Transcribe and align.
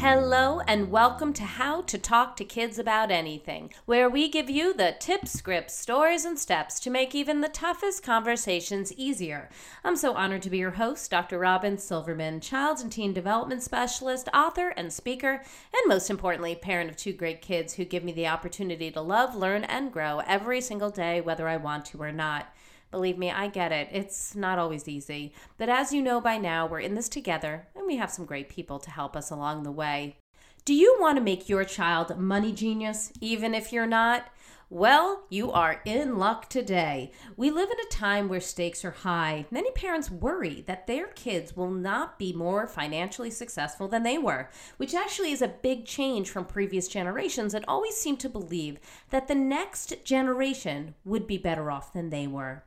Hello, 0.00 0.60
and 0.60 0.90
welcome 0.90 1.34
to 1.34 1.42
How 1.44 1.82
to 1.82 1.98
Talk 1.98 2.34
to 2.36 2.44
Kids 2.46 2.78
About 2.78 3.10
Anything, 3.10 3.70
where 3.84 4.08
we 4.08 4.30
give 4.30 4.48
you 4.48 4.72
the 4.72 4.94
tips, 4.98 5.30
scripts, 5.30 5.76
stories, 5.76 6.24
and 6.24 6.38
steps 6.38 6.80
to 6.80 6.88
make 6.88 7.14
even 7.14 7.42
the 7.42 7.50
toughest 7.50 8.02
conversations 8.02 8.94
easier. 8.94 9.50
I'm 9.84 9.96
so 9.96 10.14
honored 10.14 10.40
to 10.40 10.48
be 10.48 10.56
your 10.56 10.70
host, 10.70 11.10
Dr. 11.10 11.38
Robin 11.38 11.76
Silverman, 11.76 12.40
child 12.40 12.80
and 12.80 12.90
teen 12.90 13.12
development 13.12 13.62
specialist, 13.62 14.30
author, 14.32 14.70
and 14.70 14.90
speaker, 14.90 15.42
and 15.74 15.86
most 15.86 16.08
importantly, 16.08 16.54
parent 16.54 16.88
of 16.88 16.96
two 16.96 17.12
great 17.12 17.42
kids 17.42 17.74
who 17.74 17.84
give 17.84 18.02
me 18.02 18.12
the 18.12 18.26
opportunity 18.26 18.90
to 18.90 19.02
love, 19.02 19.36
learn, 19.36 19.64
and 19.64 19.92
grow 19.92 20.22
every 20.26 20.62
single 20.62 20.88
day, 20.88 21.20
whether 21.20 21.46
I 21.46 21.58
want 21.58 21.84
to 21.84 22.00
or 22.00 22.10
not. 22.10 22.46
Believe 22.90 23.18
me, 23.18 23.30
I 23.30 23.48
get 23.48 23.72
it. 23.72 23.88
It's 23.92 24.34
not 24.34 24.58
always 24.58 24.88
easy. 24.88 25.32
But 25.58 25.68
as 25.68 25.92
you 25.92 26.02
know 26.02 26.20
by 26.20 26.38
now, 26.38 26.66
we're 26.66 26.80
in 26.80 26.94
this 26.94 27.08
together 27.08 27.68
and 27.76 27.86
we 27.86 27.96
have 27.96 28.10
some 28.10 28.24
great 28.24 28.48
people 28.48 28.78
to 28.80 28.90
help 28.90 29.16
us 29.16 29.30
along 29.30 29.62
the 29.62 29.70
way. 29.70 30.16
Do 30.64 30.74
you 30.74 30.96
want 31.00 31.16
to 31.16 31.22
make 31.22 31.48
your 31.48 31.64
child 31.64 32.10
a 32.10 32.16
money 32.16 32.52
genius, 32.52 33.12
even 33.20 33.54
if 33.54 33.72
you're 33.72 33.86
not? 33.86 34.26
Well, 34.72 35.24
you 35.28 35.50
are 35.50 35.80
in 35.84 36.16
luck 36.16 36.48
today. 36.48 37.10
We 37.36 37.50
live 37.50 37.70
in 37.70 37.80
a 37.84 37.90
time 37.90 38.28
where 38.28 38.40
stakes 38.40 38.84
are 38.84 38.92
high. 38.92 39.46
Many 39.50 39.72
parents 39.72 40.12
worry 40.12 40.62
that 40.68 40.86
their 40.86 41.08
kids 41.08 41.56
will 41.56 41.72
not 41.72 42.20
be 42.20 42.32
more 42.32 42.68
financially 42.68 43.32
successful 43.32 43.88
than 43.88 44.04
they 44.04 44.16
were, 44.16 44.48
which 44.76 44.94
actually 44.94 45.32
is 45.32 45.42
a 45.42 45.48
big 45.48 45.86
change 45.86 46.30
from 46.30 46.44
previous 46.44 46.86
generations 46.86 47.52
that 47.52 47.64
always 47.66 47.96
seemed 47.96 48.20
to 48.20 48.28
believe 48.28 48.78
that 49.10 49.26
the 49.26 49.34
next 49.34 50.04
generation 50.04 50.94
would 51.04 51.26
be 51.26 51.36
better 51.36 51.68
off 51.68 51.92
than 51.92 52.10
they 52.10 52.28
were. 52.28 52.62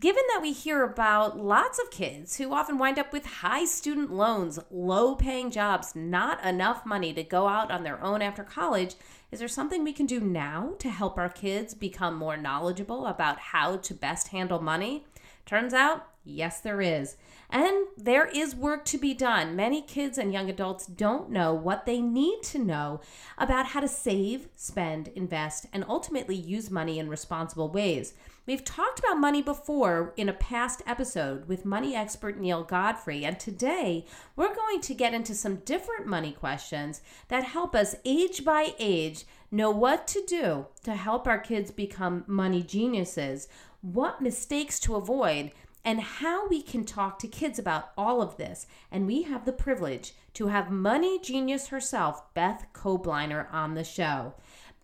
Given 0.00 0.22
that 0.28 0.42
we 0.42 0.52
hear 0.52 0.82
about 0.82 1.38
lots 1.38 1.78
of 1.78 1.90
kids 1.90 2.36
who 2.36 2.52
often 2.52 2.78
wind 2.78 2.98
up 2.98 3.12
with 3.12 3.24
high 3.24 3.64
student 3.64 4.12
loans, 4.12 4.58
low 4.70 5.14
paying 5.14 5.52
jobs, 5.52 5.94
not 5.94 6.44
enough 6.44 6.84
money 6.84 7.14
to 7.14 7.22
go 7.22 7.46
out 7.46 7.70
on 7.70 7.84
their 7.84 8.02
own 8.02 8.20
after 8.20 8.42
college, 8.42 8.96
is 9.30 9.38
there 9.38 9.48
something 9.48 9.84
we 9.84 9.92
can 9.92 10.06
do 10.06 10.18
now 10.18 10.74
to 10.80 10.90
help 10.90 11.16
our 11.16 11.28
kids 11.28 11.74
become 11.74 12.16
more 12.16 12.36
knowledgeable 12.36 13.06
about 13.06 13.38
how 13.38 13.76
to 13.76 13.94
best 13.94 14.28
handle 14.28 14.60
money? 14.60 15.06
Turns 15.46 15.72
out, 15.72 16.08
yes, 16.24 16.60
there 16.60 16.80
is. 16.80 17.16
And 17.54 17.86
there 17.96 18.26
is 18.26 18.56
work 18.56 18.84
to 18.86 18.98
be 18.98 19.14
done. 19.14 19.54
Many 19.54 19.80
kids 19.80 20.18
and 20.18 20.32
young 20.32 20.50
adults 20.50 20.86
don't 20.88 21.30
know 21.30 21.54
what 21.54 21.86
they 21.86 22.00
need 22.00 22.42
to 22.42 22.58
know 22.58 23.00
about 23.38 23.66
how 23.66 23.78
to 23.78 23.86
save, 23.86 24.48
spend, 24.56 25.06
invest, 25.14 25.66
and 25.72 25.84
ultimately 25.88 26.34
use 26.34 26.68
money 26.68 26.98
in 26.98 27.08
responsible 27.08 27.68
ways. 27.68 28.14
We've 28.44 28.64
talked 28.64 28.98
about 28.98 29.20
money 29.20 29.40
before 29.40 30.12
in 30.16 30.28
a 30.28 30.32
past 30.32 30.82
episode 30.84 31.46
with 31.46 31.64
money 31.64 31.94
expert 31.94 32.40
Neale 32.40 32.64
Godfrey, 32.64 33.24
and 33.24 33.38
today 33.38 34.04
we're 34.34 34.52
going 34.52 34.80
to 34.80 34.92
get 34.92 35.14
into 35.14 35.32
some 35.32 35.62
different 35.64 36.08
money 36.08 36.32
questions 36.32 37.02
that 37.28 37.44
help 37.44 37.76
us 37.76 37.94
age 38.04 38.44
by 38.44 38.74
age 38.80 39.26
know 39.52 39.70
what 39.70 40.08
to 40.08 40.24
do 40.26 40.66
to 40.82 40.96
help 40.96 41.28
our 41.28 41.38
kids 41.38 41.70
become 41.70 42.24
money 42.26 42.64
geniuses, 42.64 43.46
what 43.80 44.20
mistakes 44.20 44.80
to 44.80 44.96
avoid, 44.96 45.52
and 45.84 46.00
how 46.00 46.48
we 46.48 46.62
can 46.62 46.84
talk 46.84 47.18
to 47.18 47.28
kids 47.28 47.58
about 47.58 47.90
all 47.96 48.22
of 48.22 48.36
this. 48.36 48.66
And 48.90 49.06
we 49.06 49.22
have 49.22 49.44
the 49.44 49.52
privilege 49.52 50.14
to 50.34 50.48
have 50.48 50.70
money 50.70 51.18
genius 51.20 51.68
herself, 51.68 52.32
Beth 52.34 52.66
Kobliner, 52.72 53.52
on 53.52 53.74
the 53.74 53.84
show. 53.84 54.34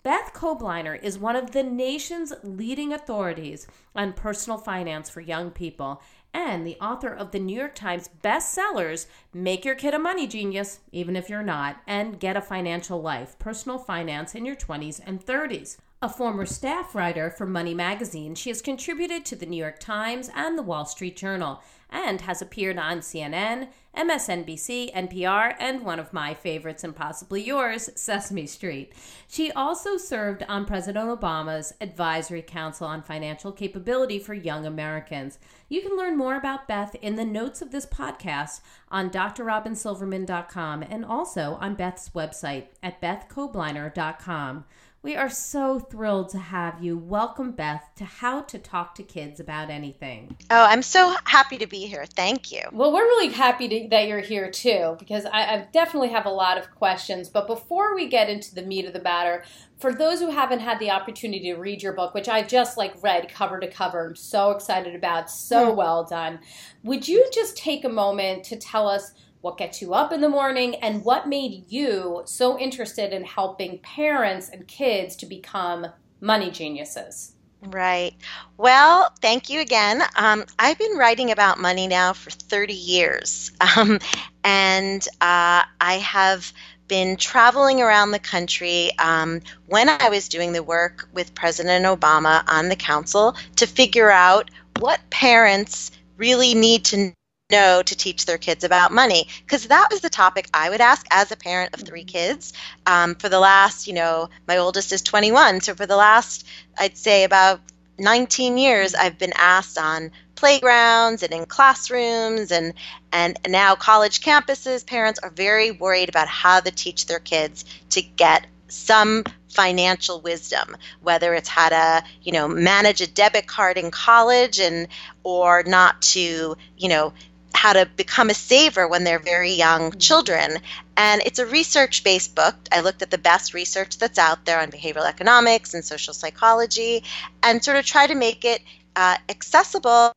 Beth 0.02 0.32
Kobliner 0.32 1.02
is 1.02 1.18
one 1.18 1.36
of 1.36 1.50
the 1.50 1.62
nation's 1.62 2.32
leading 2.42 2.92
authorities 2.92 3.66
on 3.94 4.14
personal 4.14 4.58
finance 4.58 5.10
for 5.10 5.20
young 5.20 5.50
people 5.50 6.00
and 6.32 6.66
the 6.66 6.78
author 6.80 7.12
of 7.12 7.32
the 7.32 7.38
New 7.38 7.58
York 7.58 7.74
Times 7.74 8.08
bestsellers 8.22 9.06
Make 9.34 9.64
Your 9.64 9.74
Kid 9.74 9.94
a 9.94 9.98
Money 9.98 10.26
Genius, 10.26 10.80
even 10.92 11.16
if 11.16 11.28
you're 11.28 11.42
not, 11.42 11.78
and 11.86 12.20
Get 12.20 12.36
a 12.36 12.40
Financial 12.40 13.00
Life 13.02 13.38
Personal 13.38 13.78
Finance 13.78 14.34
in 14.34 14.46
Your 14.46 14.56
20s 14.56 15.00
and 15.04 15.24
30s. 15.24 15.76
A 16.02 16.08
former 16.08 16.46
staff 16.46 16.94
writer 16.94 17.28
for 17.28 17.44
Money 17.44 17.74
Magazine, 17.74 18.34
she 18.34 18.48
has 18.48 18.62
contributed 18.62 19.26
to 19.26 19.36
the 19.36 19.44
New 19.44 19.58
York 19.58 19.78
Times 19.78 20.30
and 20.34 20.56
the 20.56 20.62
Wall 20.62 20.86
Street 20.86 21.14
Journal 21.14 21.60
and 21.90 22.22
has 22.22 22.40
appeared 22.40 22.78
on 22.78 23.00
CNN, 23.00 23.68
MSNBC, 23.94 24.94
NPR, 24.94 25.56
and 25.58 25.84
one 25.84 25.98
of 25.98 26.14
my 26.14 26.32
favorites 26.32 26.84
and 26.84 26.96
possibly 26.96 27.42
yours, 27.42 27.90
Sesame 27.96 28.46
Street. 28.46 28.94
She 29.28 29.52
also 29.52 29.98
served 29.98 30.42
on 30.48 30.64
President 30.64 31.06
Obama's 31.06 31.74
Advisory 31.82 32.42
Council 32.42 32.86
on 32.86 33.02
Financial 33.02 33.52
Capability 33.52 34.18
for 34.18 34.32
Young 34.32 34.64
Americans. 34.64 35.38
You 35.68 35.82
can 35.82 35.98
learn 35.98 36.16
more 36.16 36.36
about 36.36 36.66
Beth 36.66 36.94
in 37.02 37.16
the 37.16 37.26
notes 37.26 37.60
of 37.60 37.72
this 37.72 37.84
podcast 37.84 38.62
on 38.90 39.10
drrobinsilverman.com 39.10 40.82
and 40.82 41.04
also 41.04 41.58
on 41.60 41.74
Beth's 41.74 42.10
website 42.10 42.68
at 42.82 43.02
bethkobliner.com. 43.02 44.64
We 45.02 45.16
are 45.16 45.30
so 45.30 45.78
thrilled 45.78 46.28
to 46.30 46.38
have 46.38 46.84
you. 46.84 46.98
Welcome, 46.98 47.52
Beth, 47.52 47.88
to 47.96 48.04
How 48.04 48.42
to 48.42 48.58
Talk 48.58 48.94
to 48.96 49.02
Kids 49.02 49.40
About 49.40 49.70
Anything. 49.70 50.36
Oh, 50.50 50.62
I'm 50.62 50.82
so 50.82 51.16
happy 51.24 51.56
to 51.56 51.66
be 51.66 51.86
here. 51.86 52.04
Thank 52.04 52.52
you. 52.52 52.60
Well, 52.70 52.92
we're 52.92 53.04
really 53.06 53.32
happy 53.32 53.66
to, 53.66 53.88
that 53.88 54.08
you're 54.08 54.20
here 54.20 54.50
too, 54.50 54.96
because 54.98 55.24
I, 55.24 55.54
I 55.54 55.68
definitely 55.72 56.10
have 56.10 56.26
a 56.26 56.30
lot 56.30 56.58
of 56.58 56.70
questions. 56.72 57.30
But 57.30 57.46
before 57.46 57.94
we 57.94 58.08
get 58.08 58.28
into 58.28 58.54
the 58.54 58.60
meat 58.60 58.84
of 58.84 58.92
the 58.92 59.00
matter, 59.00 59.42
for 59.78 59.94
those 59.94 60.20
who 60.20 60.28
haven't 60.28 60.60
had 60.60 60.78
the 60.78 60.90
opportunity 60.90 61.50
to 61.50 61.56
read 61.56 61.82
your 61.82 61.94
book, 61.94 62.12
which 62.12 62.28
I've 62.28 62.48
just 62.48 62.76
like 62.76 63.02
read 63.02 63.32
cover 63.32 63.58
to 63.58 63.68
cover, 63.68 64.08
I'm 64.08 64.16
so 64.16 64.50
excited 64.50 64.94
about, 64.94 65.30
so 65.30 65.70
hmm. 65.70 65.78
well 65.78 66.04
done. 66.04 66.40
Would 66.82 67.08
you 67.08 67.26
just 67.32 67.56
take 67.56 67.86
a 67.86 67.88
moment 67.88 68.44
to 68.44 68.56
tell 68.56 68.86
us? 68.86 69.12
What 69.40 69.56
gets 69.56 69.80
you 69.80 69.94
up 69.94 70.12
in 70.12 70.20
the 70.20 70.28
morning, 70.28 70.76
and 70.76 71.04
what 71.04 71.28
made 71.28 71.64
you 71.68 72.22
so 72.26 72.58
interested 72.58 73.12
in 73.12 73.24
helping 73.24 73.78
parents 73.78 74.48
and 74.48 74.66
kids 74.66 75.16
to 75.16 75.26
become 75.26 75.86
money 76.20 76.50
geniuses? 76.50 77.32
Right. 77.62 78.14
Well, 78.56 79.12
thank 79.20 79.50
you 79.50 79.60
again. 79.60 80.02
Um, 80.16 80.44
I've 80.58 80.78
been 80.78 80.96
writing 80.96 81.30
about 81.30 81.58
money 81.58 81.86
now 81.86 82.14
for 82.14 82.30
30 82.30 82.72
years, 82.72 83.52
um, 83.76 83.98
and 84.44 85.06
uh, 85.20 85.64
I 85.80 85.94
have 86.02 86.52
been 86.88 87.16
traveling 87.16 87.80
around 87.80 88.10
the 88.10 88.18
country 88.18 88.90
um, 88.98 89.40
when 89.66 89.88
I 89.88 90.08
was 90.08 90.28
doing 90.28 90.52
the 90.52 90.62
work 90.62 91.08
with 91.12 91.34
President 91.34 91.84
Obama 91.84 92.42
on 92.48 92.68
the 92.68 92.74
council 92.74 93.36
to 93.56 93.66
figure 93.66 94.10
out 94.10 94.50
what 94.80 94.98
parents 95.10 95.92
really 96.16 96.54
need 96.54 96.84
to 96.86 97.12
know 97.50 97.82
to 97.82 97.96
teach 97.96 98.26
their 98.26 98.38
kids 98.38 98.64
about 98.64 98.92
money. 98.92 99.28
Because 99.44 99.66
that 99.68 99.88
was 99.90 100.00
the 100.00 100.10
topic 100.10 100.48
i 100.52 100.68
would 100.68 100.80
ask 100.80 101.06
as 101.10 101.32
a 101.32 101.36
parent 101.36 101.74
of 101.74 101.80
three 101.80 102.04
kids 102.04 102.52
um, 102.86 103.14
for 103.14 103.28
the 103.28 103.38
last 103.38 103.86
you 103.86 103.94
know 103.94 104.28
my 104.46 104.58
oldest 104.58 104.92
is 104.92 105.02
21 105.02 105.60
so 105.60 105.74
for 105.74 105.86
the 105.86 105.96
last 105.96 106.46
i'd 106.78 106.96
say 106.96 107.24
about 107.24 107.60
19 107.98 108.58
years 108.58 108.94
i've 108.94 109.18
been 109.18 109.32
asked 109.36 109.78
on 109.78 110.10
playgrounds 110.34 111.22
and 111.22 111.32
in 111.32 111.46
classrooms 111.46 112.50
and 112.50 112.74
and 113.12 113.38
now 113.48 113.74
college 113.74 114.20
campuses 114.20 114.86
parents 114.86 115.20
are 115.22 115.30
very 115.30 115.70
worried 115.70 116.08
about 116.08 116.28
how 116.28 116.60
to 116.60 116.70
teach 116.70 117.06
their 117.06 117.18
kids 117.18 117.64
to 117.90 118.00
get 118.02 118.46
some 118.68 119.24
financial 119.48 120.20
wisdom 120.20 120.76
whether 121.02 121.34
it's 121.34 121.48
how 121.48 121.68
to 121.68 122.04
you 122.22 122.32
know 122.32 122.48
manage 122.48 123.00
a 123.00 123.06
debit 123.06 123.46
card 123.46 123.76
in 123.76 123.90
college 123.90 124.60
and 124.60 124.86
or 125.24 125.62
not 125.66 126.00
to 126.00 126.56
you 126.78 126.88
know 126.88 127.12
how 127.54 127.72
to 127.72 127.86
become 127.96 128.30
a 128.30 128.34
saver 128.34 128.88
when 128.88 129.04
they're 129.04 129.18
very 129.18 129.52
young 129.52 129.92
children. 129.98 130.58
And 130.96 131.22
it's 131.24 131.38
a 131.38 131.46
research 131.46 132.04
based 132.04 132.34
book. 132.34 132.54
I 132.72 132.80
looked 132.80 133.02
at 133.02 133.10
the 133.10 133.18
best 133.18 133.54
research 133.54 133.98
that's 133.98 134.18
out 134.18 134.44
there 134.44 134.60
on 134.60 134.70
behavioral 134.70 135.08
economics 135.08 135.74
and 135.74 135.84
social 135.84 136.14
psychology 136.14 137.04
and 137.42 137.62
sort 137.62 137.76
of 137.76 137.84
try 137.84 138.06
to 138.06 138.14
make 138.14 138.44
it 138.44 138.62
uh, 138.96 139.16
accessible 139.28 140.12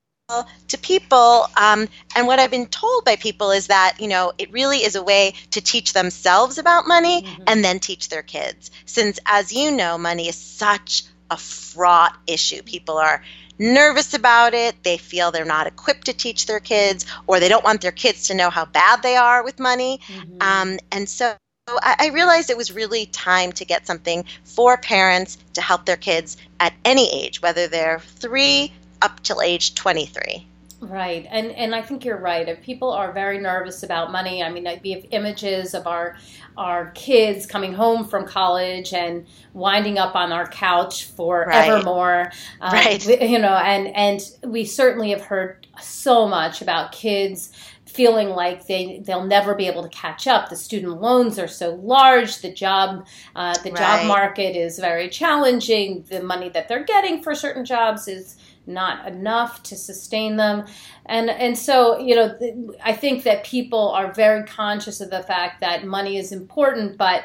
to 0.67 0.77
people 0.77 1.45
um, 1.57 1.87
and 2.15 2.25
what 2.25 2.39
i've 2.39 2.49
been 2.49 2.65
told 2.65 3.03
by 3.03 3.15
people 3.17 3.51
is 3.51 3.67
that 3.67 3.97
you 3.99 4.07
know 4.07 4.31
it 4.37 4.51
really 4.51 4.77
is 4.77 4.95
a 4.95 5.03
way 5.03 5.33
to 5.51 5.59
teach 5.59 5.93
themselves 5.93 6.57
about 6.57 6.87
money 6.87 7.21
mm-hmm. 7.21 7.43
and 7.45 7.63
then 7.63 7.79
teach 7.79 8.09
their 8.09 8.23
kids 8.23 8.71
since 8.85 9.19
as 9.25 9.51
you 9.51 9.69
know 9.69 9.97
money 9.97 10.29
is 10.29 10.35
such 10.35 11.03
a 11.33 11.37
fraught 11.37 12.15
issue 12.27 12.61
people 12.61 12.97
are 12.97 13.23
nervous 13.57 14.13
about 14.13 14.53
it. 14.53 14.75
They 14.83 14.97
feel 14.97 15.31
they're 15.31 15.45
not 15.45 15.67
equipped 15.67 16.05
to 16.05 16.13
teach 16.13 16.45
their 16.45 16.59
kids, 16.59 17.05
or 17.27 17.39
they 17.39 17.49
don't 17.49 17.63
want 17.63 17.81
their 17.81 17.91
kids 17.91 18.27
to 18.27 18.35
know 18.35 18.49
how 18.49 18.65
bad 18.65 19.01
they 19.01 19.15
are 19.15 19.43
with 19.43 19.59
money. 19.59 19.99
Mm-hmm. 20.07 20.41
Um, 20.41 20.79
and 20.91 21.09
so, 21.09 21.35
I, 21.67 21.95
I 21.99 22.07
realized 22.09 22.49
it 22.49 22.57
was 22.57 22.71
really 22.71 23.05
time 23.07 23.51
to 23.53 23.65
get 23.65 23.87
something 23.87 24.25
for 24.43 24.77
parents 24.77 25.37
to 25.53 25.61
help 25.61 25.85
their 25.85 25.97
kids 25.97 26.37
at 26.59 26.73
any 26.85 27.25
age, 27.25 27.41
whether 27.41 27.67
they're 27.67 27.99
three 27.99 28.73
up 29.01 29.21
till 29.23 29.41
age 29.41 29.75
23. 29.75 30.47
Right, 30.89 31.25
and 31.29 31.51
and 31.51 31.73
I 31.73 31.81
think 31.81 32.03
you're 32.03 32.19
right. 32.19 32.47
If 32.47 32.61
people 32.61 32.91
are 32.91 33.11
very 33.11 33.39
nervous 33.39 33.83
about 33.83 34.11
money, 34.11 34.43
I 34.43 34.49
mean, 34.49 34.67
we 34.83 34.91
have 34.91 35.05
images 35.11 35.73
of 35.73 35.87
our 35.87 36.17
our 36.57 36.91
kids 36.91 37.45
coming 37.45 37.73
home 37.73 38.07
from 38.07 38.27
college 38.27 38.93
and 38.93 39.25
winding 39.53 39.97
up 39.97 40.15
on 40.15 40.31
our 40.31 40.47
couch 40.47 41.05
forevermore. 41.05 42.31
Right. 42.61 42.61
Um, 42.61 42.73
right. 42.73 43.21
You 43.21 43.39
know, 43.39 43.55
and 43.55 43.87
and 43.95 44.21
we 44.43 44.65
certainly 44.65 45.11
have 45.11 45.21
heard 45.21 45.67
so 45.81 46.27
much 46.27 46.61
about 46.61 46.91
kids 46.91 47.51
feeling 47.85 48.29
like 48.29 48.65
they 48.65 49.01
they'll 49.05 49.25
never 49.25 49.53
be 49.53 49.67
able 49.67 49.83
to 49.83 49.89
catch 49.89 50.27
up. 50.27 50.49
The 50.49 50.55
student 50.55 50.99
loans 50.99 51.37
are 51.37 51.47
so 51.47 51.75
large. 51.75 52.41
The 52.41 52.51
job 52.51 53.05
uh, 53.35 53.57
the 53.59 53.71
right. 53.71 53.79
job 53.79 54.07
market 54.07 54.55
is 54.55 54.79
very 54.79 55.09
challenging. 55.09 56.03
The 56.09 56.23
money 56.23 56.49
that 56.49 56.67
they're 56.67 56.83
getting 56.83 57.21
for 57.21 57.35
certain 57.35 57.65
jobs 57.65 58.07
is 58.07 58.35
not 58.65 59.07
enough 59.07 59.61
to 59.63 59.75
sustain 59.75 60.37
them 60.37 60.65
and 61.05 61.29
and 61.29 61.57
so 61.57 61.97
you 61.99 62.15
know 62.15 62.35
i 62.83 62.93
think 62.93 63.23
that 63.23 63.43
people 63.43 63.89
are 63.89 64.13
very 64.13 64.43
conscious 64.45 65.01
of 65.01 65.09
the 65.09 65.21
fact 65.23 65.59
that 65.59 65.85
money 65.85 66.17
is 66.17 66.31
important 66.31 66.97
but 66.97 67.23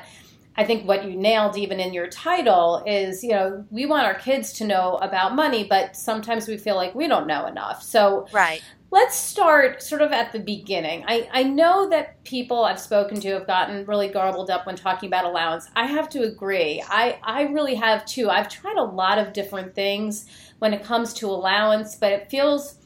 I 0.58 0.64
think 0.64 0.88
what 0.88 1.04
you 1.04 1.16
nailed 1.16 1.56
even 1.56 1.78
in 1.78 1.94
your 1.94 2.08
title 2.08 2.82
is, 2.84 3.22
you 3.22 3.30
know, 3.30 3.64
we 3.70 3.86
want 3.86 4.06
our 4.06 4.14
kids 4.16 4.52
to 4.54 4.64
know 4.64 4.96
about 4.96 5.36
money, 5.36 5.62
but 5.62 5.96
sometimes 5.96 6.48
we 6.48 6.56
feel 6.56 6.74
like 6.74 6.96
we 6.96 7.06
don't 7.06 7.28
know 7.28 7.46
enough. 7.46 7.80
So, 7.80 8.26
right. 8.32 8.60
Let's 8.90 9.16
start 9.16 9.82
sort 9.82 10.00
of 10.00 10.12
at 10.12 10.32
the 10.32 10.40
beginning. 10.40 11.04
I, 11.06 11.28
I 11.30 11.42
know 11.42 11.90
that 11.90 12.24
people 12.24 12.64
I've 12.64 12.80
spoken 12.80 13.20
to 13.20 13.28
have 13.34 13.46
gotten 13.46 13.84
really 13.84 14.08
garbled 14.08 14.48
up 14.48 14.64
when 14.66 14.76
talking 14.76 15.08
about 15.08 15.26
allowance. 15.26 15.68
I 15.76 15.84
have 15.84 16.08
to 16.10 16.22
agree. 16.22 16.82
I, 16.88 17.18
I 17.22 17.42
really 17.42 17.74
have 17.74 18.06
too. 18.06 18.30
I've 18.30 18.48
tried 18.48 18.78
a 18.78 18.82
lot 18.82 19.18
of 19.18 19.34
different 19.34 19.74
things 19.74 20.24
when 20.58 20.74
it 20.74 20.82
comes 20.82 21.14
to 21.14 21.26
allowance, 21.26 21.94
but 21.94 22.12
it 22.12 22.30
feels, 22.30 22.76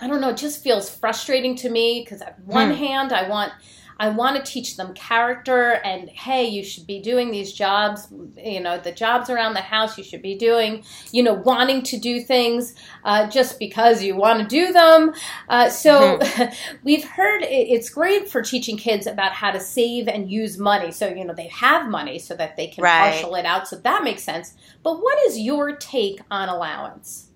I 0.00 0.06
don't 0.06 0.20
know, 0.20 0.30
it 0.30 0.36
just 0.36 0.62
feels 0.62 0.90
frustrating 0.90 1.56
to 1.56 1.70
me 1.70 2.02
because, 2.04 2.22
on 2.22 2.34
one 2.44 2.68
hmm. 2.70 2.76
hand, 2.76 3.12
I 3.12 3.28
want. 3.28 3.52
I 3.98 4.10
want 4.10 4.36
to 4.36 4.50
teach 4.50 4.76
them 4.76 4.94
character 4.94 5.80
and 5.84 6.08
hey, 6.08 6.46
you 6.46 6.62
should 6.62 6.86
be 6.86 7.00
doing 7.00 7.30
these 7.30 7.52
jobs, 7.52 8.06
you 8.36 8.60
know, 8.60 8.78
the 8.78 8.92
jobs 8.92 9.28
around 9.28 9.54
the 9.54 9.60
house 9.60 9.98
you 9.98 10.04
should 10.04 10.22
be 10.22 10.36
doing, 10.36 10.84
you 11.10 11.22
know, 11.22 11.34
wanting 11.34 11.82
to 11.82 11.98
do 11.98 12.20
things 12.20 12.74
uh, 13.04 13.28
just 13.28 13.58
because 13.58 14.02
you 14.02 14.14
want 14.14 14.40
to 14.40 14.46
do 14.46 14.72
them. 14.72 15.12
Uh, 15.48 15.68
so 15.68 16.18
mm-hmm. 16.18 16.78
we've 16.84 17.04
heard 17.04 17.42
it's 17.42 17.90
great 17.90 18.28
for 18.28 18.42
teaching 18.42 18.76
kids 18.76 19.06
about 19.06 19.32
how 19.32 19.50
to 19.50 19.58
save 19.58 20.06
and 20.06 20.30
use 20.30 20.58
money. 20.58 20.92
So, 20.92 21.08
you 21.08 21.24
know, 21.24 21.34
they 21.34 21.48
have 21.48 21.88
money 21.88 22.18
so 22.18 22.36
that 22.36 22.56
they 22.56 22.68
can 22.68 22.84
right. 22.84 23.12
parcel 23.12 23.34
it 23.34 23.44
out. 23.44 23.66
So 23.66 23.76
that 23.76 24.04
makes 24.04 24.22
sense. 24.22 24.54
But 24.82 25.02
what 25.02 25.18
is 25.26 25.38
your 25.38 25.76
take 25.76 26.20
on 26.30 26.48
allowance? 26.48 27.30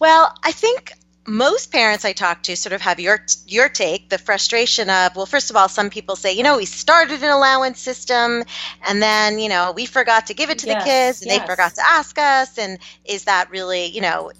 Well, 0.00 0.32
I 0.44 0.52
think 0.52 0.92
most 1.28 1.70
parents 1.70 2.04
I 2.04 2.12
talk 2.12 2.42
to 2.44 2.56
sort 2.56 2.72
of 2.72 2.80
have 2.80 2.98
your 2.98 3.20
your 3.46 3.68
take, 3.68 4.08
the 4.08 4.18
frustration 4.18 4.88
of, 4.88 5.14
well, 5.14 5.26
first 5.26 5.50
of 5.50 5.56
all, 5.56 5.68
some 5.68 5.90
people 5.90 6.16
say, 6.16 6.32
you 6.32 6.42
know, 6.42 6.56
we 6.56 6.64
started 6.64 7.22
an 7.22 7.30
allowance 7.30 7.78
system 7.78 8.44
and 8.86 9.02
then, 9.02 9.38
you 9.38 9.48
know, 9.48 9.72
we 9.76 9.84
forgot 9.86 10.26
to 10.28 10.34
give 10.34 10.50
it 10.50 10.58
to 10.60 10.66
yes, 10.66 10.82
the 10.82 10.90
kids 10.90 11.22
and 11.22 11.30
yes. 11.30 11.40
they 11.40 11.46
forgot 11.46 11.74
to 11.74 11.82
ask 11.86 12.18
us 12.18 12.58
and 12.58 12.78
is 13.04 13.24
that 13.24 13.50
really, 13.50 13.86
you 13.86 14.00
know, 14.00 14.32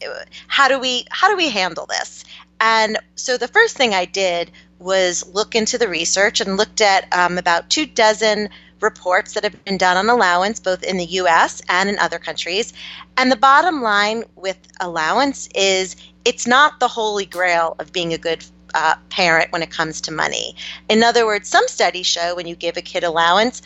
how 0.47 0.69
do 0.69 0.79
we 0.79 1.05
how 1.11 1.29
do 1.29 1.37
we 1.37 1.51
handle 1.51 1.87
this? 1.87 2.25
And 2.61 2.99
so 3.15 3.37
the 3.37 3.49
first 3.49 3.77
thing 3.77 3.95
I 3.95 4.07
did 4.07 4.51
was 4.79 5.27
look 5.35 5.55
into 5.55 5.79
the 5.79 5.89
research 5.89 6.41
and 6.41 6.57
looked 6.57 6.81
at 6.81 7.13
um, 7.15 7.39
about 7.39 7.71
two 7.71 7.87
dozen 7.87 8.49
reports 8.81 9.35
that 9.35 9.45
have 9.45 9.65
been 9.65 9.79
done 9.79 9.97
on 9.97 10.09
allowance, 10.09 10.61
both 10.61 10.83
in 10.83 10.97
the 10.97 11.05
US 11.05 11.63
and 11.69 11.89
in 11.89 11.99
other 11.99 12.19
countries. 12.19 12.73
And 13.17 13.31
the 13.31 13.37
bottom 13.37 13.83
line 13.83 14.25
with 14.37 14.59
allowance 14.81 15.49
is 15.55 15.97
it's 16.25 16.47
not 16.47 16.81
the 16.81 16.89
holy 16.89 17.27
grail 17.27 17.77
of 17.79 17.93
being 17.93 18.13
a 18.13 18.19
good 18.19 18.45
uh, 18.75 18.97
parent 19.11 19.51
when 19.53 19.63
it 19.63 19.71
comes 19.71 20.01
to 20.03 20.13
money. 20.13 20.55
In 20.89 21.03
other 21.03 21.27
words, 21.27 21.49
some 21.49 21.67
studies 21.69 22.07
show 22.07 22.37
when 22.37 22.47
you 22.47 22.55
give 22.55 22.77
a 22.77 22.83
kid 22.83 23.05
allowance, 23.05 23.63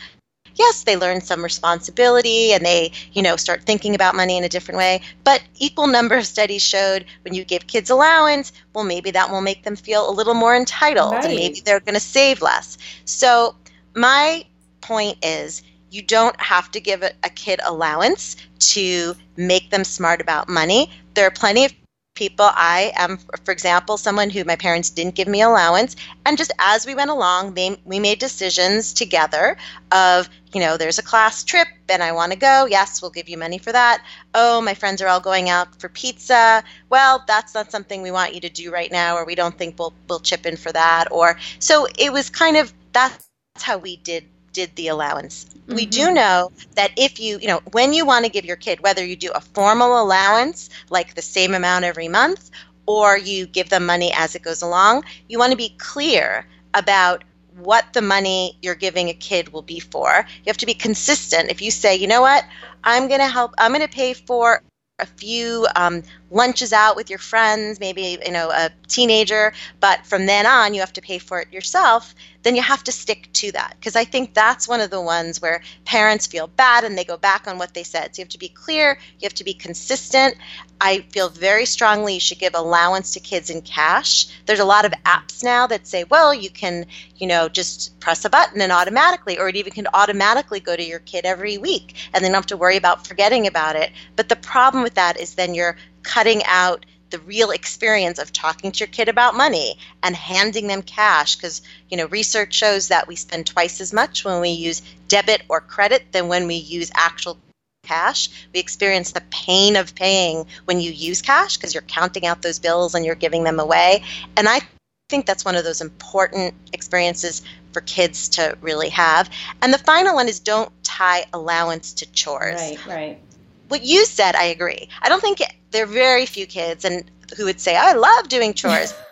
yes, 0.55 0.83
they 0.83 0.95
learn 0.95 1.21
some 1.21 1.43
responsibility 1.43 2.53
and 2.53 2.65
they, 2.65 2.91
you 3.11 3.21
know, 3.21 3.35
start 3.35 3.63
thinking 3.63 3.95
about 3.95 4.15
money 4.15 4.37
in 4.37 4.43
a 4.43 4.49
different 4.49 4.77
way. 4.77 5.01
But 5.23 5.43
equal 5.55 5.87
number 5.87 6.15
of 6.15 6.25
studies 6.25 6.61
showed 6.61 7.05
when 7.23 7.33
you 7.33 7.43
give 7.43 7.67
kids 7.67 7.89
allowance, 7.89 8.51
well, 8.73 8.83
maybe 8.83 9.11
that 9.11 9.29
will 9.29 9.41
make 9.41 9.63
them 9.63 9.75
feel 9.75 10.09
a 10.09 10.11
little 10.11 10.33
more 10.33 10.55
entitled 10.55 11.13
right. 11.13 11.25
and 11.25 11.35
maybe 11.35 11.61
they're 11.61 11.79
going 11.79 11.95
to 11.95 11.99
save 11.99 12.41
less. 12.41 12.77
So 13.05 13.55
my 13.95 14.45
point 14.83 15.17
is 15.23 15.63
you 15.89 16.01
don't 16.01 16.39
have 16.41 16.71
to 16.71 16.79
give 16.79 17.03
a, 17.03 17.29
kid 17.29 17.59
allowance 17.63 18.35
to 18.59 19.15
make 19.37 19.69
them 19.69 19.83
smart 19.83 20.21
about 20.21 20.49
money. 20.49 20.89
There 21.13 21.27
are 21.27 21.31
plenty 21.31 21.65
of 21.65 21.73
people. 22.15 22.47
I 22.51 22.91
am 22.95 23.17
for 23.43 23.51
example 23.51 23.97
someone 23.97 24.29
who 24.29 24.43
my 24.43 24.55
parents 24.55 24.89
didn't 24.89 25.15
give 25.15 25.27
me 25.27 25.41
allowance. 25.41 25.95
And 26.25 26.37
just 26.37 26.51
as 26.59 26.85
we 26.85 26.95
went 26.95 27.09
along 27.09 27.53
they, 27.53 27.79
we 27.85 27.99
made 27.99 28.19
decisions 28.19 28.93
together 28.93 29.57
of 29.91 30.29
you 30.53 30.59
know 30.59 30.77
there's 30.77 30.99
a 30.99 31.03
class 31.03 31.43
trip 31.43 31.67
and 31.89 32.03
i 32.03 32.11
want 32.11 32.31
to 32.31 32.37
go. 32.37 32.65
Yes 32.65 33.01
we'll 33.01 33.11
give 33.11 33.29
you 33.29 33.37
money 33.37 33.57
for 33.57 33.71
that. 33.71 34.03
Oh 34.33 34.61
my 34.61 34.73
friends 34.73 35.01
are 35.01 35.07
all 35.07 35.19
going 35.19 35.49
out 35.49 35.79
for 35.79 35.89
pizza. 35.89 36.63
Well 36.89 37.23
that's 37.27 37.55
not 37.55 37.71
something 37.71 38.01
we 38.01 38.11
want 38.11 38.35
you 38.35 38.41
to 38.41 38.49
do 38.49 38.71
right 38.71 38.91
now 38.91 39.15
or 39.15 39.25
we 39.25 39.35
don't 39.35 39.57
think 39.57 39.77
we'll, 39.79 39.93
we'll 40.07 40.19
chip 40.19 40.45
in 40.45 40.57
for 40.57 40.71
that 40.71 41.11
or 41.11 41.37
so 41.59 41.87
it 41.97 42.11
was 42.11 42.29
kind 42.29 42.57
of 42.57 42.73
that's 42.93 43.27
how 43.55 43.77
we 43.77 43.97
did 43.97 44.25
did 44.53 44.75
the 44.75 44.87
allowance. 44.87 45.45
Mm-hmm. 45.45 45.75
We 45.75 45.85
do 45.85 46.13
know 46.13 46.51
that 46.75 46.91
if 46.97 47.19
you, 47.19 47.39
you 47.39 47.47
know, 47.47 47.61
when 47.71 47.93
you 47.93 48.05
want 48.05 48.25
to 48.25 48.31
give 48.31 48.45
your 48.45 48.55
kid, 48.55 48.79
whether 48.81 49.05
you 49.05 49.15
do 49.15 49.31
a 49.33 49.41
formal 49.41 50.01
allowance, 50.01 50.69
like 50.89 51.15
the 51.15 51.21
same 51.21 51.53
amount 51.53 51.85
every 51.85 52.07
month, 52.07 52.51
or 52.85 53.17
you 53.17 53.45
give 53.45 53.69
them 53.69 53.85
money 53.85 54.11
as 54.15 54.35
it 54.35 54.41
goes 54.41 54.61
along, 54.61 55.03
you 55.27 55.39
want 55.39 55.51
to 55.51 55.57
be 55.57 55.75
clear 55.77 56.45
about 56.73 57.23
what 57.57 57.93
the 57.93 58.01
money 58.01 58.57
you're 58.61 58.75
giving 58.75 59.09
a 59.09 59.13
kid 59.13 59.49
will 59.49 59.61
be 59.61 59.79
for. 59.79 60.25
You 60.27 60.47
have 60.47 60.57
to 60.57 60.65
be 60.65 60.73
consistent. 60.73 61.51
If 61.51 61.61
you 61.61 61.71
say, 61.71 61.95
you 61.95 62.07
know 62.07 62.21
what, 62.21 62.43
I'm 62.83 63.07
going 63.07 63.19
to 63.19 63.27
help, 63.27 63.53
I'm 63.57 63.71
going 63.71 63.87
to 63.87 63.93
pay 63.93 64.13
for 64.13 64.61
a 64.99 65.05
few 65.05 65.67
um, 65.75 66.03
lunches 66.33 66.73
out 66.73 66.95
with 66.95 67.09
your 67.09 67.19
friends, 67.19 67.79
maybe 67.79 68.17
you 68.25 68.31
know 68.31 68.49
a 68.49 68.69
teenager, 68.87 69.53
but 69.79 70.05
from 70.05 70.25
then 70.25 70.45
on 70.45 70.73
you 70.73 70.79
have 70.79 70.93
to 70.93 71.01
pay 71.01 71.19
for 71.19 71.39
it 71.39 71.51
yourself. 71.53 72.13
Then 72.41 72.57
you 72.57 72.61
have 72.61 72.83
to 72.83 72.91
stick 72.91 73.29
to 73.33 73.53
that 73.53 73.75
because 73.79 73.95
I 73.95 74.03
think 74.03 74.33
that's 74.33 74.67
one 74.67 74.81
of 74.81 74.89
the 74.89 74.99
ones 74.99 75.41
where 75.41 75.61
parents 75.85 76.27
feel 76.27 76.47
bad 76.47 76.83
and 76.83 76.97
they 76.97 77.05
go 77.05 77.15
back 77.15 77.47
on 77.47 77.57
what 77.57 77.73
they 77.73 77.83
said. 77.83 78.13
So 78.13 78.19
you 78.19 78.25
have 78.25 78.29
to 78.29 78.37
be 78.37 78.49
clear, 78.49 78.99
you 79.19 79.25
have 79.25 79.33
to 79.35 79.45
be 79.45 79.53
consistent. 79.53 80.35
I 80.81 80.99
feel 81.11 81.29
very 81.29 81.65
strongly 81.65 82.15
you 82.15 82.19
should 82.19 82.39
give 82.39 82.55
allowance 82.55 83.13
to 83.13 83.21
kids 83.21 83.49
in 83.49 83.61
cash. 83.61 84.27
There's 84.45 84.59
a 84.59 84.65
lot 84.65 84.83
of 84.83 84.91
apps 85.05 85.41
now 85.41 85.67
that 85.67 85.87
say, 85.87 86.03
well, 86.03 86.33
you 86.33 86.49
can, 86.49 86.85
you 87.15 87.27
know, 87.27 87.47
just 87.47 87.97
press 88.01 88.25
a 88.25 88.29
button 88.29 88.59
and 88.59 88.73
automatically, 88.73 89.39
or 89.39 89.47
it 89.47 89.55
even 89.55 89.71
can 89.71 89.87
automatically 89.93 90.59
go 90.59 90.75
to 90.75 90.83
your 90.83 90.99
kid 90.99 91.23
every 91.23 91.57
week 91.57 91.95
and 92.13 92.21
then 92.21 92.31
don't 92.33 92.41
have 92.41 92.47
to 92.47 92.57
worry 92.57 92.75
about 92.75 93.07
forgetting 93.07 93.47
about 93.47 93.77
it. 93.77 93.91
But 94.17 94.27
the 94.27 94.35
problem 94.35 94.83
with 94.83 94.95
that 94.95 95.17
is 95.17 95.35
then 95.35 95.55
you're 95.55 95.77
cutting 96.03 96.43
out 96.45 96.85
the 97.09 97.19
real 97.19 97.51
experience 97.51 98.17
of 98.17 98.33
talking 98.33 98.71
to 98.71 98.79
your 98.79 98.87
kid 98.87 99.07
about 99.07 99.35
money 99.35 99.77
and 100.01 100.15
handing 100.15 100.65
them 100.65 100.81
cash 100.81 101.35
because 101.35 101.61
you 101.89 101.95
know 101.95 102.07
research 102.07 102.53
shows 102.55 102.87
that 102.87 103.07
we 103.07 103.15
spend 103.15 103.45
twice 103.45 103.79
as 103.81 103.93
much 103.93 104.25
when 104.25 104.41
we 104.41 104.49
use 104.49 104.81
debit 105.07 105.43
or 105.47 105.61
credit 105.61 106.11
than 106.11 106.27
when 106.27 106.47
we 106.47 106.55
use 106.55 106.89
actual 106.95 107.37
cash. 107.83 108.47
We 108.53 108.59
experience 108.59 109.11
the 109.11 109.21
pain 109.29 109.75
of 109.75 109.93
paying 109.93 110.47
when 110.65 110.79
you 110.79 110.91
use 110.91 111.21
cash 111.21 111.57
because 111.57 111.75
you're 111.75 111.83
counting 111.83 112.25
out 112.25 112.41
those 112.41 112.57
bills 112.57 112.95
and 112.95 113.05
you're 113.05 113.13
giving 113.13 113.43
them 113.43 113.59
away. 113.59 114.03
And 114.35 114.49
I 114.49 114.61
think 115.09 115.25
that's 115.25 115.45
one 115.45 115.55
of 115.55 115.63
those 115.63 115.81
important 115.81 116.55
experiences 116.71 117.43
for 117.73 117.81
kids 117.81 118.29
to 118.29 118.57
really 118.61 118.89
have. 118.89 119.29
And 119.61 119.73
the 119.73 119.77
final 119.77 120.15
one 120.15 120.29
is 120.29 120.39
don't 120.39 120.71
tie 120.83 121.25
allowance 121.33 121.93
to 121.95 122.11
chores. 122.11 122.59
Right, 122.59 122.87
right. 122.87 123.19
What 123.67 123.83
you 123.83 124.05
said, 124.05 124.35
I 124.35 124.45
agree. 124.45 124.89
I 125.01 125.09
don't 125.09 125.21
think 125.21 125.41
there 125.73 125.83
are 125.83 125.87
very 125.87 126.25
few 126.25 126.45
kids 126.45 126.85
and 126.85 127.11
who 127.35 127.45
would 127.45 127.59
say, 127.59 127.75
"I 127.75 127.91
love 127.93 128.29
doing 128.29 128.53
chores." 128.53 128.93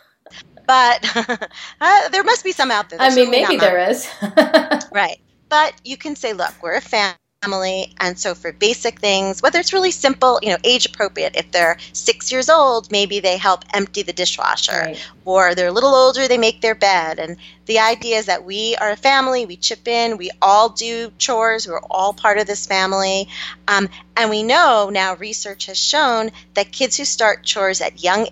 but 0.72 1.06
uh, 1.82 2.10
there 2.10 2.24
must 2.24 2.44
be 2.44 2.54
some 2.54 2.72
out 2.72 2.90
there. 2.90 3.00
There's 3.00 3.14
I 3.14 3.16
mean, 3.16 3.30
maybe 3.30 3.58
there 3.58 3.90
is. 3.90 4.08
right. 4.92 5.20
But 5.50 5.74
you 5.84 5.98
can 5.98 6.16
say, 6.16 6.32
look, 6.32 6.54
we're 6.62 6.76
a 6.76 6.82
family 6.82 7.18
family. 7.42 7.94
And 8.00 8.18
so 8.20 8.36
for 8.36 8.52
basic 8.52 9.00
things, 9.00 9.42
whether 9.42 9.60
it's 9.60 9.74
really 9.74 9.92
simple, 9.92 10.40
you 10.44 10.50
know, 10.50 10.58
age 10.64 10.86
appropriate, 10.86 11.36
if 11.36 11.52
they're 11.52 11.78
six 11.92 12.32
years 12.32 12.50
old, 12.50 12.92
maybe 12.92 13.20
they 13.20 13.38
help 13.38 13.66
empty 13.74 14.04
the 14.04 14.14
dishwasher. 14.14 14.72
Right. 14.72 15.10
Or 15.26 15.56
they're 15.56 15.70
a 15.70 15.72
little 15.72 15.96
older, 15.96 16.28
they 16.28 16.38
make 16.38 16.62
their 16.62 16.76
bed. 16.76 17.18
And 17.18 17.38
the 17.66 17.80
idea 17.80 18.20
is 18.20 18.28
that 18.28 18.46
we 18.46 18.76
are 18.76 18.92
a 18.92 18.96
family, 18.96 19.46
we 19.46 19.58
chip 19.58 19.88
in, 19.88 20.18
we 20.18 20.30
all 20.42 20.70
do 20.70 21.12
chores, 21.18 21.68
we're 21.68 21.80
all 21.80 22.14
part 22.14 22.38
of 22.38 22.46
this 22.46 22.68
family. 22.68 23.28
Um, 23.68 23.90
and 24.16 24.30
we 24.30 24.44
know 24.44 24.92
now 24.92 25.16
research 25.16 25.66
has 25.66 25.80
shown 25.80 26.32
that 26.54 26.72
kids 26.72 26.96
who 26.98 27.06
start 27.06 27.44
chores 27.44 27.82
at 27.82 28.04
young 28.04 28.28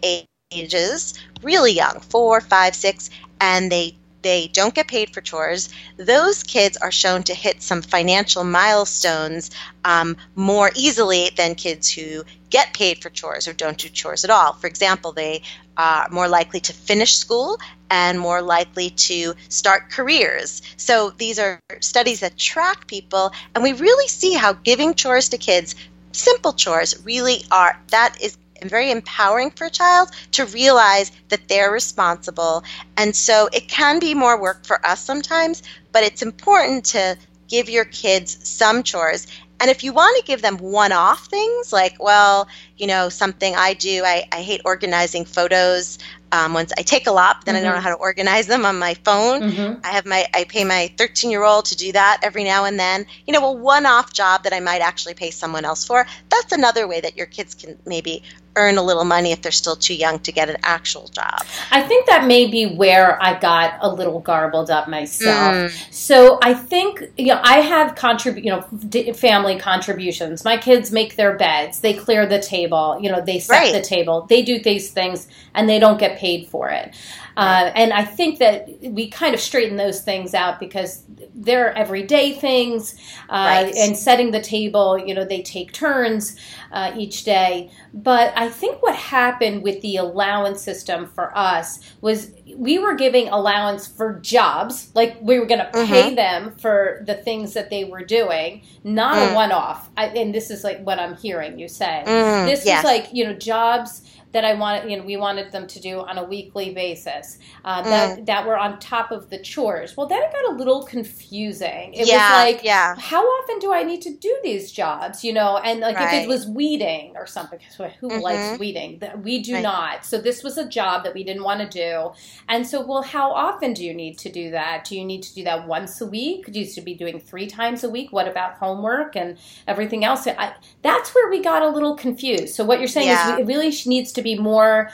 ages, 0.51 1.15
really 1.41 1.71
young, 1.71 1.99
four, 1.99 2.41
five, 2.41 2.75
six, 2.75 3.09
and 3.41 3.71
they 3.71 3.95
they 4.21 4.47
don't 4.47 4.73
get 4.73 4.87
paid 4.87 5.13
for 5.13 5.21
chores, 5.21 5.69
those 5.97 6.43
kids 6.43 6.77
are 6.77 6.91
shown 6.91 7.23
to 7.23 7.33
hit 7.33 7.61
some 7.61 7.81
financial 7.81 8.43
milestones 8.43 9.51
um, 9.85 10.17
more 10.35 10.71
easily 10.75 11.31
than 11.35 11.55
kids 11.55 11.91
who 11.91 12.23
get 12.49 12.73
paid 12.73 13.01
for 13.01 13.09
chores 13.09 13.47
or 13.47 13.53
don't 13.53 13.77
do 13.77 13.89
chores 13.89 14.23
at 14.23 14.29
all. 14.29 14.53
For 14.53 14.67
example, 14.67 15.11
they 15.11 15.43
are 15.77 16.07
more 16.11 16.27
likely 16.27 16.59
to 16.59 16.73
finish 16.73 17.15
school 17.15 17.57
and 17.89 18.19
more 18.19 18.41
likely 18.41 18.89
to 18.91 19.33
start 19.47 19.89
careers. 19.89 20.61
So 20.77 21.11
these 21.11 21.39
are 21.39 21.59
studies 21.79 22.19
that 22.19 22.37
track 22.37 22.87
people, 22.87 23.31
and 23.55 23.63
we 23.63 23.73
really 23.73 24.07
see 24.07 24.33
how 24.33 24.53
giving 24.53 24.93
chores 24.93 25.29
to 25.29 25.37
kids, 25.37 25.75
simple 26.11 26.53
chores, 26.53 27.03
really 27.05 27.45
are 27.51 27.79
that 27.87 28.21
is 28.21 28.37
very 28.63 28.91
empowering 28.91 29.51
for 29.51 29.65
a 29.65 29.69
child 29.69 30.09
to 30.31 30.45
realize 30.45 31.11
that 31.29 31.47
they're 31.47 31.71
responsible. 31.71 32.63
And 32.97 33.15
so 33.15 33.49
it 33.53 33.67
can 33.67 33.99
be 33.99 34.13
more 34.13 34.39
work 34.39 34.65
for 34.65 34.85
us 34.85 35.03
sometimes, 35.03 35.63
but 35.91 36.03
it's 36.03 36.21
important 36.21 36.85
to 36.85 37.17
give 37.47 37.69
your 37.69 37.85
kids 37.85 38.47
some 38.47 38.83
chores. 38.83 39.27
And 39.59 39.69
if 39.69 39.83
you 39.83 39.91
want 39.91 40.17
to 40.17 40.23
give 40.23 40.41
them 40.41 40.57
one 40.57 40.91
off 40.91 41.25
things, 41.25 41.73
like, 41.73 42.01
well, 42.01 42.47
you 42.77 42.87
know, 42.87 43.09
something 43.09 43.55
I 43.55 43.73
do, 43.73 44.03
I, 44.05 44.25
I 44.31 44.41
hate 44.41 44.61
organizing 44.63 45.25
photos. 45.25 45.99
Um, 46.31 46.53
once 46.53 46.71
I 46.77 46.83
take 46.83 47.07
a 47.07 47.11
lot, 47.11 47.43
then 47.43 47.55
mm-hmm. 47.55 47.61
I 47.61 47.65
don't 47.65 47.71
know 47.71 47.79
mm-hmm. 47.79 47.89
how 47.89 47.95
to 47.95 48.01
organize 48.01 48.47
them 48.47 48.65
on 48.65 48.79
my 48.79 48.93
phone. 48.93 49.41
Mm-hmm. 49.41 49.81
I 49.83 49.89
have 49.89 50.05
my, 50.05 50.27
I 50.33 50.45
pay 50.45 50.63
my 50.63 50.93
13 50.97 51.29
year 51.29 51.43
old 51.43 51.65
to 51.65 51.75
do 51.75 51.91
that 51.91 52.19
every 52.23 52.43
now 52.43 52.65
and 52.65 52.79
then. 52.79 53.05
You 53.27 53.33
know, 53.33 53.45
a 53.45 53.51
one 53.51 53.85
off 53.85 54.13
job 54.13 54.43
that 54.43 54.53
I 54.53 54.61
might 54.61 54.81
actually 54.81 55.15
pay 55.15 55.31
someone 55.31 55.65
else 55.65 55.85
for. 55.85 56.05
That's 56.29 56.53
another 56.53 56.87
way 56.87 57.01
that 57.01 57.17
your 57.17 57.25
kids 57.25 57.53
can 57.53 57.77
maybe 57.85 58.23
earn 58.59 58.77
a 58.77 58.83
little 58.83 59.05
money 59.05 59.31
if 59.31 59.41
they're 59.41 59.51
still 59.51 59.75
too 59.75 59.95
young 59.95 60.19
to 60.19 60.31
get 60.31 60.49
an 60.49 60.57
actual 60.63 61.07
job. 61.07 61.39
I 61.71 61.81
think 61.81 62.05
that 62.07 62.27
may 62.27 62.47
be 62.47 62.65
where 62.65 63.21
I 63.23 63.39
got 63.39 63.77
a 63.81 63.91
little 63.91 64.19
garbled 64.19 64.69
up 64.69 64.87
myself. 64.89 65.55
Mm. 65.55 65.93
So 65.93 66.37
I 66.43 66.53
think 66.53 67.03
you 67.17 67.27
know 67.27 67.39
I 67.43 67.61
have 67.61 67.95
contribute 67.95 68.43
you 68.43 68.51
know 68.51 69.13
family 69.13 69.57
contributions. 69.57 70.43
My 70.43 70.57
kids 70.57 70.91
make 70.91 71.15
their 71.15 71.35
beds, 71.37 71.79
they 71.79 71.93
clear 71.93 72.25
the 72.25 72.39
table, 72.39 72.99
you 73.01 73.09
know 73.09 73.21
they 73.21 73.39
set 73.39 73.53
right. 73.53 73.73
the 73.73 73.81
table, 73.81 74.27
they 74.29 74.41
do 74.41 74.59
these 74.61 74.91
things, 74.91 75.27
and 75.53 75.69
they 75.69 75.79
don't 75.79 75.97
get 75.97 76.17
paid 76.19 76.47
for 76.49 76.69
it. 76.69 76.93
Uh, 77.39 77.71
and 77.73 77.93
I 77.93 78.03
think 78.03 78.39
that 78.39 78.67
we 78.81 79.09
kind 79.09 79.33
of 79.33 79.39
straighten 79.39 79.77
those 79.77 80.01
things 80.01 80.33
out 80.33 80.59
because 80.59 81.03
they're 81.33 81.73
everyday 81.73 82.33
things. 82.33 82.95
Uh, 83.29 83.63
right. 83.63 83.75
And 83.75 83.95
setting 83.95 84.31
the 84.31 84.41
table, 84.41 84.97
you 84.97 85.13
know, 85.13 85.23
they 85.23 85.41
take 85.41 85.71
turns 85.71 86.35
uh, 86.71 86.91
each 86.97 87.23
day. 87.23 87.71
But 87.93 88.33
I 88.35 88.49
think 88.49 88.81
what 88.81 88.95
happened 88.95 89.63
with 89.63 89.81
the 89.81 89.97
allowance 89.97 90.61
system 90.61 91.07
for 91.07 91.35
us 91.37 91.79
was 92.01 92.31
we 92.55 92.79
were 92.79 92.95
giving 92.95 93.29
allowance 93.29 93.87
for 93.87 94.19
jobs, 94.19 94.91
like 94.95 95.17
we 95.21 95.39
were 95.39 95.45
going 95.45 95.59
to 95.59 95.71
pay 95.71 96.07
mm-hmm. 96.07 96.15
them 96.15 96.51
for 96.57 97.03
the 97.05 97.15
things 97.15 97.53
that 97.53 97.69
they 97.69 97.83
were 97.83 98.03
doing, 98.03 98.63
not 98.83 99.15
mm. 99.15 99.31
a 99.31 99.35
one 99.35 99.51
off. 99.51 99.89
And 99.97 100.33
this 100.33 100.49
is 100.49 100.63
like 100.63 100.83
what 100.83 100.99
I'm 100.99 101.15
hearing 101.15 101.59
you 101.59 101.67
say. 101.67 102.03
Mm, 102.05 102.45
this 102.45 102.65
yes. 102.65 102.79
is 102.79 102.85
like, 102.85 103.09
you 103.13 103.25
know, 103.25 103.33
jobs 103.33 104.03
that 104.31 104.45
I 104.45 104.53
wanted, 104.53 104.89
you 104.89 104.97
know, 104.97 105.03
we 105.03 105.17
wanted 105.17 105.51
them 105.51 105.67
to 105.67 105.79
do 105.79 105.99
on 105.99 106.17
a 106.17 106.23
weekly 106.23 106.73
basis. 106.73 107.39
Uh, 107.65 107.81
that 107.83 108.19
mm. 108.19 108.25
that 108.25 108.45
were 108.45 108.57
on 108.57 108.79
top 108.79 109.11
of 109.11 109.29
the 109.29 109.39
chores. 109.39 109.97
Well, 109.97 110.07
then 110.07 110.21
it 110.21 110.31
got 110.31 110.53
a 110.53 110.55
little 110.55 110.83
confusing. 110.83 111.93
It 111.93 112.07
yeah, 112.07 112.43
was 112.43 112.53
like, 112.53 112.63
yeah. 112.63 112.95
how 112.97 113.23
often 113.23 113.59
do 113.59 113.73
I 113.73 113.83
need 113.83 114.01
to 114.03 114.13
do 114.13 114.37
these 114.43 114.71
jobs? 114.71 115.23
You 115.23 115.33
know, 115.33 115.57
and 115.57 115.79
like 115.79 115.95
right. 115.95 116.19
if 116.19 116.23
it 116.23 116.27
was 116.27 116.47
weeding 116.47 117.13
or 117.15 117.25
something, 117.25 117.59
who 117.99 118.09
mm-hmm. 118.09 118.19
likes 118.19 118.59
weeding? 118.59 119.01
We 119.23 119.41
do 119.41 119.55
right. 119.55 119.63
not. 119.63 120.05
So 120.05 120.19
this 120.19 120.43
was 120.43 120.57
a 120.57 120.67
job 120.67 121.03
that 121.03 121.13
we 121.13 121.23
didn't 121.23 121.43
want 121.43 121.59
to 121.59 121.67
do. 121.67 122.11
And 122.47 122.65
so, 122.65 122.85
well, 122.85 123.01
how 123.01 123.31
often 123.31 123.73
do 123.73 123.83
you 123.83 123.93
need 123.93 124.17
to 124.19 124.31
do 124.31 124.51
that? 124.51 124.85
Do 124.85 124.97
you 124.97 125.05
need 125.05 125.23
to 125.23 125.33
do 125.33 125.43
that 125.43 125.67
once 125.67 126.01
a 126.01 126.05
week? 126.05 126.45
Do 126.45 126.59
you 126.59 126.65
need 126.65 126.73
to 126.73 126.81
be 126.81 126.93
doing 126.93 127.19
three 127.19 127.47
times 127.47 127.83
a 127.83 127.89
week? 127.89 128.11
What 128.11 128.27
about 128.27 128.53
homework 128.55 129.15
and 129.15 129.37
everything 129.67 130.05
else? 130.05 130.27
I, 130.27 130.53
that's 130.81 131.13
where 131.15 131.29
we 131.29 131.41
got 131.41 131.61
a 131.61 131.69
little 131.69 131.95
confused. 131.95 132.55
So 132.55 132.63
what 132.63 132.79
you're 132.79 132.87
saying 132.87 133.07
yeah. 133.07 133.33
is 133.33 133.39
it 133.39 133.45
really 133.45 133.73
needs 133.85 134.11
to 134.13 134.18
to 134.19 134.23
be 134.23 134.37
more 134.37 134.91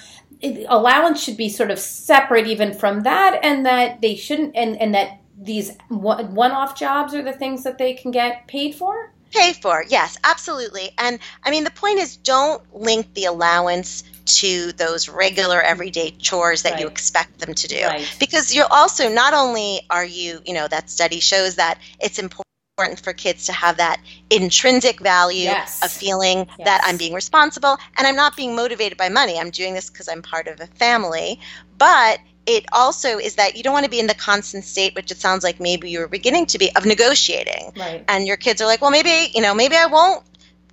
allowance 0.67 1.23
should 1.23 1.37
be 1.37 1.49
sort 1.49 1.71
of 1.71 1.79
separate 1.79 2.47
even 2.47 2.73
from 2.73 3.01
that 3.01 3.39
and 3.43 3.65
that 3.65 4.01
they 4.01 4.15
shouldn't 4.15 4.55
and 4.55 4.79
and 4.79 4.93
that 4.93 5.19
these 5.37 5.77
one-off 5.89 6.77
jobs 6.77 7.13
are 7.13 7.23
the 7.23 7.33
things 7.33 7.63
that 7.63 7.77
they 7.77 7.93
can 7.93 8.11
get 8.11 8.47
paid 8.47 8.73
for 8.75 9.11
pay 9.31 9.53
for 9.53 9.83
yes 9.87 10.17
absolutely 10.23 10.91
and 10.97 11.19
i 11.43 11.51
mean 11.51 11.63
the 11.63 11.71
point 11.71 11.99
is 11.99 12.17
don't 12.17 12.61
link 12.73 13.13
the 13.13 13.25
allowance 13.25 14.03
to 14.25 14.71
those 14.73 15.09
regular 15.09 15.61
everyday 15.61 16.11
chores 16.11 16.63
that 16.63 16.73
right. 16.73 16.81
you 16.81 16.87
expect 16.87 17.39
them 17.39 17.53
to 17.53 17.67
do 17.67 17.83
right. 17.83 18.15
because 18.19 18.53
you're 18.53 18.71
also 18.71 19.09
not 19.09 19.33
only 19.33 19.81
are 19.89 20.05
you 20.05 20.41
you 20.45 20.53
know 20.53 20.67
that 20.67 20.89
study 20.89 21.19
shows 21.19 21.55
that 21.55 21.79
it's 21.99 22.19
important 22.19 22.44
important 22.77 22.99
for 22.99 23.13
kids 23.13 23.45
to 23.45 23.53
have 23.53 23.77
that 23.77 24.01
intrinsic 24.29 24.99
value 24.99 25.43
yes. 25.43 25.81
of 25.81 25.89
feeling 25.89 26.39
yes. 26.39 26.65
that 26.65 26.81
I'm 26.83 26.97
being 26.97 27.13
responsible 27.13 27.77
and 27.97 28.05
I'm 28.05 28.17
not 28.17 28.35
being 28.35 28.53
motivated 28.53 28.97
by 28.97 29.07
money. 29.07 29.39
I'm 29.39 29.49
doing 29.49 29.73
this 29.73 29.89
because 29.89 30.09
I'm 30.09 30.21
part 30.21 30.47
of 30.47 30.59
a 30.59 30.67
family. 30.67 31.39
But 31.77 32.19
it 32.45 32.65
also 32.73 33.17
is 33.17 33.35
that 33.35 33.55
you 33.55 33.63
don't 33.63 33.71
want 33.71 33.85
to 33.85 33.89
be 33.89 34.01
in 34.01 34.07
the 34.07 34.13
constant 34.13 34.65
state, 34.65 34.93
which 34.93 35.09
it 35.09 35.17
sounds 35.17 35.41
like 35.41 35.61
maybe 35.61 35.89
you 35.89 35.99
were 35.99 36.09
beginning 36.09 36.47
to 36.47 36.57
be, 36.57 36.69
of 36.75 36.85
negotiating. 36.85 37.71
Right. 37.77 38.03
And 38.09 38.27
your 38.27 38.35
kids 38.35 38.61
are 38.61 38.65
like, 38.65 38.81
well, 38.81 38.91
maybe, 38.91 39.31
you 39.33 39.41
know, 39.41 39.55
maybe 39.55 39.77
I 39.77 39.85
won't 39.85 40.25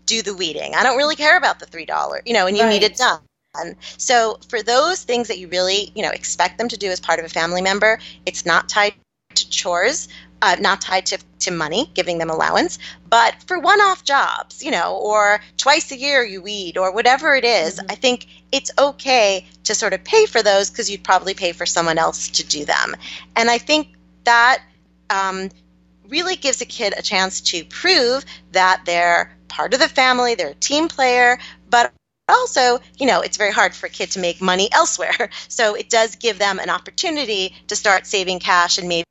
do 0.04 0.23
the 0.23 0.35
weeding. 0.35 0.75
I 0.75 0.82
don't 0.82 0.97
really 0.97 1.14
care 1.14 1.38
about 1.38 1.61
the 1.61 1.66
$3, 1.66 2.23
you 2.26 2.35
know, 2.35 2.49
and 2.49 2.56
you 2.56 2.64
right. 2.64 2.71
need 2.71 2.82
it 2.82 2.97
done. 2.97 3.21
And 3.54 3.76
So 3.97 4.40
for 4.49 4.61
those 4.61 5.04
things 5.04 5.28
that 5.28 5.38
you 5.38 5.47
really, 5.47 5.92
you 5.94 6.02
know, 6.02 6.11
expect 6.11 6.59
them 6.59 6.68
to 6.68 6.76
do 6.76 6.88
as 6.88 6.99
part 6.99 7.21
of 7.21 7.26
a 7.26 7.28
family 7.28 7.62
member, 7.62 8.00
it's 8.26 8.44
not 8.44 8.68
tied 8.68 8.94
to 9.37 9.49
chores, 9.49 10.09
uh, 10.42 10.56
not 10.61 10.80
tied 10.80 11.06
to, 11.06 11.18
to 11.38 11.52
money, 11.52 11.88
giving 11.94 12.18
them 12.18 12.28
allowance, 12.28 12.80
but 13.08 13.37
for 13.46 13.61
one 13.61 13.80
off 13.80 14.02
jobs, 14.04 14.62
you 14.62 14.72
know, 14.72 14.96
or 14.96 15.40
twice 15.56 15.92
a 15.92 15.96
year 15.96 16.25
you 16.25 16.42
weed 16.42 16.76
or 16.76 16.92
whatever 16.92 17.34
it 17.34 17.44
is, 17.44 17.76
mm-hmm. 17.76 17.87
I 17.88 17.94
think 17.94 18.26
it's 18.50 18.72
okay 18.76 19.46
to 19.64 19.75
sort 19.75 19.92
of 19.92 20.02
pay 20.02 20.26
for 20.26 20.42
those 20.42 20.68
because 20.68 20.90
you'd 20.90 21.04
probably 21.04 21.34
pay 21.34 21.52
for 21.52 21.64
someone 21.64 21.96
else 21.96 22.28
to 22.30 22.44
do 22.44 22.64
them. 22.64 22.96
And 23.37 23.49
I 23.49 23.58
think 23.58 23.94
that 24.25 24.62
um, 25.08 25.49
really 26.08 26.34
gives 26.34 26.61
a 26.61 26.66
kid 26.66 26.92
a 26.96 27.02
chance 27.02 27.40
to 27.40 27.64
prove 27.64 28.25
that 28.50 28.82
they're 28.84 29.34
part 29.46 29.75
of 29.75 29.80
the 29.80 29.88
family, 29.88 30.34
they're 30.34 30.49
a 30.49 30.54
team 30.54 30.88
player, 30.88 31.38
but 31.70 31.92
also, 32.28 32.80
you 32.99 33.06
know, 33.06 33.20
it's 33.20 33.37
very 33.37 33.52
hard 33.52 33.75
for 33.75 33.87
a 33.87 33.90
kid 33.90 34.11
to 34.12 34.18
make 34.18 34.40
money 34.40 34.68
elsewhere. 34.72 35.30
So 35.46 35.76
it 35.76 35.88
does 35.88 36.16
give 36.16 36.38
them 36.38 36.58
an 36.58 36.68
opportunity 36.68 37.54
to 37.68 37.76
start 37.76 38.06
saving 38.06 38.40
cash 38.40 38.78
and 38.78 38.88
maybe 38.88 39.04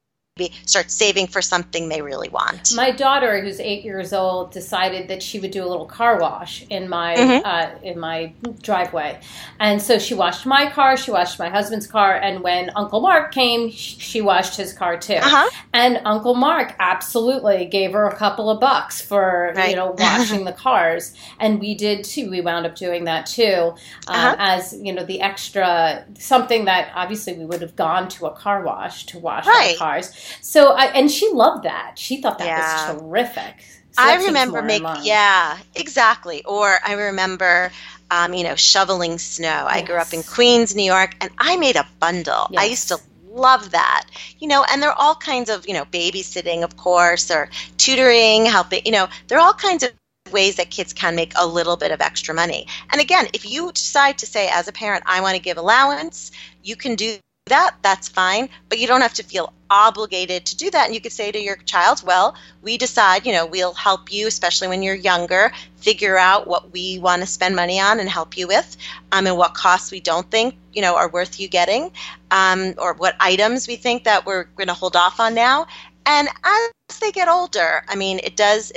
start 0.66 0.90
saving 0.90 1.28
for 1.28 1.42
something 1.42 1.90
they 1.90 2.02
really 2.02 2.30
want. 2.30 2.74
My 2.74 2.92
daughter, 2.92 3.42
who's 3.42 3.60
eight 3.60 3.84
years 3.84 4.14
old, 4.14 4.52
decided 4.52 5.10
that 5.10 5.22
she 5.22 5.40
would 5.40 5.52
do 5.52 5.64
a 5.64 5.68
little 5.68 5.86
car 5.86 6.20
wash 6.20 6.66
in 6.70 6.88
my 6.88 7.16
mm-hmm. 7.16 7.46
uh, 7.46 7.70
in 7.84 8.00
my 8.00 8.34
driveway, 8.62 9.20
and 9.60 9.82
so 9.82 10.00
she 10.00 10.14
washed 10.14 10.46
my 10.46 10.70
car, 10.72 10.96
she 10.96 11.12
washed 11.12 11.38
my 11.38 11.50
husband's 11.50 11.86
car, 11.86 12.16
and 12.16 12.42
when 12.42 12.72
Uncle 12.78 13.02
Mark 13.02 13.34
came, 13.34 13.70
she 13.72 14.22
washed 14.22 14.56
his 14.56 14.72
car 14.72 14.98
too. 14.98 15.16
Uh-huh. 15.16 15.50
And 15.74 16.02
Uncle 16.06 16.36
Mark 16.36 16.76
absolutely 16.80 17.66
gave 17.66 17.92
her 17.92 18.08
a 18.08 18.16
couple 18.16 18.50
of 18.50 18.62
bucks 18.62 19.02
for 19.02 19.54
right. 19.56 19.72
you 19.72 19.76
know 19.76 19.96
washing 19.98 20.46
the 20.46 20.54
cars, 20.54 21.14
and 21.40 21.60
we 21.60 21.76
did 21.76 22.06
too. 22.06 22.30
We 22.30 22.40
wound 22.40 22.66
up 22.66 22.76
doing 22.76 23.04
that 23.04 23.26
too, 23.26 23.74
um, 24.08 24.16
uh-huh. 24.16 24.36
as 24.40 24.74
you 24.82 24.94
know 24.94 25.04
the 25.04 25.20
extra 25.20 26.06
something 26.18 26.66
that 26.66 26.90
obviously 26.96 27.34
we 27.34 27.46
would 27.46 27.62
have 27.62 27.76
gone 27.76 28.08
to 28.08 28.28
a 28.28 28.32
car 28.32 28.64
wash 28.64 29.06
to 29.08 29.20
wash 29.20 29.46
right. 29.46 29.74
our 29.74 29.78
cars 29.78 30.21
so, 30.42 30.72
I, 30.74 30.86
and 30.86 31.10
she 31.10 31.30
loved 31.30 31.64
that. 31.66 31.98
She 31.98 32.22
thought 32.22 32.38
that 32.40 32.48
yeah. 32.48 32.94
was 32.94 33.02
terrific. 33.02 33.64
So 33.92 34.04
I 34.04 34.26
remember 34.26 34.62
making, 34.62 35.04
yeah, 35.04 35.58
exactly. 35.76 36.44
Or 36.46 36.78
I 36.86 36.94
remember, 36.94 37.72
um, 38.10 38.34
you 38.34 38.44
know, 38.44 38.56
shoveling 38.56 39.18
snow. 39.18 39.48
Yes. 39.48 39.68
I 39.68 39.82
grew 39.82 39.98
up 39.98 40.14
in 40.14 40.24
Queens, 40.24 40.76
New 40.76 40.84
York, 40.84 41.16
and 41.20 41.30
I 41.38 41.58
made 41.58 41.76
a 41.76 41.86
bundle. 42.00 42.48
Yes. 42.52 42.62
I 42.62 42.66
used 42.66 42.88
to 42.88 43.00
love 43.34 43.72
that 43.72 44.08
you 44.40 44.48
know 44.48 44.66
and 44.70 44.82
there 44.82 44.90
are 44.90 44.98
all 44.98 45.16
kinds 45.16 45.50
of 45.50 45.66
you 45.68 45.74
know 45.74 45.86
babysitting 45.86 46.64
of 46.64 46.76
course 46.76 47.32
or 47.32 47.50
tutoring 47.78 48.46
helping 48.46 48.82
you 48.86 48.92
know 48.92 49.08
there 49.28 49.38
are 49.38 49.42
all 49.42 49.54
kinds 49.54 49.84
of 49.84 49.92
ways 50.32 50.58
that 50.58 50.70
kids 50.70 50.94
can 50.94 51.16
make 51.16 51.34
a 51.38 51.48
little 51.48 51.78
bit 51.78 51.92
of 51.92 52.02
extra 52.02 52.34
money 52.34 52.68
and 52.92 53.02
again 53.02 53.28
if 53.34 53.50
you 53.50 53.72
decide 53.72 54.18
to 54.18 54.26
say 54.26 54.50
as 54.50 54.68
a 54.68 54.72
parent 54.72 55.04
i 55.08 55.22
want 55.22 55.36
to 55.36 55.42
give 55.42 55.58
allowance 55.58 56.32
you 56.62 56.76
can 56.76 56.96
do 56.96 57.18
that, 57.52 57.76
that's 57.82 58.10
fine, 58.10 58.50
but 58.68 58.80
you 58.80 58.88
don't 58.88 59.02
have 59.02 59.14
to 59.14 59.24
feel 59.24 59.54
obligated 59.70 60.46
to 60.46 60.58
do 60.58 60.70
that. 60.70 60.86
And 60.86 60.96
you 60.96 61.00
could 61.00 61.12
say 61.12 61.32
to 61.32 61.40
your 61.40 61.56
child, 61.56 62.04
well, 62.06 62.36
we 62.62 62.78
decide, 62.78 63.26
you 63.26 63.32
know, 63.32 63.46
we'll 63.46 63.74
help 63.74 64.12
you, 64.12 64.28
especially 64.28 64.68
when 64.68 64.84
you're 64.84 64.96
younger, 64.96 65.52
figure 65.78 66.18
out 66.18 66.48
what 66.48 66.74
we 66.74 67.00
want 67.00 67.22
to 67.22 67.28
spend 67.28 67.56
money 67.56 67.80
on 67.80 68.00
and 68.00 68.10
help 68.10 68.38
you 68.38 68.48
with, 68.48 68.76
um, 69.12 69.28
and 69.28 69.38
what 69.38 69.54
costs 69.54 69.92
we 69.92 70.00
don't 70.00 70.30
think, 70.30 70.56
you 70.74 70.82
know, 70.82 70.96
are 70.96 71.10
worth 71.10 71.40
you 71.40 71.48
getting, 71.48 71.92
um, 72.32 72.74
or 72.78 72.94
what 72.96 73.16
items 73.20 73.68
we 73.68 73.76
think 73.76 74.04
that 74.04 74.26
we're 74.26 74.44
going 74.56 74.68
to 74.68 74.74
hold 74.74 74.96
off 74.96 75.20
on 75.20 75.34
now. 75.34 75.68
And 76.06 76.28
as 76.44 77.00
they 77.00 77.12
get 77.12 77.28
older, 77.28 77.84
I 77.88 77.96
mean, 77.96 78.20
it 78.24 78.36
does, 78.36 78.74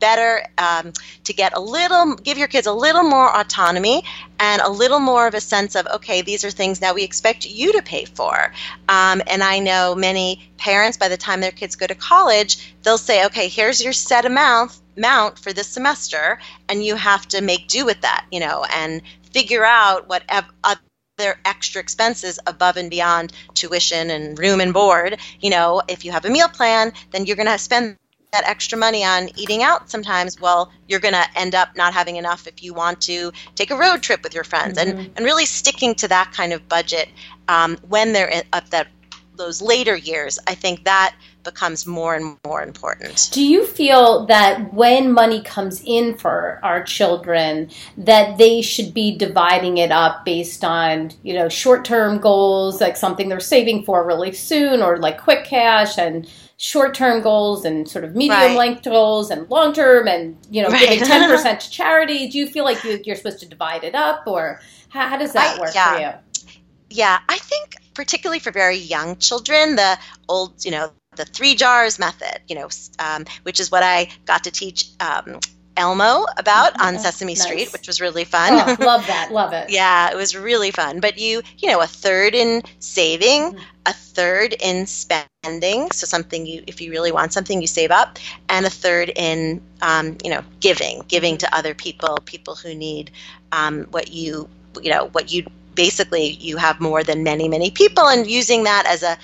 better 0.00 0.42
um, 0.58 0.92
to 1.24 1.32
get 1.32 1.56
a 1.56 1.60
little, 1.60 2.16
give 2.16 2.38
your 2.38 2.48
kids 2.48 2.66
a 2.66 2.72
little 2.72 3.04
more 3.04 3.34
autonomy 3.38 4.02
and 4.38 4.62
a 4.62 4.68
little 4.68 4.98
more 4.98 5.26
of 5.26 5.34
a 5.34 5.40
sense 5.40 5.76
of, 5.76 5.86
okay, 5.86 6.22
these 6.22 6.44
are 6.44 6.50
things 6.50 6.80
now 6.80 6.94
we 6.94 7.04
expect 7.04 7.46
you 7.46 7.72
to 7.72 7.82
pay 7.82 8.06
for. 8.06 8.52
Um, 8.88 9.22
and 9.26 9.42
I 9.42 9.60
know 9.60 9.94
many 9.94 10.50
parents, 10.56 10.96
by 10.96 11.08
the 11.08 11.16
time 11.16 11.40
their 11.40 11.50
kids 11.50 11.76
go 11.76 11.86
to 11.86 11.94
college, 11.94 12.74
they'll 12.82 12.98
say, 12.98 13.26
okay, 13.26 13.48
here's 13.48 13.82
your 13.82 13.92
set 13.92 14.24
amount 14.24 14.80
amount 14.96 15.38
for 15.38 15.52
this 15.52 15.68
semester 15.68 16.38
and 16.68 16.84
you 16.84 16.94
have 16.94 17.26
to 17.26 17.40
make 17.40 17.68
do 17.68 17.86
with 17.86 18.00
that 18.02 18.26
you 18.30 18.40
know 18.40 18.64
and 18.70 19.00
figure 19.32 19.64
out 19.64 20.08
what 20.08 20.22
other 20.62 21.38
extra 21.44 21.80
expenses 21.80 22.38
above 22.46 22.76
and 22.76 22.90
beyond 22.90 23.32
tuition 23.54 24.10
and 24.10 24.38
room 24.38 24.60
and 24.60 24.74
board 24.74 25.18
you 25.40 25.48
know 25.48 25.80
if 25.88 26.04
you 26.04 26.12
have 26.12 26.24
a 26.24 26.30
meal 26.30 26.48
plan 26.48 26.92
then 27.12 27.24
you're 27.24 27.36
going 27.36 27.46
to 27.46 27.56
spend 27.56 27.96
that 28.32 28.44
extra 28.46 28.78
money 28.78 29.04
on 29.04 29.28
eating 29.36 29.62
out 29.62 29.90
sometimes 29.90 30.40
well 30.40 30.70
you're 30.88 31.00
going 31.00 31.14
to 31.14 31.24
end 31.36 31.54
up 31.54 31.74
not 31.76 31.92
having 31.92 32.16
enough 32.16 32.46
if 32.46 32.62
you 32.62 32.72
want 32.72 33.00
to 33.00 33.32
take 33.54 33.70
a 33.70 33.76
road 33.76 34.02
trip 34.02 34.22
with 34.22 34.34
your 34.34 34.44
friends 34.44 34.78
mm-hmm. 34.78 34.98
and 34.98 35.10
and 35.16 35.24
really 35.24 35.46
sticking 35.46 35.94
to 35.94 36.08
that 36.08 36.30
kind 36.32 36.52
of 36.52 36.66
budget 36.68 37.08
um, 37.48 37.76
when 37.88 38.12
they're 38.12 38.42
up 38.52 38.68
that 38.70 38.88
those 39.36 39.60
later 39.60 39.96
years 39.96 40.38
i 40.46 40.54
think 40.54 40.84
that 40.84 41.14
becomes 41.44 41.86
more 41.86 42.14
and 42.14 42.36
more 42.44 42.62
important. 42.62 43.30
Do 43.32 43.42
you 43.42 43.66
feel 43.66 44.26
that 44.26 44.72
when 44.74 45.12
money 45.12 45.42
comes 45.42 45.82
in 45.84 46.16
for 46.16 46.60
our 46.62 46.82
children 46.82 47.70
that 47.96 48.38
they 48.38 48.62
should 48.62 48.92
be 48.92 49.16
dividing 49.16 49.78
it 49.78 49.90
up 49.90 50.24
based 50.24 50.64
on, 50.64 51.12
you 51.22 51.34
know, 51.34 51.48
short-term 51.48 52.18
goals 52.18 52.80
like 52.80 52.96
something 52.96 53.28
they're 53.28 53.40
saving 53.40 53.84
for 53.84 54.06
really 54.06 54.32
soon 54.32 54.82
or 54.82 54.98
like 54.98 55.20
quick 55.20 55.44
cash 55.44 55.98
and 55.98 56.30
short-term 56.60 57.22
goals 57.22 57.64
and 57.64 57.88
sort 57.88 58.04
of 58.04 58.14
medium 58.14 58.54
length 58.54 58.84
goals 58.84 59.30
and 59.30 59.48
long-term 59.48 60.06
and, 60.06 60.36
you 60.50 60.62
know, 60.62 60.68
right. 60.68 60.90
giving 60.90 61.04
10% 61.08 61.58
to 61.58 61.70
charity? 61.70 62.28
Do 62.28 62.36
you 62.36 62.46
feel 62.46 62.64
like 62.64 62.84
you, 62.84 63.00
are 63.10 63.16
supposed 63.16 63.40
to 63.40 63.46
divide 63.46 63.82
it 63.82 63.94
up 63.94 64.26
or 64.26 64.60
how, 64.90 65.08
how 65.08 65.16
does 65.16 65.32
that 65.32 65.56
I, 65.56 65.60
work 65.60 65.74
yeah. 65.74 65.94
for 65.94 66.00
you? 66.00 66.52
Yeah, 66.90 67.18
I 67.30 67.38
think 67.38 67.76
particularly 67.94 68.40
for 68.40 68.50
very 68.50 68.76
young 68.76 69.16
children, 69.16 69.76
the 69.76 69.98
old, 70.28 70.62
you 70.62 70.70
know, 70.70 70.92
the 71.16 71.24
three 71.24 71.54
jars 71.54 71.98
method, 71.98 72.42
you 72.46 72.54
know, 72.56 72.68
um, 72.98 73.24
which 73.44 73.58
is 73.58 73.70
what 73.70 73.82
I 73.82 74.10
got 74.26 74.44
to 74.44 74.50
teach 74.50 74.90
um, 75.00 75.40
Elmo 75.78 76.26
about 76.36 76.78
on 76.78 76.98
Sesame 76.98 77.32
nice. 77.32 77.42
Street, 77.42 77.72
which 77.72 77.86
was 77.86 78.02
really 78.02 78.24
fun. 78.24 78.52
Oh, 78.52 78.76
love 78.84 79.06
that, 79.06 79.32
love 79.32 79.54
it. 79.54 79.70
yeah, 79.70 80.10
it 80.10 80.16
was 80.16 80.36
really 80.36 80.72
fun. 80.72 81.00
But 81.00 81.16
you, 81.16 81.40
you 81.56 81.70
know, 81.70 81.80
a 81.80 81.86
third 81.86 82.34
in 82.34 82.62
saving, 82.80 83.52
mm-hmm. 83.52 83.64
a 83.86 83.94
third 83.94 84.54
in 84.60 84.84
spending, 84.86 85.29
so 85.90 86.06
something 86.06 86.46
you, 86.46 86.62
if 86.66 86.80
you 86.80 86.90
really 86.90 87.12
want 87.12 87.32
something, 87.32 87.60
you 87.60 87.66
save 87.66 87.90
up, 87.90 88.18
and 88.48 88.66
a 88.66 88.70
third 88.70 89.12
in, 89.16 89.60
um, 89.82 90.16
you 90.24 90.30
know, 90.30 90.42
giving, 90.60 91.02
giving 91.08 91.36
to 91.38 91.54
other 91.54 91.74
people, 91.74 92.18
people 92.24 92.54
who 92.54 92.74
need 92.74 93.10
um, 93.52 93.84
what 93.90 94.12
you, 94.12 94.48
you 94.82 94.90
know, 94.90 95.08
what 95.12 95.32
you 95.32 95.44
basically 95.74 96.30
you 96.32 96.56
have 96.56 96.80
more 96.80 97.04
than 97.04 97.22
many 97.22 97.48
many 97.48 97.70
people 97.70 98.08
and 98.08 98.26
using 98.26 98.64
that 98.64 98.84
as 98.86 99.02
a 99.04 99.16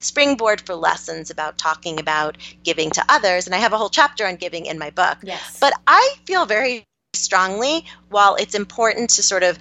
springboard 0.00 0.60
for 0.60 0.74
lessons 0.74 1.30
about 1.30 1.58
talking 1.58 2.00
about 2.00 2.36
giving 2.64 2.90
to 2.90 3.04
others. 3.08 3.46
And 3.46 3.54
I 3.54 3.58
have 3.58 3.72
a 3.72 3.78
whole 3.78 3.90
chapter 3.90 4.26
on 4.26 4.36
giving 4.36 4.66
in 4.66 4.78
my 4.78 4.90
book. 4.90 5.18
Yes. 5.22 5.58
But 5.60 5.74
I 5.86 6.14
feel 6.24 6.44
very 6.44 6.84
strongly, 7.12 7.84
while 8.08 8.34
it's 8.36 8.54
important 8.54 9.10
to 9.10 9.22
sort 9.22 9.42
of 9.42 9.58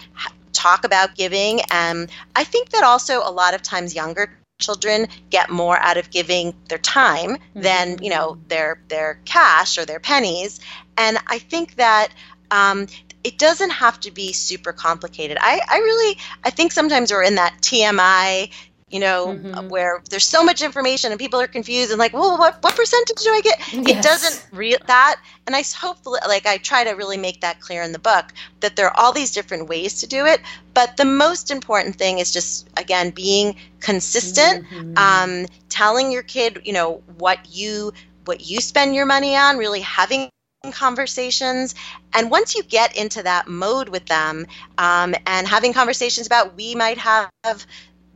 talk 0.54 0.84
about 0.84 1.16
giving, 1.16 1.60
um, 1.72 2.08
I 2.36 2.44
think 2.44 2.70
that 2.70 2.84
also 2.84 3.20
a 3.20 3.30
lot 3.30 3.54
of 3.54 3.62
times 3.62 3.94
younger 3.94 4.32
children 4.62 5.08
get 5.30 5.50
more 5.50 5.78
out 5.78 5.98
of 5.98 6.10
giving 6.10 6.54
their 6.70 6.78
time 6.78 7.32
mm-hmm. 7.32 7.62
than 7.62 8.02
you 8.02 8.10
know 8.10 8.38
their 8.48 8.82
their 8.88 9.20
cash 9.26 9.78
or 9.78 9.86
their 9.86 10.00
pennies 10.00 10.60
and 10.98 11.18
i 11.28 11.38
think 11.40 11.76
that 11.76 12.10
um, 12.52 12.88
it 13.24 13.38
doesn't 13.38 13.70
have 13.70 14.00
to 14.02 14.12
be 14.12 14.34
super 14.34 14.74
complicated. 14.74 15.38
I, 15.40 15.62
I 15.70 15.78
really 15.78 16.18
I 16.44 16.50
think 16.50 16.72
sometimes 16.72 17.12
we're 17.12 17.24
in 17.24 17.36
that 17.36 17.56
TMI 17.62 18.52
you 18.92 19.00
know, 19.00 19.28
mm-hmm. 19.28 19.70
where 19.70 20.04
there's 20.10 20.26
so 20.26 20.44
much 20.44 20.62
information 20.62 21.12
and 21.12 21.20
people 21.20 21.40
are 21.40 21.48
confused 21.48 21.92
and 21.92 22.00
like, 22.00 22.14
well, 22.14 22.38
what 22.38 22.62
what 22.62 22.76
percentage 22.76 23.18
do 23.18 23.30
I 23.30 23.42
get? 23.42 23.60
Yes. 23.74 23.98
It 23.98 24.04
doesn't 24.04 24.48
real 24.52 24.78
that, 24.88 25.22
and 25.48 25.56
I 25.56 25.64
hopefully 25.76 26.20
like 26.28 26.46
I 26.46 26.58
try 26.58 26.84
to 26.84 26.92
really 26.92 27.18
make 27.18 27.42
that 27.42 27.62
clear 27.62 27.82
in 27.84 27.94
the 27.94 28.00
book 28.00 28.26
that 28.60 28.76
there 28.76 28.88
are 28.88 28.98
all 28.98 29.14
these 29.14 29.32
different 29.32 29.70
ways 29.70 30.02
to 30.02 30.08
do 30.08 30.26
it, 30.26 30.42
but 30.74 30.98
the 30.98 31.06
most 31.06 31.52
important 31.52 31.96
thing 31.96 32.20
is 32.20 32.32
just 32.32 32.70
again 32.78 33.12
being 33.12 33.56
consistent, 33.80 34.66
mm-hmm. 34.68 34.98
um, 34.98 35.48
telling 35.70 36.12
your 36.12 36.24
kid, 36.24 36.62
you 36.66 36.74
know, 36.74 37.02
what 37.18 37.40
you 37.50 37.94
what 38.26 38.42
you 38.42 38.60
spend 38.60 38.94
your 38.94 39.06
money 39.06 39.36
on, 39.36 39.58
really 39.58 39.82
having 39.82 40.30
conversations 40.70 41.74
and 42.14 42.30
once 42.30 42.54
you 42.54 42.62
get 42.62 42.96
into 42.96 43.24
that 43.24 43.48
mode 43.48 43.90
with 43.90 44.06
them 44.06 44.46
um, 44.78 45.16
and 45.26 45.48
having 45.48 45.74
conversations 45.74 46.28
about 46.28 46.56
we 46.56 46.76
might 46.76 47.00
have 47.00 47.32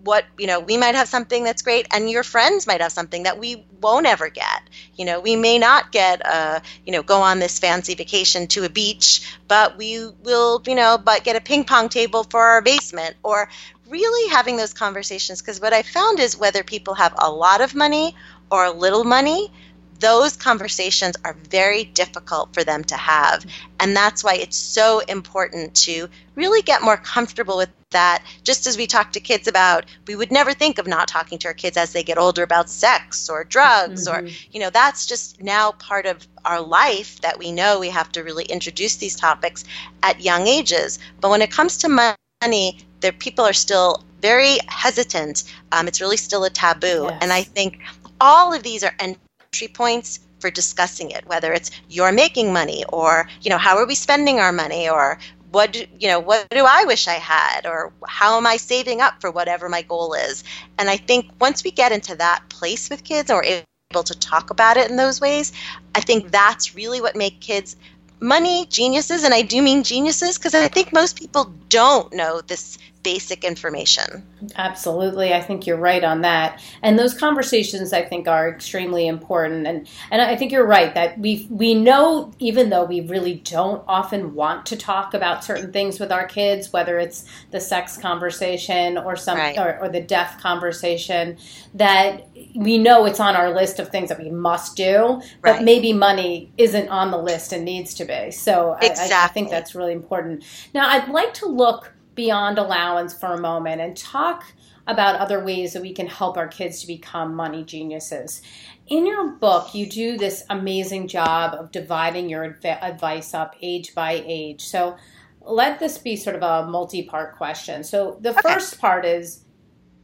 what 0.05 0.25
you 0.37 0.47
know 0.47 0.61
we 0.61 0.77
might 0.77 0.95
have 0.95 1.09
something 1.09 1.43
that's 1.43 1.61
great 1.61 1.87
and 1.91 2.09
your 2.09 2.23
friends 2.23 2.67
might 2.67 2.81
have 2.81 2.93
something 2.93 3.23
that 3.23 3.37
we 3.39 3.65
won't 3.81 4.05
ever 4.05 4.29
get. 4.29 4.61
You 4.95 5.05
know 5.05 5.19
we 5.19 5.35
may 5.35 5.57
not 5.59 5.91
get 5.91 6.21
a 6.25 6.61
you 6.85 6.93
know 6.93 7.03
go 7.03 7.21
on 7.21 7.39
this 7.39 7.59
fancy 7.59 7.95
vacation 7.95 8.47
to 8.47 8.63
a 8.63 8.69
beach 8.69 9.37
but 9.47 9.77
we 9.77 10.07
will 10.23 10.61
you 10.65 10.75
know 10.75 10.97
but 11.03 11.23
get 11.23 11.35
a 11.35 11.41
ping 11.41 11.65
pong 11.65 11.89
table 11.89 12.23
for 12.23 12.41
our 12.41 12.61
basement 12.61 13.15
or 13.23 13.49
really 13.89 14.29
having 14.31 14.57
those 14.57 14.73
conversations. 14.73 15.41
Because 15.41 15.59
what 15.61 15.73
i 15.73 15.81
found 15.81 16.19
is 16.19 16.37
whether 16.37 16.63
people 16.63 16.93
have 16.95 17.13
a 17.17 17.29
lot 17.31 17.61
of 17.61 17.75
money 17.75 18.15
or 18.51 18.65
a 18.65 18.71
little 18.71 19.03
money 19.03 19.51
those 19.99 20.36
conversations 20.36 21.15
are 21.23 21.36
very 21.49 21.84
difficult 21.84 22.53
for 22.53 22.63
them 22.63 22.84
to 22.86 22.95
have. 22.95 23.45
And 23.79 23.95
that's 23.95 24.23
why 24.23 24.36
it's 24.36 24.58
so 24.58 24.99
important 24.99 25.75
to 25.86 26.10
really 26.36 26.62
get 26.62 26.81
more 26.81 26.97
comfortable 26.97 27.58
with 27.58 27.69
that. 27.91 28.23
Just 28.43 28.67
as 28.67 28.77
we 28.77 28.88
talk 28.88 29.13
to 29.13 29.19
kids 29.19 29.47
about, 29.47 29.86
we 30.08 30.15
would 30.15 30.31
never 30.31 30.53
think 30.53 30.77
of 30.77 30.88
not 30.88 31.08
talking 31.08 31.38
to 31.39 31.47
our 31.47 31.53
kids 31.53 31.77
as 31.77 31.93
they 31.93 32.03
get 32.03 32.17
older 32.17 32.43
about 32.43 32.69
sex 32.69 33.29
or 33.29 33.43
drugs, 33.43 34.08
mm-hmm. 34.08 34.25
or, 34.25 34.29
you 34.51 34.60
know, 34.60 34.69
that's 34.69 35.05
just 35.05 35.41
now 35.41 35.71
part 35.71 36.05
of 36.05 36.27
our 36.43 36.62
life 36.62 37.21
that 37.21 37.39
we 37.39 37.51
know 37.51 37.79
we 37.79 37.89
have 37.89 38.12
to 38.12 38.21
really 38.21 38.45
introduce 38.45 38.97
these 38.97 39.15
topics 39.15 39.63
at 40.03 40.21
young 40.21 40.47
ages. 40.47 40.99
But 41.21 41.29
when 41.29 41.41
it 41.41 41.51
comes 41.51 41.77
to 41.77 42.15
money, 42.41 42.77
the 43.01 43.13
people 43.13 43.45
are 43.45 43.53
still 43.53 44.03
very 44.21 44.58
hesitant. 44.67 45.43
Um, 45.71 45.88
it's 45.88 46.01
really 46.01 46.17
still 46.17 46.43
a 46.43 46.49
taboo. 46.49 47.08
Yes. 47.08 47.17
And 47.21 47.31
I 47.31 47.43
think 47.43 47.79
all 48.19 48.53
of 48.53 48.63
these 48.63 48.84
are 48.84 48.93
and 48.99 49.17
entry 49.55 49.67
points 49.73 50.19
for 50.39 50.51
discussing 50.51 51.11
it 51.11 51.25
whether 51.27 51.53
it's 51.53 51.71
you're 51.89 52.11
making 52.11 52.51
money 52.51 52.83
or 52.89 53.25
you 53.41 53.49
know 53.49 53.57
how 53.57 53.77
are 53.77 53.87
we 53.87 53.95
spending 53.95 54.37
our 54.39 54.51
money 54.51 54.89
or 54.89 55.17
what 55.51 55.71
do, 55.71 55.85
you 55.97 56.09
know 56.09 56.19
what 56.19 56.45
do 56.49 56.65
i 56.67 56.83
wish 56.85 57.07
i 57.07 57.13
had 57.13 57.65
or 57.65 57.93
how 58.05 58.35
am 58.35 58.45
i 58.45 58.57
saving 58.57 58.99
up 58.99 59.21
for 59.21 59.31
whatever 59.31 59.69
my 59.69 59.81
goal 59.81 60.13
is. 60.13 60.43
And 60.77 60.89
i 60.89 60.97
think 60.97 61.31
once 61.39 61.63
we 61.63 61.71
get 61.71 61.93
into 61.93 62.15
that 62.17 62.43
place 62.49 62.89
with 62.89 63.05
kids 63.05 63.31
we're 63.31 63.43
able 63.43 64.03
to 64.03 64.19
talk 64.19 64.49
about 64.49 64.75
it 64.75 64.89
in 64.89 64.97
those 64.97 65.21
ways 65.21 65.53
i 65.95 66.01
think 66.01 66.31
that's 66.31 66.75
really 66.75 66.99
what 66.99 67.15
make 67.15 67.39
kids 67.39 67.77
money 68.19 68.65
geniuses. 68.65 69.23
And 69.23 69.33
i 69.33 69.41
do 69.41 69.61
mean 69.61 69.83
geniuses 69.83 70.37
because 70.37 70.53
i 70.53 70.67
think 70.67 70.91
most 70.91 71.17
people 71.17 71.45
don't 71.69 72.11
know 72.13 72.41
this 72.41 72.77
basic 73.05 73.43
information. 73.43 74.23
Absolutely. 74.55 75.31
I 75.31 75.41
think 75.41 75.67
you're 75.67 75.77
right 75.77 76.03
on 76.03 76.21
that. 76.21 76.59
And 76.81 76.97
those 76.97 77.13
conversations 77.13 77.93
I 77.93 78.01
think 78.01 78.27
are 78.27 78.49
extremely 78.49 79.07
important 79.07 79.67
and 79.67 79.87
and 80.09 80.21
I 80.21 80.35
think 80.35 80.51
you're 80.51 80.65
right 80.65 80.93
that 80.95 81.19
we 81.19 81.47
we 81.51 81.75
know 81.75 82.33
even 82.39 82.71
though 82.71 82.83
we 82.83 83.01
really 83.01 83.35
don't 83.35 83.83
often 83.87 84.33
want 84.33 84.65
to 84.67 84.75
talk 84.75 85.13
about 85.13 85.43
certain 85.43 85.71
things 85.71 85.99
with 85.99 86.11
our 86.11 86.25
kids 86.25 86.73
whether 86.73 86.97
it's 86.97 87.25
the 87.51 87.61
sex 87.61 87.95
conversation 87.95 88.97
or 88.97 89.15
some 89.15 89.37
right. 89.37 89.57
or, 89.57 89.79
or 89.79 89.89
the 89.89 90.01
death 90.01 90.39
conversation 90.41 91.37
that 91.75 92.27
we 92.55 92.79
know 92.79 93.05
it's 93.05 93.19
on 93.19 93.35
our 93.35 93.53
list 93.53 93.79
of 93.79 93.89
things 93.89 94.09
that 94.09 94.19
we 94.19 94.31
must 94.31 94.75
do 94.75 95.21
but 95.41 95.55
right. 95.55 95.63
maybe 95.63 95.93
money 95.93 96.51
isn't 96.57 96.89
on 96.89 97.11
the 97.11 97.17
list 97.17 97.53
and 97.53 97.63
needs 97.63 97.93
to 97.93 98.05
be. 98.05 98.31
So 98.31 98.77
exactly. 98.81 99.13
I, 99.13 99.25
I 99.25 99.27
think 99.27 99.49
that's 99.51 99.75
really 99.75 99.93
important. 99.93 100.43
Now 100.73 100.89
I'd 100.89 101.09
like 101.09 101.35
to 101.35 101.47
look 101.47 101.94
beyond 102.15 102.58
allowance 102.58 103.13
for 103.13 103.34
a 103.34 103.39
moment 103.39 103.82
and 103.82 103.95
talk 103.95 104.45
about 104.88 105.19
other 105.19 105.43
ways 105.43 105.73
that 105.73 105.82
we 105.82 105.93
can 105.93 106.08
help 106.08 106.38
our 106.38 106.47
kids 106.47 106.82
to 106.82 106.88
become 106.88 107.36
money 107.36 107.63
geniuses. 107.63 108.41
In 108.88 109.06
your 109.06 109.32
book, 109.32 109.73
you 109.73 109.88
do 109.88 110.17
this 110.17 110.43
amazing 110.49 111.08
job 111.08 111.56
of 111.56 111.71
dividing 111.71 112.30
your 112.30 112.43
adv- 112.43 112.65
advice 112.65 113.34
up 113.34 113.56
age 113.62 113.95
by 113.95 114.23
age. 114.25 114.62
So 114.62 114.95
let 115.41 115.80
this 115.80 115.97
be 115.97 116.15
sort 116.15 116.36
of 116.36 116.43
a 116.43 116.69
multi 116.69 117.04
part 117.04 117.36
question. 117.36 117.84
So 117.84 118.17
the 118.21 118.32
okay. 118.32 118.41
first 118.41 118.80
part 118.80 119.06
is 119.06 119.45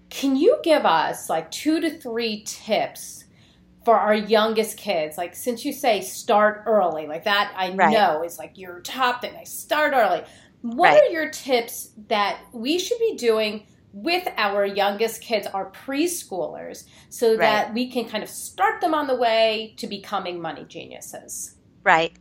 can 0.10 0.36
you 0.36 0.60
give 0.62 0.86
us 0.86 1.30
like 1.30 1.50
two 1.52 1.80
to 1.80 1.90
three 1.90 2.44
tips 2.46 3.24
for 3.86 3.98
our 3.98 4.14
youngest 4.14 4.78
kids? 4.78 5.18
Like, 5.18 5.36
since 5.36 5.66
you 5.66 5.74
say 5.74 6.02
start 6.02 6.64
early, 6.68 7.08
like 7.08 7.24
that 7.24 7.54
I 7.56 7.72
right. 7.74 7.94
know 7.94 8.24
is 8.24 8.38
like 8.38 8.58
your 8.58 8.82
top 8.82 9.22
thing, 9.22 9.34
I 9.40 9.46
start 9.46 9.94
early. 9.96 10.24
What 10.62 10.92
right. 10.92 11.04
are 11.04 11.12
your 11.12 11.30
tips 11.30 11.90
that 12.08 12.40
we 12.54 12.78
should 12.78 13.00
be 13.00 13.16
doing 13.16 13.66
with 13.94 14.28
our 14.38 14.66
youngest 14.66 15.22
kids, 15.22 15.48
our 15.48 15.72
preschoolers, 15.72 16.86
so 17.10 17.32
right. 17.32 17.40
that 17.40 17.74
we 17.74 17.90
can 17.90 18.08
kind 18.08 18.24
of 18.24 18.30
start 18.30 18.82
them 18.82 18.94
on 18.94 19.08
the 19.08 19.16
way 19.16 19.74
to 19.78 19.88
becoming 19.88 20.42
money 20.42 20.64
geniuses? 20.66 21.56
Right. 21.84 22.14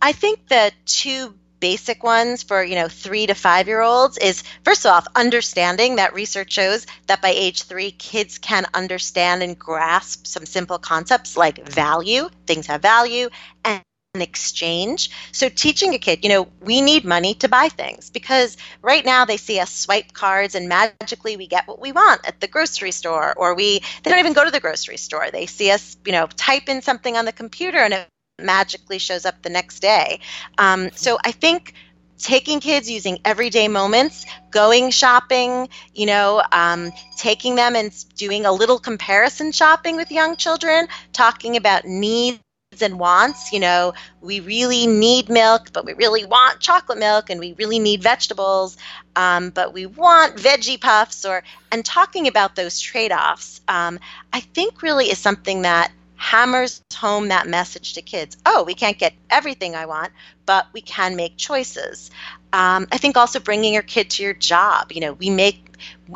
I 0.00 0.12
think 0.12 0.48
the 0.48 0.72
two 0.84 1.34
basic 1.58 2.02
ones 2.02 2.42
for 2.42 2.62
you 2.62 2.74
know 2.74 2.86
three 2.86 3.26
to 3.26 3.34
five 3.34 3.66
year 3.66 3.80
olds 3.80 4.18
is 4.18 4.42
first 4.62 4.84
off 4.84 5.06
understanding 5.14 5.96
that 5.96 6.12
research 6.12 6.52
shows 6.52 6.86
that 7.06 7.22
by 7.22 7.30
age 7.30 7.62
three 7.62 7.90
kids 7.90 8.36
can 8.36 8.66
understand 8.74 9.42
and 9.42 9.58
grasp 9.58 10.26
some 10.26 10.44
simple 10.44 10.78
concepts 10.78 11.34
like 11.34 11.66
value 11.66 12.28
things 12.46 12.66
have 12.66 12.82
value 12.82 13.30
and 13.64 13.82
exchange. 14.22 15.10
So 15.32 15.48
teaching 15.48 15.94
a 15.94 15.98
kid, 15.98 16.20
you 16.22 16.28
know, 16.28 16.48
we 16.60 16.80
need 16.80 17.04
money 17.04 17.34
to 17.34 17.48
buy 17.48 17.68
things 17.68 18.10
because 18.10 18.56
right 18.82 19.04
now 19.04 19.24
they 19.24 19.36
see 19.36 19.58
us 19.60 19.72
swipe 19.72 20.12
cards 20.12 20.54
and 20.54 20.68
magically 20.68 21.36
we 21.36 21.46
get 21.46 21.66
what 21.66 21.80
we 21.80 21.92
want 21.92 22.26
at 22.26 22.40
the 22.40 22.48
grocery 22.48 22.92
store 22.92 23.34
or 23.36 23.54
we 23.54 23.80
they 24.02 24.10
don't 24.10 24.18
even 24.18 24.32
go 24.32 24.44
to 24.44 24.50
the 24.50 24.60
grocery 24.60 24.96
store. 24.96 25.30
They 25.30 25.46
see 25.46 25.70
us, 25.70 25.96
you 26.04 26.12
know, 26.12 26.26
type 26.26 26.68
in 26.68 26.82
something 26.82 27.16
on 27.16 27.24
the 27.24 27.32
computer 27.32 27.78
and 27.78 27.94
it 27.94 28.08
magically 28.38 28.98
shows 28.98 29.24
up 29.24 29.42
the 29.42 29.50
next 29.50 29.80
day. 29.80 30.20
Um, 30.58 30.90
so 30.94 31.18
I 31.24 31.32
think 31.32 31.74
taking 32.18 32.60
kids 32.60 32.90
using 32.90 33.18
everyday 33.24 33.68
moments 33.68 34.24
going 34.50 34.90
shopping 34.90 35.68
you 35.94 36.06
know 36.06 36.42
um, 36.52 36.92
taking 37.16 37.54
them 37.54 37.76
and 37.76 37.92
doing 38.14 38.46
a 38.46 38.52
little 38.52 38.78
comparison 38.78 39.52
shopping 39.52 39.96
with 39.96 40.10
young 40.10 40.36
children 40.36 40.88
talking 41.12 41.56
about 41.56 41.84
needs 41.84 42.38
and 42.82 42.98
wants. 42.98 43.52
You 43.52 43.60
know, 43.60 43.94
we 44.20 44.40
really 44.40 44.86
need 44.86 45.28
milk, 45.28 45.72
but 45.72 45.84
we 45.84 45.94
really 45.94 46.24
want 46.24 46.60
chocolate 46.60 46.98
milk, 46.98 47.30
and 47.30 47.40
we 47.40 47.52
really 47.54 47.78
need 47.78 48.02
vegetables, 48.02 48.76
um, 49.14 49.50
but 49.50 49.72
we 49.72 49.86
want 49.86 50.36
veggie 50.36 50.80
puffs. 50.80 51.24
Or 51.24 51.42
and 51.70 51.84
talking 51.84 52.28
about 52.28 52.56
those 52.56 52.80
trade-offs, 52.80 53.60
um, 53.68 53.98
I 54.32 54.40
think 54.40 54.82
really 54.82 55.10
is 55.10 55.18
something 55.18 55.62
that 55.62 55.92
hammers 56.16 56.82
home 56.94 57.28
that 57.28 57.46
message 57.46 57.94
to 57.94 58.02
kids. 58.02 58.38
Oh, 58.46 58.64
we 58.64 58.74
can't 58.74 58.98
get 58.98 59.12
everything 59.28 59.74
I 59.74 59.84
want, 59.84 60.12
but 60.46 60.66
we 60.72 60.80
can 60.80 61.14
make 61.14 61.36
choices. 61.36 62.10
Um, 62.52 62.86
I 62.90 62.96
think 62.98 63.16
also 63.16 63.38
bringing 63.38 63.74
your 63.74 63.82
kid 63.82 64.10
to 64.10 64.22
your 64.22 64.32
job. 64.32 64.92
You 64.92 65.00
know, 65.02 65.12
we 65.12 65.28
make 65.28 65.62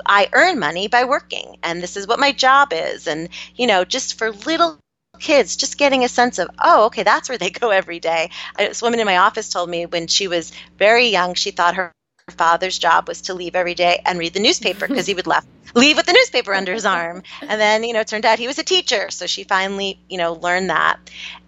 I 0.06 0.28
earn 0.32 0.58
money 0.58 0.88
by 0.88 1.04
working, 1.04 1.58
and 1.62 1.82
this 1.82 1.96
is 1.96 2.06
what 2.06 2.18
my 2.18 2.32
job 2.32 2.72
is. 2.72 3.06
And, 3.06 3.28
you 3.56 3.66
know, 3.66 3.84
just 3.84 4.18
for 4.18 4.30
little 4.30 4.78
kids 5.20 5.56
just 5.56 5.78
getting 5.78 6.04
a 6.04 6.08
sense 6.08 6.38
of 6.38 6.48
oh 6.58 6.86
okay 6.86 7.02
that's 7.02 7.28
where 7.28 7.38
they 7.38 7.50
go 7.50 7.70
every 7.70 8.00
day. 8.00 8.30
This 8.58 8.82
woman 8.82 9.00
in 9.00 9.06
my 9.06 9.18
office 9.18 9.48
told 9.48 9.70
me 9.70 9.86
when 9.86 10.06
she 10.06 10.28
was 10.28 10.52
very 10.78 11.08
young 11.08 11.34
she 11.34 11.50
thought 11.50 11.74
her 11.74 11.92
father's 12.30 12.78
job 12.78 13.08
was 13.08 13.22
to 13.22 13.34
leave 13.34 13.54
every 13.54 13.74
day 13.74 14.00
and 14.04 14.18
read 14.18 14.34
the 14.34 14.40
newspaper 14.40 14.86
because 14.86 15.06
he 15.06 15.14
would 15.14 15.26
left, 15.26 15.48
leave 15.74 15.96
with 15.96 16.06
the 16.06 16.12
newspaper 16.12 16.54
under 16.54 16.72
his 16.72 16.86
arm. 16.86 17.22
And 17.42 17.60
then 17.60 17.84
you 17.84 17.92
know 17.92 18.00
it 18.00 18.08
turned 18.08 18.24
out 18.24 18.38
he 18.38 18.46
was 18.46 18.58
a 18.58 18.64
teacher. 18.64 19.10
So 19.10 19.26
she 19.26 19.44
finally 19.44 19.98
you 20.08 20.18
know 20.18 20.34
learned 20.34 20.70
that. 20.70 20.98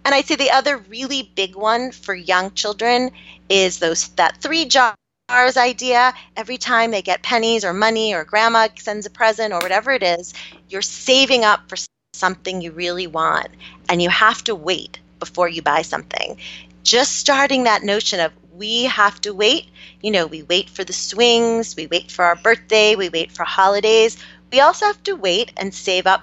And 0.05 0.13
i'd 0.13 0.25
say 0.25 0.35
the 0.35 0.51
other 0.51 0.77
really 0.77 1.31
big 1.35 1.55
one 1.55 1.91
for 1.91 2.13
young 2.13 2.51
children 2.51 3.11
is 3.49 3.79
those 3.79 4.09
that 4.09 4.37
three 4.41 4.65
jars 4.65 4.95
idea. 5.29 6.13
Every 6.35 6.57
time 6.57 6.91
they 6.91 7.01
get 7.01 7.23
pennies 7.23 7.65
or 7.65 7.73
money 7.73 8.13
or 8.13 8.23
grandma 8.23 8.67
sends 8.77 9.05
a 9.05 9.09
present 9.09 9.53
or 9.53 9.59
whatever 9.59 9.91
it 9.91 10.03
is 10.03 10.33
you're 10.69 10.81
saving 10.81 11.43
up 11.43 11.69
for 11.69 11.77
something 12.13 12.61
you 12.61 12.71
really 12.71 13.07
want 13.07 13.47
and 13.89 14.01
you 14.01 14.09
have 14.09 14.43
to 14.43 14.55
wait 14.55 14.99
before 15.19 15.49
you 15.49 15.61
buy 15.61 15.81
something. 15.81 16.37
Just 16.83 17.17
starting 17.17 17.63
that 17.63 17.83
notion 17.83 18.19
of 18.19 18.31
we 18.53 18.83
have 18.83 19.19
to 19.21 19.33
wait, 19.33 19.65
you 20.01 20.11
know, 20.11 20.27
we 20.27 20.43
wait 20.43 20.69
for 20.69 20.83
the 20.83 20.93
swings, 20.93 21.75
we 21.75 21.87
wait 21.87 22.11
for 22.11 22.23
our 22.23 22.35
birthday, 22.35 22.95
we 22.95 23.09
wait 23.09 23.31
for 23.31 23.43
holidays. 23.43 24.17
We 24.51 24.59
also 24.59 24.85
have 24.85 25.01
to 25.03 25.13
wait 25.13 25.51
and 25.57 25.73
save 25.73 26.05
up 26.05 26.21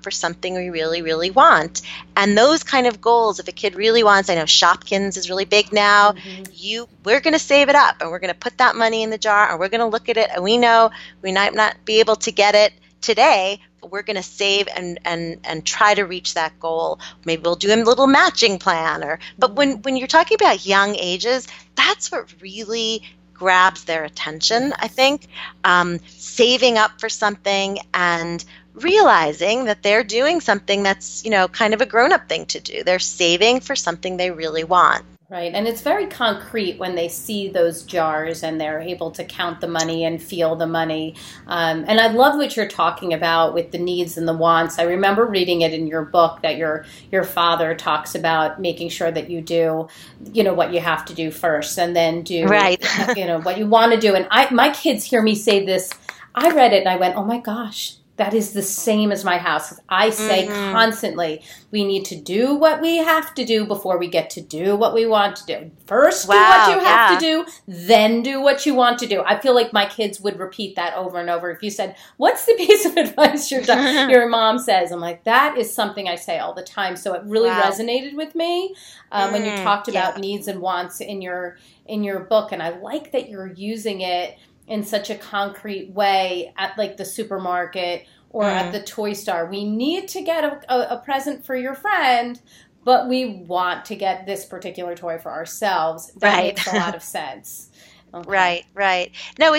for 0.00 0.12
something 0.12 0.54
we 0.54 0.70
really, 0.70 1.02
really 1.02 1.30
want. 1.30 1.82
And 2.16 2.38
those 2.38 2.62
kind 2.62 2.86
of 2.86 3.00
goals, 3.00 3.40
if 3.40 3.48
a 3.48 3.52
kid 3.52 3.74
really 3.74 4.04
wants, 4.04 4.30
I 4.30 4.36
know 4.36 4.44
Shopkins 4.44 5.16
is 5.16 5.28
really 5.28 5.44
big 5.44 5.72
now. 5.72 6.12
Mm-hmm. 6.12 6.44
You, 6.52 6.88
we're 7.04 7.20
going 7.20 7.34
to 7.34 7.38
save 7.38 7.68
it 7.68 7.74
up, 7.74 8.00
and 8.00 8.10
we're 8.10 8.18
going 8.18 8.32
to 8.32 8.38
put 8.38 8.58
that 8.58 8.76
money 8.76 9.02
in 9.02 9.10
the 9.10 9.18
jar, 9.18 9.50
and 9.50 9.60
we're 9.60 9.68
going 9.68 9.80
to 9.80 9.86
look 9.86 10.08
at 10.08 10.16
it, 10.16 10.30
and 10.34 10.42
we 10.42 10.58
know 10.58 10.90
we 11.22 11.32
might 11.32 11.54
not 11.54 11.76
be 11.84 12.00
able 12.00 12.16
to 12.16 12.32
get 12.32 12.54
it 12.54 12.72
today, 13.00 13.60
we're 13.90 14.02
going 14.02 14.16
to 14.16 14.22
save 14.22 14.68
and 14.74 14.98
and 15.04 15.40
and 15.44 15.64
try 15.64 15.94
to 15.94 16.02
reach 16.02 16.34
that 16.34 16.58
goal. 16.60 17.00
Maybe 17.24 17.42
we'll 17.42 17.56
do 17.56 17.72
a 17.72 17.76
little 17.76 18.06
matching 18.06 18.58
plan 18.58 19.04
or 19.04 19.18
but 19.38 19.54
when 19.54 19.82
when 19.82 19.96
you're 19.96 20.06
talking 20.06 20.36
about 20.36 20.64
young 20.66 20.94
ages 20.96 21.48
that's 21.74 22.12
what 22.12 22.32
really 22.40 23.02
grabs 23.34 23.84
their 23.84 24.04
attention 24.04 24.72
i 24.78 24.88
think. 24.88 25.26
Um, 25.64 25.98
saving 26.08 26.78
up 26.78 27.00
for 27.00 27.08
something 27.08 27.78
and 27.92 28.44
realizing 28.74 29.66
that 29.66 29.82
they're 29.82 30.04
doing 30.04 30.40
something 30.40 30.82
that's 30.82 31.24
you 31.24 31.30
know 31.30 31.48
kind 31.48 31.74
of 31.74 31.80
a 31.80 31.86
grown-up 31.86 32.28
thing 32.28 32.46
to 32.46 32.60
do. 32.60 32.82
They're 32.84 32.98
saving 32.98 33.60
for 33.60 33.76
something 33.76 34.16
they 34.16 34.30
really 34.30 34.64
want 34.64 35.04
Right. 35.32 35.54
And 35.54 35.66
it's 35.66 35.80
very 35.80 36.08
concrete 36.08 36.78
when 36.78 36.94
they 36.94 37.08
see 37.08 37.48
those 37.48 37.84
jars 37.84 38.42
and 38.42 38.60
they're 38.60 38.82
able 38.82 39.12
to 39.12 39.24
count 39.24 39.62
the 39.62 39.66
money 39.66 40.04
and 40.04 40.22
feel 40.22 40.56
the 40.56 40.66
money. 40.66 41.14
Um, 41.46 41.86
and 41.88 41.98
I 41.98 42.08
love 42.08 42.36
what 42.36 42.54
you're 42.54 42.68
talking 42.68 43.14
about 43.14 43.54
with 43.54 43.70
the 43.70 43.78
needs 43.78 44.18
and 44.18 44.28
the 44.28 44.34
wants. 44.34 44.78
I 44.78 44.82
remember 44.82 45.24
reading 45.24 45.62
it 45.62 45.72
in 45.72 45.86
your 45.86 46.04
book 46.04 46.42
that 46.42 46.58
your 46.58 46.84
your 47.10 47.24
father 47.24 47.74
talks 47.74 48.14
about 48.14 48.60
making 48.60 48.90
sure 48.90 49.10
that 49.10 49.30
you 49.30 49.40
do, 49.40 49.88
you 50.34 50.44
know, 50.44 50.52
what 50.52 50.70
you 50.70 50.80
have 50.80 51.06
to 51.06 51.14
do 51.14 51.30
first 51.30 51.78
and 51.78 51.96
then 51.96 52.24
do 52.24 52.44
right. 52.44 52.84
you 53.16 53.24
know, 53.24 53.40
what 53.40 53.56
you 53.56 53.66
want 53.66 53.94
to 53.94 53.98
do. 53.98 54.14
And 54.14 54.28
I 54.30 54.52
my 54.52 54.68
kids 54.68 55.02
hear 55.02 55.22
me 55.22 55.34
say 55.34 55.64
this. 55.64 55.88
I 56.34 56.50
read 56.50 56.74
it 56.74 56.80
and 56.80 56.90
I 56.90 56.96
went, 56.96 57.16
"Oh 57.16 57.24
my 57.24 57.38
gosh, 57.38 57.96
that 58.16 58.34
is 58.34 58.52
the 58.52 58.62
same 58.62 59.10
as 59.10 59.24
my 59.24 59.38
house. 59.38 59.74
I 59.88 60.10
say 60.10 60.46
mm-hmm. 60.46 60.72
constantly, 60.72 61.42
we 61.70 61.84
need 61.84 62.04
to 62.06 62.20
do 62.20 62.54
what 62.54 62.82
we 62.82 62.98
have 62.98 63.34
to 63.34 63.44
do 63.44 63.64
before 63.64 63.96
we 63.96 64.06
get 64.06 64.28
to 64.30 64.42
do 64.42 64.76
what 64.76 64.92
we 64.94 65.06
want 65.06 65.36
to 65.36 65.46
do. 65.46 65.70
First, 65.86 66.28
wow, 66.28 66.34
do 66.34 66.72
what 66.72 66.76
you 66.76 66.84
have 66.84 67.10
yeah. 67.10 67.18
to 67.18 67.20
do, 67.20 67.52
then 67.66 68.22
do 68.22 68.42
what 68.42 68.66
you 68.66 68.74
want 68.74 68.98
to 68.98 69.06
do. 69.06 69.22
I 69.24 69.38
feel 69.38 69.54
like 69.54 69.72
my 69.72 69.86
kids 69.86 70.20
would 70.20 70.38
repeat 70.38 70.76
that 70.76 70.94
over 70.94 71.18
and 71.18 71.30
over. 71.30 71.50
If 71.50 71.62
you 71.62 71.70
said, 71.70 71.96
"What's 72.18 72.44
the 72.44 72.54
piece 72.54 72.84
of 72.84 72.96
advice 72.98 73.50
your 73.50 73.62
your 74.10 74.28
mom 74.28 74.58
says?" 74.58 74.92
I'm 74.92 75.00
like, 75.00 75.24
that 75.24 75.56
is 75.56 75.72
something 75.72 76.06
I 76.06 76.16
say 76.16 76.38
all 76.38 76.52
the 76.52 76.62
time. 76.62 76.96
So 76.96 77.14
it 77.14 77.22
really 77.24 77.48
wow. 77.48 77.62
resonated 77.62 78.14
with 78.14 78.34
me 78.34 78.74
um, 79.10 79.30
mm, 79.30 79.32
when 79.32 79.44
you 79.46 79.52
mm, 79.52 79.62
talked 79.64 79.88
about 79.88 80.16
yeah. 80.16 80.20
needs 80.20 80.48
and 80.48 80.60
wants 80.60 81.00
in 81.00 81.22
your 81.22 81.56
in 81.86 82.04
your 82.04 82.20
book, 82.20 82.52
and 82.52 82.62
I 82.62 82.78
like 82.78 83.12
that 83.12 83.30
you're 83.30 83.52
using 83.52 84.02
it 84.02 84.36
in 84.66 84.84
such 84.84 85.10
a 85.10 85.14
concrete 85.14 85.90
way 85.90 86.52
at 86.56 86.76
like 86.78 86.96
the 86.96 87.04
supermarket 87.04 88.06
or 88.30 88.44
mm. 88.44 88.52
at 88.52 88.72
the 88.72 88.82
toy 88.82 89.12
store. 89.12 89.46
We 89.46 89.64
need 89.64 90.08
to 90.08 90.22
get 90.22 90.44
a, 90.44 90.60
a, 90.72 90.96
a, 90.96 91.02
present 91.04 91.44
for 91.44 91.54
your 91.54 91.74
friend, 91.74 92.40
but 92.84 93.08
we 93.08 93.26
want 93.26 93.84
to 93.86 93.96
get 93.96 94.26
this 94.26 94.44
particular 94.44 94.94
toy 94.94 95.18
for 95.18 95.30
ourselves. 95.30 96.12
That 96.16 96.34
right. 96.34 96.44
makes 96.56 96.72
a 96.72 96.76
lot 96.76 96.94
of 96.94 97.02
sense. 97.02 97.70
Okay. 98.14 98.30
Right, 98.30 98.64
right. 98.74 99.12
No, 99.38 99.54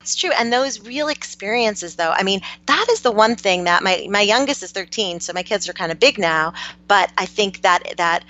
it's 0.00 0.16
true. 0.16 0.30
And 0.38 0.52
those 0.52 0.80
real 0.80 1.08
experiences, 1.08 1.96
though, 1.96 2.10
I 2.10 2.22
mean, 2.22 2.40
that 2.66 2.86
is 2.90 3.00
the 3.00 3.12
one 3.12 3.36
thing 3.36 3.64
that 3.64 3.82
my, 3.82 4.06
my 4.10 4.20
youngest 4.20 4.62
is 4.62 4.72
13, 4.72 5.20
so 5.20 5.32
my 5.32 5.42
kids 5.42 5.68
are 5.68 5.72
kind 5.72 5.90
of 5.90 5.98
big 5.98 6.18
now. 6.18 6.52
But 6.86 7.10
I 7.18 7.26
think 7.26 7.62
that 7.62 7.94
that 7.96 8.24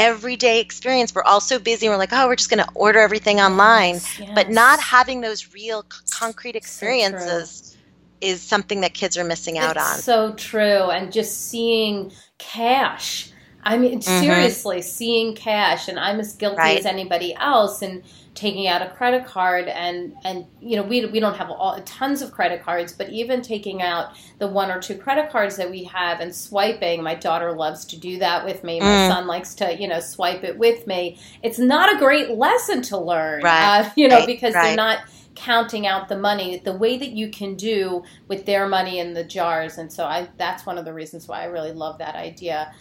everyday 0.00 0.60
experience. 0.60 1.14
We're 1.14 1.22
all 1.22 1.40
so 1.40 1.58
busy. 1.58 1.88
We're 1.88 1.98
like, 1.98 2.12
oh, 2.12 2.26
we're 2.26 2.36
just 2.36 2.48
going 2.48 2.64
to 2.64 2.70
order 2.74 2.98
everything 2.98 3.38
online. 3.38 3.94
Yes, 3.94 4.18
yes. 4.18 4.30
But 4.34 4.48
not 4.48 4.80
having 4.80 5.20
those 5.20 5.52
real 5.52 5.84
concrete 6.10 6.56
experiences 6.56 7.50
so 7.50 7.78
is 8.22 8.40
something 8.40 8.80
that 8.80 8.94
kids 8.94 9.16
are 9.18 9.24
missing 9.24 9.58
out 9.58 9.76
it's 9.76 9.84
on. 9.84 9.98
So 9.98 10.32
true. 10.34 10.90
And 10.90 11.12
just 11.12 11.48
seeing 11.48 12.12
cash. 12.38 13.30
I 13.62 13.76
mean, 13.76 14.00
mm-hmm. 14.00 14.22
seriously, 14.24 14.80
seeing 14.80 15.34
cash. 15.34 15.86
And 15.88 15.98
I'm 15.98 16.18
as 16.18 16.34
guilty 16.34 16.56
right. 16.56 16.78
as 16.78 16.86
anybody 16.86 17.34
else. 17.34 17.82
And 17.82 18.02
taking 18.34 18.68
out 18.68 18.80
a 18.80 18.88
credit 18.90 19.26
card 19.26 19.66
and 19.66 20.14
and 20.24 20.46
you 20.60 20.76
know 20.76 20.82
we, 20.82 21.04
we 21.06 21.18
don't 21.18 21.36
have 21.36 21.50
all 21.50 21.80
tons 21.82 22.22
of 22.22 22.30
credit 22.30 22.62
cards 22.62 22.92
but 22.92 23.08
even 23.08 23.42
taking 23.42 23.82
out 23.82 24.10
the 24.38 24.46
one 24.46 24.70
or 24.70 24.80
two 24.80 24.96
credit 24.96 25.30
cards 25.30 25.56
that 25.56 25.68
we 25.68 25.82
have 25.82 26.20
and 26.20 26.34
swiping 26.34 27.02
my 27.02 27.14
daughter 27.14 27.52
loves 27.52 27.84
to 27.84 27.98
do 27.98 28.18
that 28.18 28.44
with 28.44 28.62
me 28.62 28.78
my 28.78 28.86
mm. 28.86 29.08
son 29.08 29.26
likes 29.26 29.54
to 29.54 29.76
you 29.80 29.88
know 29.88 29.98
swipe 29.98 30.44
it 30.44 30.56
with 30.56 30.86
me 30.86 31.18
it's 31.42 31.58
not 31.58 31.94
a 31.94 31.98
great 31.98 32.30
lesson 32.30 32.80
to 32.80 32.96
learn 32.96 33.42
right. 33.42 33.80
uh, 33.80 33.90
you 33.96 34.06
know 34.06 34.24
because 34.24 34.54
right. 34.54 34.62
they're 34.62 34.76
not 34.76 35.00
counting 35.34 35.86
out 35.86 36.08
the 36.08 36.18
money 36.18 36.58
the 36.64 36.72
way 36.72 36.96
that 36.98 37.10
you 37.10 37.28
can 37.30 37.56
do 37.56 38.02
with 38.28 38.46
their 38.46 38.68
money 38.68 39.00
in 39.00 39.12
the 39.12 39.24
jars 39.24 39.78
and 39.78 39.92
so 39.92 40.04
i 40.04 40.28
that's 40.36 40.64
one 40.64 40.78
of 40.78 40.84
the 40.84 40.92
reasons 40.92 41.26
why 41.26 41.42
i 41.42 41.46
really 41.46 41.72
love 41.72 41.98
that 41.98 42.14
idea 42.14 42.72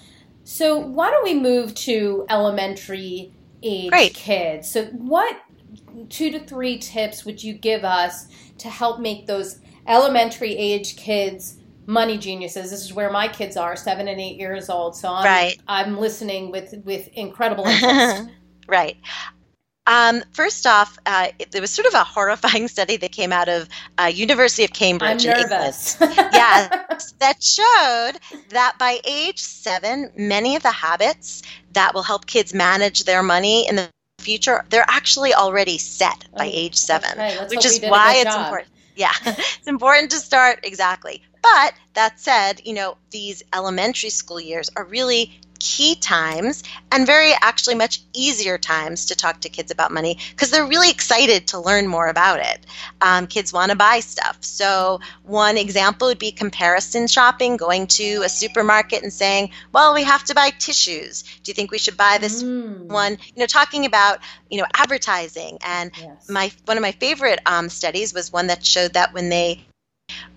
so 0.43 0.77
why 0.77 1.09
don't 1.09 1.23
we 1.23 1.33
move 1.33 1.73
to 1.73 2.25
elementary 2.29 3.31
age 3.63 3.89
Great. 3.89 4.13
kids. 4.13 4.69
So, 4.69 4.85
what 4.85 5.41
two 6.09 6.31
to 6.31 6.39
three 6.39 6.77
tips 6.77 7.25
would 7.25 7.43
you 7.43 7.53
give 7.53 7.83
us 7.83 8.27
to 8.57 8.69
help 8.69 8.99
make 8.99 9.27
those 9.27 9.59
elementary 9.87 10.55
age 10.55 10.95
kids 10.97 11.57
money 11.85 12.17
geniuses? 12.17 12.71
This 12.71 12.83
is 12.83 12.93
where 12.93 13.11
my 13.11 13.27
kids 13.27 13.57
are, 13.57 13.75
seven 13.75 14.07
and 14.07 14.19
eight 14.19 14.37
years 14.37 14.69
old. 14.69 14.95
So, 14.95 15.13
I'm, 15.13 15.25
right. 15.25 15.57
I'm 15.67 15.97
listening 15.97 16.51
with 16.51 16.73
with 16.85 17.07
incredible 17.09 17.65
interest. 17.67 18.29
right. 18.67 18.97
Um, 19.89 20.21
first 20.33 20.67
off, 20.67 20.99
uh, 21.07 21.29
it, 21.39 21.49
there 21.51 21.61
was 21.61 21.71
sort 21.71 21.87
of 21.87 21.95
a 21.95 22.03
horrifying 22.03 22.67
study 22.75 22.95
that 22.97 23.11
came 23.11 23.33
out 23.33 23.49
of 23.49 23.67
uh, 23.97 24.05
University 24.05 24.63
of 24.63 24.71
Cambridge 24.71 25.25
I'm 25.25 25.49
nervous. 25.49 25.97
Yeah, 26.01 26.85
that 27.19 27.41
showed 27.43 28.13
that 28.49 28.75
by 28.77 28.99
age 29.03 29.39
seven, 29.39 30.11
many 30.15 30.55
of 30.55 30.61
the 30.63 30.71
habits 30.71 31.41
that 31.73 31.93
will 31.95 32.03
help 32.03 32.27
kids 32.27 32.53
manage 32.53 33.03
their 33.05 33.23
money 33.23 33.67
in 33.67 33.75
the 33.75 33.89
future, 34.19 34.63
they're 34.69 34.85
actually 34.87 35.33
already 35.33 35.79
set 35.79 36.25
by 36.37 36.45
Oh, 36.45 36.51
age 36.53 36.75
seven, 36.75 37.17
which 37.49 37.65
is 37.65 37.79
why 37.81 38.15
it's 38.17 38.25
job. 38.25 38.45
important. 38.45 38.69
Yeah, 38.95 39.11
it's 39.25 39.67
important 39.67 40.11
to 40.11 40.17
start 40.17 40.59
exactly. 40.63 41.23
But 41.41 41.73
that 41.95 42.19
said, 42.19 42.61
you 42.65 42.73
know, 42.73 42.97
these 43.11 43.41
elementary 43.55 44.09
school 44.09 44.39
years 44.39 44.69
are 44.75 44.83
really 44.83 45.39
key 45.59 45.95
times 45.95 46.63
and 46.91 47.05
very 47.05 47.33
actually 47.41 47.75
much 47.75 48.01
easier 48.13 48.57
times 48.57 49.07
to 49.07 49.15
talk 49.15 49.41
to 49.41 49.49
kids 49.49 49.71
about 49.71 49.91
money 49.91 50.17
because 50.31 50.49
they're 50.51 50.65
really 50.65 50.89
excited 50.89 51.47
to 51.47 51.59
learn 51.59 51.87
more 51.87 52.07
about 52.07 52.39
it. 52.39 52.65
Um, 53.01 53.27
kids 53.27 53.53
want 53.53 53.71
to 53.71 53.77
buy 53.77 53.99
stuff. 53.99 54.37
So, 54.41 54.99
one 55.23 55.57
example 55.57 56.07
would 56.07 56.19
be 56.19 56.31
comparison 56.31 57.07
shopping, 57.07 57.57
going 57.57 57.87
to 57.87 58.21
a 58.23 58.29
supermarket 58.29 59.03
and 59.03 59.13
saying, 59.13 59.51
Well, 59.71 59.93
we 59.93 60.03
have 60.03 60.23
to 60.25 60.35
buy 60.35 60.51
tissues. 60.51 61.23
Do 61.43 61.49
you 61.49 61.53
think 61.53 61.71
we 61.71 61.77
should 61.77 61.97
buy 61.97 62.17
this 62.19 62.43
Mm, 62.43 62.87
one? 62.87 63.13
You 63.35 63.41
know, 63.41 63.45
talking 63.47 63.85
about, 63.85 64.19
you 64.49 64.59
know, 64.59 64.67
advertising 64.73 65.57
and 65.61 65.91
yes. 65.97 66.29
my 66.29 66.51
one 66.65 66.77
of 66.77 66.81
my 66.81 66.91
favorite 66.93 67.39
um, 67.45 67.69
studies 67.69 68.13
was 68.13 68.31
one 68.31 68.47
that 68.47 68.65
showed 68.65 68.93
that 68.93 69.13
when 69.13 69.29
they 69.29 69.65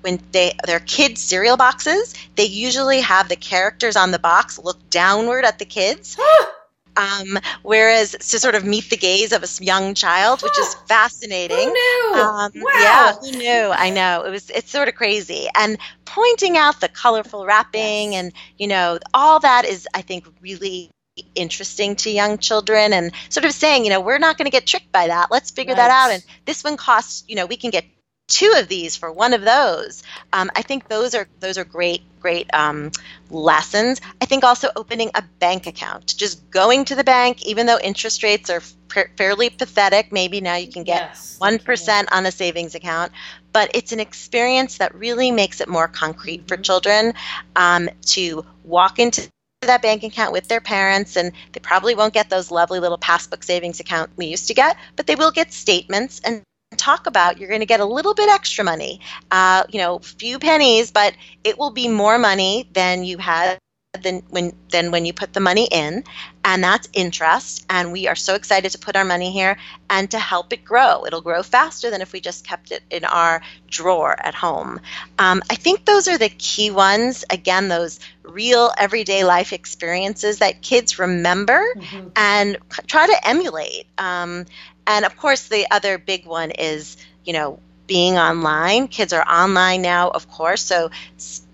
when 0.03 0.21
they 0.33 0.53
their 0.67 0.81
kids 0.81 1.21
cereal 1.21 1.57
boxes 1.57 2.15
they 2.37 2.45
usually 2.45 3.01
have 3.01 3.29
the 3.29 3.37
characters 3.37 3.97
on 3.97 4.11
the 4.11 4.19
box 4.19 4.59
look 4.59 4.79
downward 4.91 5.45
at 5.45 5.59
the 5.59 5.65
kids 5.65 6.19
um, 6.97 7.39
whereas 7.63 8.11
to 8.13 8.39
sort 8.39 8.55
of 8.55 8.65
meet 8.65 8.91
the 8.91 8.97
gaze 8.97 9.33
of 9.33 9.43
a 9.43 9.65
young 9.65 9.95
child 9.95 10.43
which 10.43 10.59
is 10.59 10.75
fascinating 10.89 11.57
Who 11.57 11.73
knew? 11.73 12.13
um, 12.21 12.53
wow. 12.55 12.71
Yeah, 12.75 13.13
who 13.15 13.31
knew? 13.33 13.71
I 13.73 13.89
know 13.91 14.25
it 14.27 14.31
was. 14.31 14.51
It's 14.51 14.71
sort 14.71 14.89
of 14.89 14.95
crazy, 14.95 15.47
and 15.57 15.79
pointing 16.05 16.59
out 16.59 16.81
the 16.81 16.89
colorful 16.89 17.47
wrapping 17.47 18.13
Yes. 18.13 18.23
and 18.25 18.33
you 18.59 18.67
know 18.67 18.99
all 19.15 19.41
that 19.41 19.65
is, 19.65 19.89
I 19.95 20.03
think, 20.03 20.27
really 20.43 20.91
interesting 21.35 21.97
to 21.97 22.11
young 22.11 22.37
children, 22.39 22.93
and 22.93 23.11
sort 23.31 23.47
of 23.47 23.53
saying, 23.53 23.85
you 23.85 23.91
know, 23.91 24.01
we're 24.01 24.19
not 24.19 24.37
going 24.37 24.45
to 24.47 24.51
get 24.51 24.67
tricked 24.67 24.93
by 24.93 25.07
that. 25.07 25.31
Let's 25.31 25.51
figure 25.51 25.75
that 25.75 25.91
out. 25.91 26.13
And 26.13 26.23
this 26.45 26.63
one 26.63 26.77
costs, 26.77 27.25
you 27.29 27.37
know, 27.37 27.47
we 27.47 27.57
can 27.57 27.71
get 27.71 27.85
two 28.29 28.55
of 28.57 28.69
these 28.69 28.97
for 28.97 29.13
one 29.13 29.33
of 29.35 29.43
those. 29.43 30.03
Um, 30.33 30.51
I 30.57 30.63
think 30.63 30.89
those 30.89 31.15
are 31.15 31.29
those 31.41 31.59
are 31.59 31.65
great 31.65 32.03
great 32.21 32.49
um, 32.55 32.91
lessons. 33.31 34.01
I 34.21 34.27
think 34.27 34.45
also 34.45 34.69
opening 34.77 35.11
a 35.15 35.23
bank 35.41 35.67
account, 35.67 36.15
just 36.17 36.51
going 36.51 36.85
to 36.87 36.95
the 36.95 37.05
bank, 37.05 37.45
even 37.45 37.67
though 37.67 37.79
interest 37.79 38.23
rates 38.23 38.49
are 38.49 38.61
fa- 38.61 39.09
fairly 39.17 39.51
pathetic. 39.51 40.13
Maybe 40.13 40.41
now 40.41 40.57
you 40.57 40.71
can 40.71 40.85
get 40.85 41.03
Yes. 41.03 41.37
one 41.39 41.59
percent 41.59 42.13
on 42.13 42.25
a 42.27 42.33
savings 42.33 42.75
account, 42.75 43.13
but 43.53 43.71
it's 43.75 43.93
an 43.93 44.01
experience 44.01 44.79
that 44.79 44.95
really 44.95 45.31
makes 45.31 45.61
it 45.61 45.69
more 45.69 45.89
concrete 45.89 46.47
for 46.49 46.57
Mhm. 46.57 46.65
children 46.65 47.15
um, 47.57 47.89
to 48.07 48.45
walk 48.65 48.99
into 48.99 49.29
that 49.63 49.83
bank 49.83 50.03
account 50.03 50.33
with 50.33 50.49
their 50.49 50.61
parents 50.61 51.17
and 51.17 51.33
they 51.53 51.61
probably 51.61 51.95
won't 51.95 52.13
get 52.13 52.29
those 52.29 52.51
lovely 52.51 52.81
little 52.81 52.99
passbook 52.99 53.45
savings 53.45 53.79
account 53.79 54.11
we 54.17 54.27
used 54.27 54.49
to 54.49 54.55
get 54.55 54.77
but 54.97 55.07
they 55.07 55.15
will 55.15 55.31
get 55.31 55.53
statements 55.53 56.21
and 56.25 56.43
talk 56.77 57.07
about 57.07 57.39
you're 57.39 57.49
going 57.49 57.61
to 57.61 57.67
get 57.67 57.81
a 57.81 57.85
little 57.85 58.15
bit 58.15 58.29
extra 58.29 58.65
money 58.65 59.01
uh, 59.31 59.63
you 59.71 59.79
know 59.79 59.99
few 59.99 60.39
pennies 60.39 60.91
but 60.91 61.15
it 61.45 61.59
will 61.59 61.71
be 61.71 61.89
more 61.89 62.19
money 62.19 62.69
than 62.73 63.05
you 63.05 63.19
had 63.19 63.59
than 64.03 64.23
when 64.31 64.53
than 64.71 64.91
when 64.91 65.05
you 65.05 65.13
put 65.13 65.33
the 65.33 65.41
money 65.41 65.69
in 65.71 66.03
and 66.45 66.63
that's 66.63 66.89
interest 66.93 67.65
and 67.69 67.93
we 67.93 68.07
are 68.09 68.15
so 68.15 68.35
excited 68.35 68.71
to 68.71 68.79
put 68.79 68.97
our 68.97 69.05
money 69.05 69.31
here 69.33 69.57
and 69.91 70.11
to 70.11 70.19
help 70.19 70.53
it 70.53 70.65
grow 70.65 71.05
it'll 71.07 71.21
grow 71.21 71.43
faster 71.43 71.91
than 71.91 72.01
if 72.01 72.13
we 72.13 72.21
just 72.21 72.47
kept 72.47 72.71
it 72.71 72.83
in 72.91 73.05
our 73.05 73.43
drawer 73.69 74.15
at 74.19 74.35
home 74.35 74.81
um, 75.19 75.43
i 75.51 75.55
think 75.55 75.85
those 75.85 76.09
are 76.09 76.19
the 76.19 76.29
key 76.29 76.71
ones 76.71 77.25
again 77.31 77.69
those 77.69 77.99
real 78.23 78.71
everyday 78.79 79.25
life 79.25 79.53
experiences 79.53 80.39
that 80.39 80.63
kids 80.63 80.99
remember 80.99 81.63
Mhm. 81.75 82.13
and 82.17 82.57
try 82.87 83.07
to 83.07 83.29
emulate. 83.29 83.87
Um, 83.99 84.45
and 84.87 85.05
of 85.05 85.17
course, 85.17 85.49
the 85.49 85.67
other 85.71 85.99
big 85.99 86.27
one 86.27 86.51
is, 86.53 86.97
you 87.25 87.33
know, 87.33 87.59
being 87.87 88.19
online. 88.19 88.89
Kids 88.89 89.13
are 89.13 89.25
online 89.29 89.83
now, 89.83 90.11
of 90.11 90.29
course, 90.29 90.63
so 90.63 90.91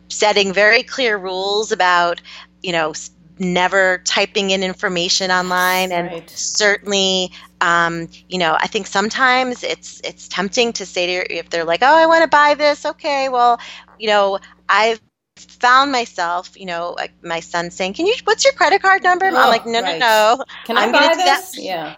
setting 0.08 0.52
very 0.52 0.82
clear 0.82 1.16
rules 1.16 1.72
about, 1.72 2.20
you 2.62 2.72
know, 2.72 2.92
never 3.38 3.98
typing 4.04 4.50
in 4.50 4.62
information 4.62 5.30
online 5.30 5.92
and 5.92 6.10
Right. 6.10 6.30
certainly 6.34 7.30
um, 7.60 8.08
you 8.28 8.38
know 8.38 8.56
i 8.58 8.66
think 8.66 8.86
sometimes 8.86 9.62
it's 9.62 10.00
it's 10.04 10.28
tempting 10.28 10.72
to 10.72 10.84
say 10.86 11.06
to 11.06 11.12
your, 11.12 11.26
if 11.30 11.48
they're 11.50 11.64
like 11.64 11.80
oh 11.82 11.96
i 11.96 12.06
want 12.06 12.22
to 12.22 12.28
buy 12.28 12.54
this 12.54 12.84
okay 12.86 13.28
well 13.28 13.58
you 13.98 14.08
know 14.08 14.38
i've 14.68 15.00
found 15.00 15.92
myself 15.92 16.58
you 16.58 16.66
know 16.66 16.94
like 16.96 17.12
my 17.22 17.40
son 17.40 17.70
saying 17.70 17.92
can 17.94 18.06
you 18.06 18.14
what's 18.24 18.44
your 18.44 18.52
credit 18.54 18.82
card 18.82 19.02
number 19.02 19.26
i'm 19.26 19.32
Oh, 19.32 19.50
like 19.50 19.64
no 19.66 19.80
right. 19.80 19.98
no 19.98 20.36
no 20.36 20.44
Can 20.64 20.78
I 20.78 20.86
I'm 20.86 20.92
buy 20.92 21.08
do 21.08 21.14
that. 21.24 21.44
this? 21.48 21.58
Yeah. 21.58 21.96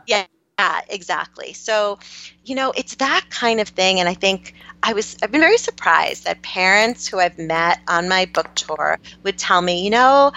Yeah, 0.60 0.80
exactly. 0.88 1.52
So, 1.54 1.98
you 2.44 2.54
know, 2.54 2.72
it's 2.76 2.96
that 2.96 3.26
kind 3.30 3.60
of 3.60 3.68
thing. 3.68 4.00
And 4.00 4.08
I 4.08 4.14
think 4.14 4.54
I 4.82 4.92
was, 4.92 5.16
I've 5.22 5.30
been 5.32 5.40
very 5.40 5.58
surprised 5.58 6.24
that 6.24 6.42
parents 6.42 7.06
who 7.08 7.18
I've 7.18 7.38
met 7.38 7.78
on 7.88 8.08
my 8.08 8.26
book 8.26 8.54
tour 8.54 8.98
would 9.24 9.38
tell 9.38 9.62
me, 9.62 9.84
you 9.84 9.90
know, 9.90 10.32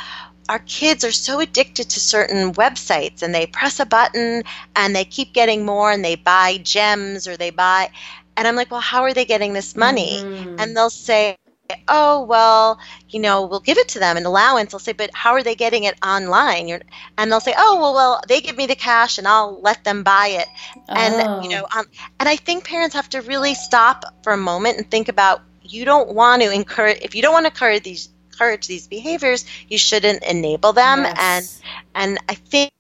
our 0.50 0.60
kids 0.60 1.04
are 1.04 1.12
so 1.12 1.40
addicted 1.40 1.90
to 1.90 2.00
certain 2.00 2.54
websites 2.54 3.22
and 3.24 3.34
they 3.34 3.48
press 3.48 3.80
a 3.80 3.86
button 3.86 4.44
and 4.76 4.96
they 4.96 5.06
keep 5.06 5.34
getting 5.34 5.66
more 5.66 5.92
and 5.92 6.04
they 6.04 6.16
buy 6.16 6.58
gems 6.64 7.28
or 7.28 7.38
they 7.38 7.52
buy. 7.52 7.90
And 8.38 8.48
I'm 8.48 8.56
like, 8.56 8.72
well, 8.72 8.82
how 8.82 9.04
are 9.04 9.14
they 9.14 9.26
getting 9.26 9.54
this 9.54 9.76
money? 9.76 10.28
Mhm. 10.36 10.56
and 10.58 10.76
they'll 10.78 10.90
say, 10.90 11.38
"Oh, 11.88 12.24
well, 12.24 12.80
you 13.10 13.20
know, 13.20 13.46
we'll 13.46 13.60
give 13.60 13.78
it 13.78 13.90
to 13.90 14.00
them 14.00 14.18
an 14.18 14.26
allowance." 14.26 14.74
I'll 14.74 14.80
say, 14.80 14.94
"But 14.94 15.12
how 15.14 15.32
are 15.34 15.44
they 15.44 15.56
getting 15.56 15.84
it 15.84 15.96
online?" 16.06 16.68
You're, 16.68 16.82
and 17.18 17.32
they'll 17.32 17.40
say, 17.40 17.54
"Oh, 17.58 17.80
well, 17.80 17.94
well, 17.94 18.22
they 18.28 18.42
give 18.42 18.58
me 18.58 18.66
the 18.66 18.76
cash, 18.76 19.18
and 19.18 19.28
I'll 19.28 19.60
let 19.62 19.84
them 19.84 20.04
buy 20.04 20.28
it." 20.28 20.48
And 20.88 21.16
Oh. 21.16 21.42
you 21.42 21.50
know, 21.50 21.68
um, 21.76 21.86
and 22.20 22.28
I 22.30 22.36
think 22.36 22.66
parents 22.66 22.96
have 22.96 23.10
to 23.10 23.22
really 23.22 23.56
stop 23.56 24.06
for 24.24 24.34
a 24.34 24.38
moment 24.38 24.78
and 24.78 24.90
think 24.90 25.10
about 25.10 25.42
you 25.62 25.86
don't 25.86 26.10
want 26.10 26.42
to 26.42 26.52
encourage 26.52 27.00
if 27.02 27.16
you 27.16 27.22
don't 27.22 27.34
want 27.34 27.46
to 27.46 27.52
encourage 27.52 27.84
these 27.84 28.10
encourage 28.32 28.68
these 28.68 28.88
behaviors, 28.88 29.46
you 29.70 29.78
shouldn't 29.78 30.24
enable 30.24 30.74
them. 30.74 31.04
Yes. 31.04 31.62
And 31.96 32.18
and 32.18 32.20
I 32.30 32.36
think 32.36 32.72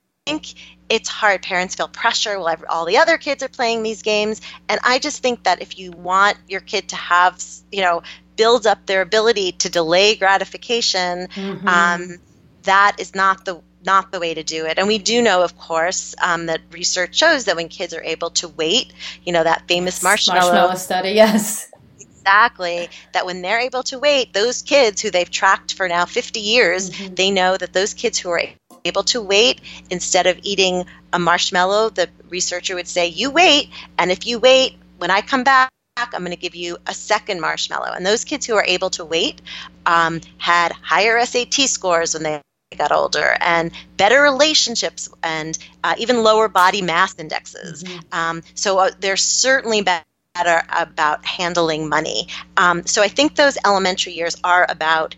it's 0.89 1.09
hard. 1.09 1.41
Parents 1.41 1.75
feel 1.75 1.87
pressure. 1.87 2.39
Well, 2.39 2.55
all 2.69 2.85
the 2.85 2.97
other 2.97 3.17
kids 3.17 3.43
are 3.43 3.49
playing 3.49 3.83
these 3.83 4.01
games, 4.01 4.41
and 4.69 4.79
I 4.83 4.99
just 4.99 5.21
think 5.21 5.43
that 5.43 5.61
if 5.61 5.77
you 5.77 5.91
want 5.91 6.37
your 6.47 6.61
kid 6.61 6.89
to 6.89 6.95
have, 6.95 7.43
you 7.71 7.81
know, 7.81 8.03
build 8.35 8.65
up 8.67 8.85
their 8.85 9.01
ability 9.01 9.53
to 9.53 9.69
delay 9.69 10.15
gratification, 10.15 11.27
Mhm. 11.35 11.67
um, 11.67 12.19
that 12.63 12.95
is 12.99 13.13
not 13.15 13.45
the 13.45 13.61
not 13.85 14.13
the 14.13 14.19
way 14.19 14.33
to 14.33 14.43
do 14.43 14.65
it. 14.65 14.79
And 14.79 14.87
we 14.87 14.97
do 14.97 15.21
know, 15.21 15.41
of 15.43 15.57
course, 15.57 16.15
um, 16.21 16.45
that 16.45 16.61
research 16.71 17.15
shows 17.17 17.43
that 17.45 17.57
when 17.57 17.67
kids 17.67 17.93
are 17.93 18.01
able 18.01 18.29
to 18.31 18.47
wait, 18.47 18.93
you 19.25 19.33
know, 19.33 19.43
that 19.43 19.67
famous 19.67 20.01
marshmallow 20.01 20.39
marshmallow 20.53 20.75
study. 20.75 21.09
Yes. 21.11 21.67
exactly 21.99 22.89
that 23.11 23.25
when 23.25 23.41
they're 23.41 23.59
able 23.59 23.83
to 23.83 23.99
wait 23.99 24.31
those 24.31 24.61
kids 24.61 25.01
who 25.01 25.11
they've 25.11 25.29
tracked 25.29 25.73
for 25.73 25.89
now 25.89 26.05
50 26.05 26.39
years 26.39 26.89
Mhm. 26.89 27.15
they 27.17 27.29
know 27.31 27.57
that 27.57 27.73
those 27.73 27.93
kids 27.93 28.17
who 28.17 28.29
are 28.29 28.41
able 28.85 29.03
to 29.03 29.21
wait 29.21 29.59
instead 29.89 30.25
of 30.25 30.39
eating 30.43 30.85
a 31.11 31.19
marshmallow 31.19 31.89
the 31.89 32.09
researcher 32.29 32.75
would 32.75 32.87
say 32.87 33.07
you 33.07 33.29
wait 33.29 33.69
and 33.97 34.09
if 34.09 34.25
you 34.25 34.39
wait 34.39 34.77
when 34.99 35.11
i 35.11 35.19
come 35.19 35.43
back 35.43 35.69
i'm 35.97 36.07
going 36.21 36.31
to 36.31 36.35
give 36.37 36.55
you 36.55 36.77
a 36.87 36.93
second 36.93 37.39
marshmallow 37.39 37.91
and 37.93 38.05
those 38.05 38.23
kids 38.25 38.45
who 38.45 38.55
are 38.55 38.65
able 38.65 38.89
to 38.89 39.05
wait 39.05 39.41
um, 39.85 40.21
had 40.37 40.71
higher 40.71 41.23
sat 41.25 41.53
scores 41.53 42.13
when 42.13 42.23
they 42.23 42.41
got 42.77 42.91
older 42.91 43.35
and 43.39 43.71
better 43.97 44.21
relationships 44.23 45.07
and 45.21 45.57
uh, 45.83 45.93
even 45.99 46.23
lower 46.23 46.47
body 46.47 46.81
mass 46.81 47.17
indexes 47.19 47.83
Mhm. 47.83 48.03
um, 48.11 48.41
so 48.55 48.79
uh, 48.79 48.89
they're 48.99 49.17
certainly 49.17 49.81
better 49.81 50.63
about 50.75 51.23
handling 51.23 51.87
money. 51.87 52.27
Um, 52.57 52.87
so 52.87 53.03
I 53.03 53.07
think 53.07 53.35
those 53.35 53.55
elementary 53.63 54.13
years 54.13 54.35
are 54.43 54.65
about 54.67 55.15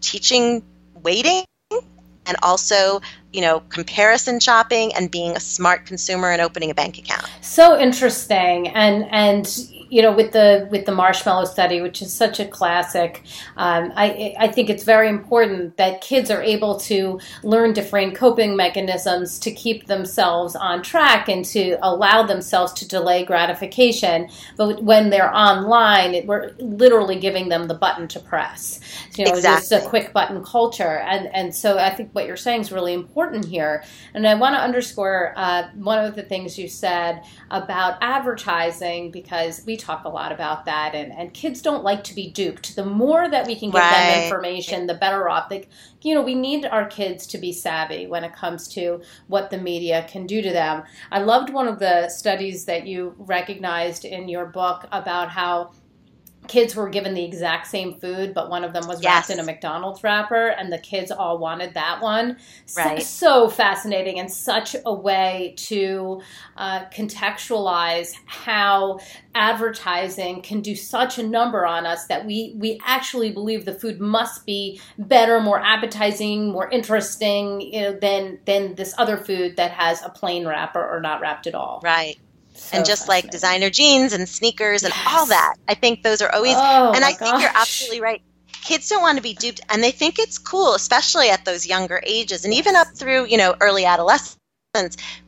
teaching 0.00 0.64
waiting 1.04 1.44
and 2.26 2.36
also, 2.42 3.00
you 3.32 3.40
know, 3.40 3.60
comparison 3.68 4.40
shopping 4.40 4.92
and 4.94 5.12
being 5.12 5.36
a 5.36 5.40
smart 5.40 5.86
consumer 5.86 6.32
and 6.32 6.42
opening 6.42 6.72
a 6.72 6.74
bank 6.74 6.98
account. 6.98 7.24
So 7.40 7.78
interesting, 7.78 8.66
and 8.68 9.06
and 9.12 9.46
you 9.90 10.02
know, 10.02 10.12
with 10.12 10.32
the 10.32 10.68
with 10.70 10.84
the 10.84 10.92
marshmallow 10.92 11.46
study, 11.46 11.80
which 11.80 12.02
is 12.02 12.12
such 12.12 12.40
a 12.40 12.44
classic, 12.44 13.22
um, 13.56 13.92
I 13.96 14.34
I 14.38 14.48
think 14.48 14.68
it's 14.68 14.84
very 14.84 15.08
important 15.08 15.76
that 15.76 16.00
kids 16.00 16.30
are 16.30 16.42
able 16.42 16.78
to 16.80 17.20
learn 17.42 17.72
different 17.72 18.14
coping 18.14 18.56
mechanisms 18.56 19.38
to 19.40 19.50
keep 19.50 19.86
themselves 19.86 20.54
on 20.54 20.82
track 20.82 21.28
and 21.28 21.44
to 21.46 21.78
allow 21.82 22.22
themselves 22.22 22.72
to 22.74 22.88
delay 22.88 23.24
gratification. 23.24 24.28
But 24.56 24.82
when 24.82 25.10
they're 25.10 25.34
online, 25.34 26.14
it, 26.14 26.26
we're 26.26 26.52
literally 26.58 27.18
giving 27.18 27.48
them 27.48 27.68
the 27.68 27.74
button 27.74 28.08
to 28.08 28.20
press. 28.20 28.80
You 29.16 29.24
know, 29.24 29.32
exactly. 29.32 29.76
it's 29.76 29.86
a 29.86 29.88
quick 29.88 30.12
button 30.12 30.44
culture, 30.44 30.98
and 30.98 31.34
and 31.34 31.54
so 31.54 31.78
I 31.78 31.94
think 31.94 32.10
what 32.12 32.26
you're 32.26 32.36
saying 32.36 32.62
is 32.62 32.72
really 32.72 32.92
important 32.92 33.46
here. 33.46 33.84
And 34.12 34.26
I 34.26 34.34
want 34.34 34.54
to 34.54 34.60
underscore 34.60 35.32
uh, 35.36 35.68
one 35.74 36.04
of 36.04 36.14
the 36.14 36.22
things 36.22 36.58
you 36.58 36.68
said 36.68 37.22
about 37.50 37.98
advertising 38.02 39.10
because 39.10 39.62
we 39.64 39.77
talk 39.78 40.04
a 40.04 40.08
lot 40.08 40.32
about 40.32 40.64
that, 40.66 40.94
and 40.94 41.12
and 41.12 41.32
kids 41.34 41.62
don't 41.62 41.84
like 41.84 42.04
to 42.04 42.14
be 42.14 42.30
duped. 42.30 42.76
The 42.76 42.84
more 42.84 43.30
that 43.30 43.46
we 43.46 43.58
can 43.58 43.70
give 43.70 43.74
Right. 43.74 43.90
them 43.90 44.10
information, 44.10 44.86
the 44.86 44.94
better 44.94 45.28
off. 45.28 45.48
They, 45.48 45.68
you 46.02 46.14
know, 46.14 46.22
we 46.22 46.34
need 46.34 46.66
our 46.66 46.86
kids 46.86 47.26
to 47.28 47.38
be 47.38 47.52
savvy 47.52 48.06
when 48.06 48.24
it 48.24 48.32
comes 48.34 48.68
to 48.68 49.00
what 49.28 49.50
the 49.50 49.58
media 49.58 50.06
can 50.08 50.26
do 50.26 50.42
to 50.42 50.50
them. 50.50 50.82
I 51.12 51.20
loved 51.20 51.50
one 51.52 51.68
of 51.68 51.78
the 51.78 52.08
studies 52.08 52.64
that 52.66 52.86
you 52.86 53.14
recognized 53.18 54.04
in 54.04 54.28
your 54.28 54.46
book 54.46 54.86
about 54.92 55.30
how 55.30 55.72
kids 56.48 56.74
were 56.74 56.88
given 56.88 57.14
the 57.14 57.24
exact 57.24 57.66
same 57.68 58.00
food, 58.00 58.34
but 58.34 58.50
one 58.50 58.64
of 58.64 58.72
them 58.72 58.86
was 58.88 59.04
wrapped 59.04 59.28
Yes. 59.28 59.30
in 59.30 59.38
a 59.38 59.44
McDonald's 59.44 60.02
wrapper, 60.02 60.48
and 60.48 60.72
the 60.72 60.78
kids 60.78 61.10
all 61.10 61.38
wanted 61.38 61.74
that 61.74 62.00
one. 62.02 62.36
So, 62.66 62.82
Right. 62.82 63.02
so 63.02 63.48
fascinating, 63.48 64.18
and 64.18 64.30
such 64.32 64.74
a 64.84 64.92
way 64.92 65.54
to 65.58 66.20
uh, 66.56 66.86
contextualize 66.86 68.14
how 68.26 68.98
advertising 69.34 70.42
can 70.42 70.60
do 70.60 70.74
such 70.74 71.18
a 71.18 71.22
number 71.22 71.64
on 71.66 71.86
us 71.86 72.06
that 72.06 72.24
we 72.26 72.54
we 72.56 72.80
actually 72.84 73.30
believe 73.30 73.64
the 73.64 73.74
food 73.74 74.00
must 74.00 74.44
be 74.46 74.80
better, 74.98 75.40
more 75.40 75.60
appetizing, 75.60 76.50
more 76.50 76.68
interesting, 76.70 77.60
you 77.60 77.80
know, 77.82 77.92
than 77.92 78.38
than 78.46 78.74
this 78.74 78.94
other 78.98 79.16
food 79.16 79.56
that 79.56 79.70
has 79.72 80.02
a 80.02 80.08
plain 80.08 80.46
wrapper 80.46 80.84
or 80.84 81.00
not 81.00 81.20
wrapped 81.20 81.46
at 81.46 81.54
all. 81.54 81.80
Right. 81.84 82.18
So 82.58 82.76
and 82.76 82.86
just 82.86 83.08
like 83.08 83.30
designer 83.30 83.70
jeans 83.70 84.12
and 84.12 84.28
sneakers 84.28 84.82
and 84.82 84.92
all 85.06 85.26
that. 85.26 85.54
I 85.68 85.74
think 85.74 86.02
those 86.02 86.20
are 86.20 86.30
always 86.34 86.56
Oh, 86.56 86.92
and 86.94 87.04
I 87.04 87.12
think 87.12 87.40
you're 87.40 87.50
absolutely 87.54 88.00
right. 88.00 88.20
Kids 88.62 88.88
don't 88.88 89.00
want 89.00 89.16
to 89.16 89.22
be 89.22 89.34
duped 89.34 89.60
and 89.68 89.82
they 89.82 89.90
think 89.92 90.18
it's 90.18 90.38
cool, 90.38 90.74
especially 90.74 91.30
at 91.30 91.44
those 91.44 91.66
younger 91.66 92.00
ages 92.04 92.44
and 92.44 92.52
even 92.52 92.76
up 92.76 92.88
through, 92.94 93.26
you 93.26 93.36
know, 93.36 93.54
early 93.60 93.84
adolescence. 93.84 94.36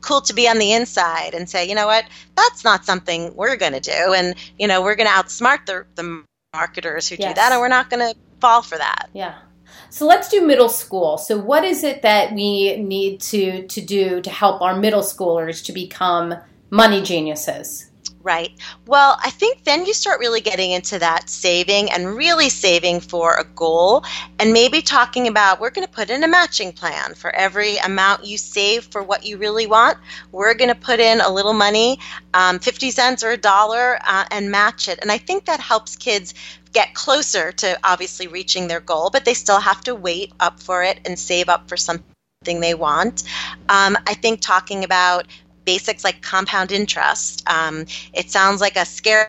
Cool 0.01 0.21
to 0.21 0.33
be 0.33 0.47
on 0.47 0.59
the 0.59 0.73
inside 0.73 1.33
and 1.33 1.49
say, 1.49 1.67
you 1.67 1.73
know 1.73 1.87
what, 1.87 2.05
that's 2.35 2.63
not 2.63 2.85
something 2.85 3.35
we're 3.35 3.55
going 3.55 3.73
to 3.73 3.79
do. 3.79 4.13
And, 4.13 4.35
you 4.59 4.67
know, 4.67 4.81
we're 4.81 4.95
going 4.95 5.09
to 5.09 5.13
outsmart 5.13 5.65
the, 5.65 5.85
the 5.95 6.23
marketers 6.53 7.09
who 7.09 7.17
do 7.17 7.33
that 7.33 7.51
and 7.51 7.59
we're 7.59 7.67
not 7.67 7.89
going 7.89 8.13
to 8.13 8.19
fall 8.39 8.61
for 8.61 8.77
that. 8.77 9.09
Yeah. 9.13 9.35
So 9.89 10.05
let's 10.05 10.29
do 10.29 10.45
middle 10.45 10.69
school. 10.69 11.17
So 11.17 11.37
what 11.37 11.63
is 11.63 11.83
it 11.83 12.01
that 12.01 12.33
we 12.33 12.77
need 12.77 13.19
to 13.21 13.67
to 13.67 13.81
do 13.81 14.21
to 14.21 14.29
help 14.29 14.61
our 14.61 14.75
middle 14.75 15.01
schoolers 15.01 15.63
to 15.65 15.73
become 15.73 16.35
money 16.71 17.01
geniuses? 17.01 17.91
Right. 18.23 18.51
Well, 18.85 19.17
I 19.23 19.31
think 19.31 19.63
then 19.63 19.87
you 19.87 19.95
start 19.95 20.19
really 20.19 20.41
getting 20.41 20.71
into 20.71 20.99
that 20.99 21.27
saving 21.27 21.89
and 21.91 22.15
really 22.15 22.49
saving 22.49 22.99
for 22.99 23.35
a 23.35 23.43
goal 23.43 24.03
and 24.37 24.53
maybe 24.53 24.83
talking 24.83 25.27
about 25.27 25.59
we're 25.59 25.71
going 25.71 25.87
to 25.87 25.91
put 25.91 26.11
in 26.11 26.23
a 26.23 26.27
matching 26.27 26.71
plan 26.71 27.15
for 27.15 27.33
every 27.33 27.77
amount 27.77 28.25
you 28.25 28.37
save 28.37 28.85
for 28.85 29.01
what 29.01 29.25
you 29.25 29.37
really 29.37 29.65
want. 29.65 29.97
We're 30.31 30.53
going 30.53 30.69
to 30.69 30.79
put 30.79 30.99
in 30.99 31.19
a 31.19 31.31
little 31.31 31.53
money, 31.53 31.99
um, 32.31 32.59
50 32.59 32.91
cents 32.91 33.23
or 33.23 33.31
a 33.31 33.37
dollar, 33.37 33.97
uh, 34.05 34.25
and 34.29 34.51
match 34.51 34.87
it. 34.87 34.99
And 35.01 35.11
I 35.11 35.17
think 35.17 35.45
that 35.45 35.59
helps 35.59 35.95
kids 35.95 36.35
get 36.73 36.93
closer 36.93 37.51
to 37.51 37.79
obviously 37.83 38.27
reaching 38.27 38.67
their 38.67 38.81
goal, 38.81 39.09
but 39.09 39.25
they 39.25 39.33
still 39.33 39.59
have 39.59 39.81
to 39.85 39.95
wait 39.95 40.31
up 40.39 40.59
for 40.59 40.83
it 40.83 40.99
and 41.05 41.17
save 41.17 41.49
up 41.49 41.67
for 41.67 41.75
something 41.75 42.05
they 42.45 42.75
want. 42.75 43.23
Um, 43.67 43.97
I 44.05 44.13
think 44.13 44.41
talking 44.41 44.83
about 44.83 45.25
basics 45.65 46.03
like 46.03 46.21
compound 46.21 46.71
interest. 46.71 47.43
Um, 47.49 47.85
it 48.13 48.29
sounds 48.29 48.61
like 48.61 48.75
a 48.75 48.85
scary, 48.85 49.27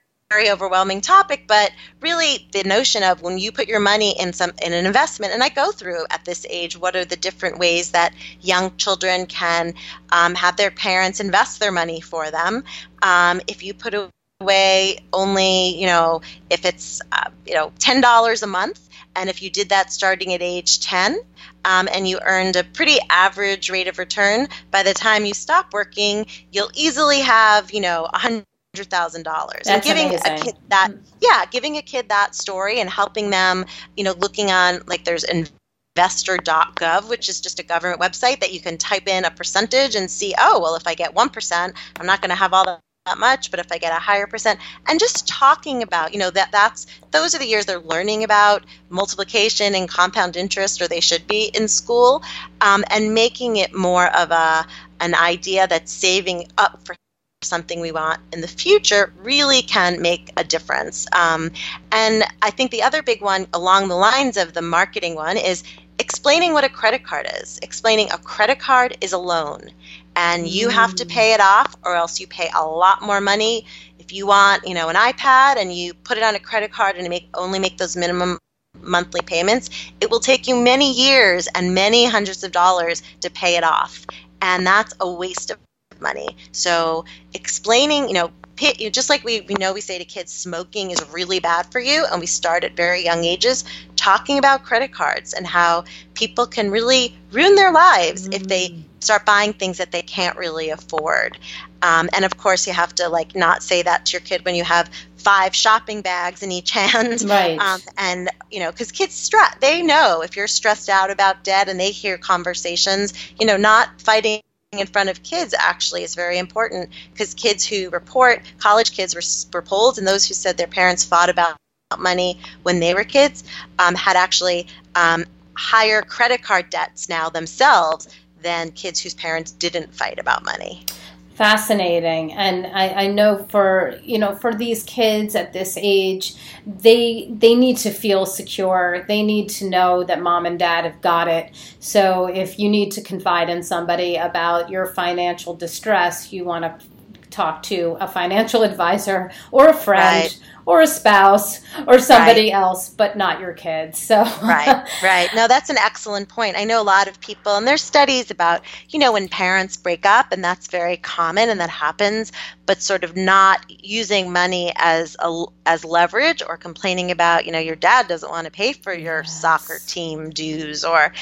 overwhelming 0.49 1.03
topic, 1.03 1.45
but 1.47 1.73
really 2.01 2.49
the 2.53 2.65
notion 2.65 3.03
of 3.03 3.21
when 3.21 3.37
you 3.37 3.53
put 3.53 3.69
your 3.69 3.81
money 3.81 4.19
in 4.19 4.33
some 4.33 4.53
in 4.63 4.73
an 4.73 4.87
investment, 4.87 5.35
and 5.35 5.43
I 5.43 5.51
go 5.51 5.73
through 5.73 6.07
at 6.11 6.25
this 6.25 6.47
age 6.49 6.77
what 6.77 6.97
are 6.97 7.05
the 7.05 7.17
different 7.17 7.59
ways 7.59 7.91
that 7.91 8.15
young 8.41 8.75
children 8.77 9.27
can 9.27 9.75
um, 10.11 10.35
have 10.35 10.57
their 10.57 10.71
parents 10.71 11.21
invest 11.21 11.61
their 11.61 11.73
money 11.73 12.01
for 12.01 12.31
them. 12.31 12.65
Um, 13.03 13.43
if 13.47 13.63
you 13.63 13.75
put 13.75 13.95
away 14.41 14.99
only, 15.13 15.77
you 15.79 15.87
know, 15.87 16.23
if 16.49 16.65
it's 16.65 17.03
uh, 17.13 17.31
you 17.47 17.55
know 17.55 17.73
ten 17.79 18.01
dollars 18.01 18.43
a 18.43 18.47
month, 18.47 18.89
and 19.15 19.29
if 19.29 19.43
you 19.43 19.51
did 19.51 19.69
that 19.69 19.93
starting 19.93 20.33
at 20.33 20.41
age 20.41 20.81
ten, 20.81 21.21
um, 21.65 21.89
and 21.93 22.09
you 22.09 22.19
earned 22.25 22.57
a 22.57 22.65
pretty 22.65 22.99
average 23.11 23.71
rate 23.71 23.89
of 23.89 23.99
return, 23.99 24.49
by 24.71 24.83
the 24.83 24.95
time 24.95 25.25
you 25.25 25.35
stop 25.35 25.73
working, 25.73 26.27
you'll 26.51 26.71
easily 26.75 27.21
have, 27.21 27.73
you 27.73 27.81
know, 27.81 28.09
a 28.13 28.19
hundred 28.19 28.45
thousand 28.75 29.23
dollars. 29.25 29.63
And 29.67 29.83
giving 29.83 30.09
amazing. 30.09 30.33
a 30.33 30.39
kid 30.41 30.55
that, 30.69 30.93
yeah, 31.21 31.45
giving 31.47 31.77
a 31.77 31.83
kid 31.83 32.09
that 32.09 32.35
story 32.35 32.81
and 32.81 32.89
helping 32.89 33.31
them, 33.31 33.67
you 33.97 34.05
know, 34.05 34.15
looking 34.19 34.51
on 34.51 34.81
like 34.87 35.05
there's 35.05 35.25
investor.gov, 35.25 37.09
which 37.09 37.29
is 37.29 37.41
just 37.41 37.59
a 37.59 37.63
government 37.63 38.01
website 38.01 38.41
that 38.41 38.53
you 38.53 38.61
can 38.61 38.79
type 38.79 39.07
in 39.07 39.25
a 39.25 39.31
percentage 39.31 39.95
and 39.95 40.11
see, 40.11 40.35
oh, 40.39 40.61
well, 40.61 40.75
if 40.75 40.87
I 40.87 40.95
get 40.95 41.15
one 41.15 41.29
percent, 41.29 41.75
I'm 41.99 42.07
not 42.07 42.21
going 42.21 42.31
to 42.31 42.37
have 42.37 42.53
all 42.53 42.65
that 42.65 42.81
that 43.07 43.19
much 43.19 43.51
but 43.51 43.59
if 43.59 43.73
i 43.73 43.79
get 43.79 43.91
a 43.91 44.01
higher 44.01 44.29
percent 44.29 44.61
and 44.87 45.01
just 45.01 45.27
talking 45.27 45.83
about 45.83 46.13
you 46.13 46.21
know 46.21 46.31
that 46.31 46.53
that's 46.53 46.87
those 47.11 47.35
are 47.35 47.39
the 47.39 47.47
years 47.47 47.67
they're 47.67 47.81
learning 47.81 48.23
about 48.23 48.65
multiplication 48.91 49.75
and 49.75 49.89
compound 49.89 50.37
interest 50.37 50.81
or 50.81 50.87
they 50.87 51.01
should 51.01 51.27
be 51.27 51.51
in 51.55 51.67
school 51.67 52.23
um, 52.61 52.85
and 52.91 53.13
making 53.13 53.57
it 53.57 53.75
more 53.75 54.07
of 54.17 54.31
a 54.31 54.65
an 55.01 55.17
idea 55.17 55.67
that 55.67 55.89
saving 55.89 56.47
up 56.59 56.79
for 56.85 56.95
something 57.43 57.81
we 57.81 57.91
want 57.91 58.21
in 58.33 58.41
the 58.41 58.47
future 58.47 59.13
really 59.25 59.63
can 59.63 60.01
make 60.01 60.31
a 60.37 60.45
difference. 60.45 61.09
Um, 61.13 61.51
and 61.91 62.23
i 62.41 62.51
think 62.51 62.71
the 62.71 62.85
other 62.85 63.03
big 63.03 63.21
one 63.21 63.49
along 63.53 63.89
the 63.89 63.97
lines 63.97 64.37
of 64.37 64.53
the 64.53 64.63
marketing 64.63 65.17
one 65.17 65.37
is 65.37 65.65
explaining 65.99 66.53
what 66.53 66.65
a 66.65 66.69
credit 66.69 67.05
card 67.05 67.27
is. 67.41 67.59
Explaining 67.63 68.11
a 68.11 68.19
credit 68.19 68.59
card 68.59 68.97
is 69.01 69.13
a 69.13 69.19
loan 69.19 69.71
and 70.17 70.47
you 70.49 70.69
have 70.69 70.95
to 70.97 71.05
mm. 71.05 71.11
pay 71.11 71.35
it 71.35 71.41
off 71.41 71.75
or 71.85 71.95
else 71.95 72.21
you 72.21 72.27
pay 72.27 72.51
a 72.55 72.65
lot 72.65 73.03
more 73.03 73.21
money. 73.21 73.67
If 73.99 74.13
you 74.13 74.27
want 74.27 74.67
you 74.67 74.75
know 74.75 74.89
an 74.89 74.97
ipad 74.97 75.57
and 75.57 75.73
you 75.73 75.95
put 75.95 76.19
it 76.19 76.25
on 76.25 76.35
a 76.35 76.41
credit 76.41 76.73
card 76.73 76.97
and 76.97 77.09
make 77.09 77.29
only 77.35 77.59
make 77.59 77.79
those 77.79 77.97
minimum 77.97 78.39
monthly 78.81 79.21
payments 79.21 79.71
it 80.01 80.11
will 80.11 80.19
take 80.19 80.49
you 80.49 80.57
many 80.57 80.93
years 80.93 81.47
and 81.55 81.75
many 81.75 82.07
hundreds 82.07 82.43
of 82.43 82.53
dollars 82.53 83.03
to 83.21 83.31
pay 83.31 83.57
it 83.57 83.65
off. 83.65 84.07
And 84.41 84.67
that's 84.67 84.93
a 85.01 85.11
waste 85.11 85.51
of 85.51 85.59
money. 86.01 86.37
So 86.51 87.05
explaining 87.33 88.09
you 88.09 88.15
know 88.15 88.31
pit 88.63 88.81
you. 88.81 88.91
Just 88.91 89.11
like 89.11 89.25
we, 89.25 89.41
we 89.41 89.55
know 89.59 89.73
we 89.73 89.81
say 89.81 89.99
to 89.99 90.05
kids 90.05 90.33
smoking 90.33 90.93
is 90.93 91.05
really 91.11 91.41
bad 91.41 91.67
for 91.73 91.81
you 91.81 92.07
and 92.09 92.21
we 92.21 92.27
start 92.27 92.63
at 92.63 92.77
very 92.77 93.03
young 93.03 93.25
ages 93.25 93.65
talking 93.97 94.39
about 94.39 94.63
credit 94.63 94.93
cards 94.93 95.33
and 95.33 95.45
how 95.45 95.83
people 96.15 96.47
can 96.47 96.71
really 96.71 97.13
ruin 97.33 97.57
their 97.57 97.73
lives 97.73 98.29
if 98.29 98.47
they 98.47 98.85
start 99.01 99.27
buying 99.27 99.53
things 99.53 99.79
that 99.79 99.91
they 99.91 100.03
can't 100.03 100.37
really 100.37 100.71
afford. 100.71 101.39
Um, 101.83 102.09
and 102.15 102.25
of 102.25 102.37
course 102.37 102.65
you 102.69 102.73
have 102.73 102.95
to 102.95 103.09
like 103.09 103.35
not 103.35 103.65
say 103.65 103.83
that 103.83 104.07
to 104.07 104.13
your 104.13 104.21
kid 104.21 104.45
when 104.45 104.55
you 104.55 104.63
have 104.63 104.89
five 105.17 105.57
shopping 105.57 106.01
bags 106.01 106.45
in 106.45 106.53
each 106.53 106.71
hand. 106.83 107.23
Right. 107.23 107.59
um, 107.59 107.81
and 107.99 108.31
you 108.49 108.61
know 108.61 108.71
because 108.71 108.93
kids 108.93 109.15
stress 109.15 109.57
they 109.61 109.83
know 109.83 110.23
if 110.23 110.37
you're 110.37 110.47
stressed 110.47 110.89
out 110.89 111.11
about 111.11 111.43
debt 111.43 111.69
and 111.69 111.81
they 111.81 111.91
hear 111.91 112.17
conversations 112.17 113.13
you 113.41 113.47
know 113.47 113.57
not 113.57 114.01
fighting 114.01 114.41
in 114.73 114.87
front 114.87 115.11
of 115.11 115.23
kids 115.23 115.55
actually 115.59 116.03
is 116.03 116.15
very 116.15 116.39
important 116.39 116.89
because 117.13 117.35
kids 117.35 117.67
who 117.67 117.91
report 117.91 118.41
college 118.57 118.93
kids 118.93 119.15
were, 119.15 119.21
were 119.53 119.61
polled 119.61 119.99
and 119.99 120.07
those 120.07 120.27
who 120.27 120.33
said 120.33 120.57
their 120.57 120.67
parents 120.67 121.05
fought 121.05 121.29
about 121.29 121.59
money 121.99 122.41
when 122.63 122.81
they 122.81 122.95
were 122.95 123.05
kids 123.05 123.45
um, 123.79 123.95
had 123.95 124.17
actually 124.17 124.67
um, 124.95 125.27
higher 125.55 126.01
credit 126.01 126.43
card 126.43 126.71
debts 126.71 127.11
now 127.11 127.29
themselves 127.29 128.09
than 128.41 128.71
kids 128.71 128.99
whose 128.99 129.13
parents 129.13 129.53
didn't 129.53 129.95
fight 129.95 130.19
about 130.19 130.43
money 130.43 130.87
fascinating. 131.35 132.33
And 132.33 132.67
I, 132.67 133.05
I 133.05 133.07
know 133.07 133.47
for 133.49 133.99
you 134.03 134.19
know 134.19 134.35
for 134.35 134.55
these 134.55 134.83
kids 134.85 135.35
at 135.35 135.53
this 135.53 135.77
age 135.81 136.35
they 136.67 137.29
they 137.31 137.55
need 137.55 137.79
to 137.79 137.91
feel 137.91 138.27
secure. 138.27 139.05
They 139.09 139.23
need 139.23 139.49
to 139.51 139.69
know 139.69 140.05
that 140.05 140.21
mom 140.21 140.47
and 140.47 140.59
dad 140.59 140.85
have 140.85 141.01
got 141.01 141.29
it. 141.29 141.53
So 141.81 142.27
if 142.27 142.59
you 142.59 142.69
need 142.69 142.93
to 142.93 143.03
confide 143.03 143.49
in 143.49 143.63
somebody 143.63 144.17
about 144.17 144.71
your 144.71 144.87
financial 144.87 145.55
distress 145.55 146.33
you 146.33 146.45
want 146.45 146.65
to 146.65 146.87
talk 147.33 147.63
to 147.65 147.97
a 148.01 148.07
financial 148.07 148.63
advisor 148.73 149.31
or 149.51 149.69
a 149.69 149.75
friend 149.75 150.25
right. 150.25 150.41
or 150.67 150.83
a 150.83 150.87
spouse 150.87 151.61
or 151.87 151.99
somebody 151.99 152.53
right. 152.53 152.55
else, 152.55 152.89
but 152.89 153.17
not 153.17 153.41
your 153.41 153.53
kids. 153.53 153.99
So 153.99 154.23
right, 154.43 154.89
right. 155.03 155.29
No, 155.35 155.49
that's 155.49 155.71
an 155.71 155.79
excellent 155.79 156.29
point. 156.29 156.57
I 156.57 156.65
know 156.65 156.81
a 156.81 156.85
lot 156.85 157.09
of 157.09 157.21
people, 157.21 157.57
and 157.57 157.67
there's 157.67 157.83
studies 157.83 158.31
about 158.31 158.63
you 158.91 158.99
know 158.99 159.13
when 159.13 159.29
parents 159.29 159.77
break 159.77 160.07
up, 160.07 160.33
and 160.33 160.45
that's 160.45 160.69
very 160.69 160.97
common, 160.97 161.49
and 161.49 161.61
that 161.61 161.71
happens. 161.71 162.33
But 162.67 162.81
sort 162.81 163.05
of 163.05 163.17
not 163.17 163.65
using 163.69 164.33
money 164.33 164.73
as 164.77 165.17
a 165.19 165.45
as 165.67 165.85
leverage 165.85 166.43
or 166.47 166.57
complaining 166.57 167.11
about 167.11 167.47
you 167.47 167.53
know 167.53 167.59
your 167.59 167.77
dad 167.77 168.09
doesn't 168.09 168.31
want 168.31 168.45
to 168.45 168.53
pay 168.53 168.73
for 168.73 168.95
your 168.95 169.23
yes. 169.23 169.41
soccer 169.41 169.79
team 169.87 170.31
dues 170.31 170.85
or 170.85 171.13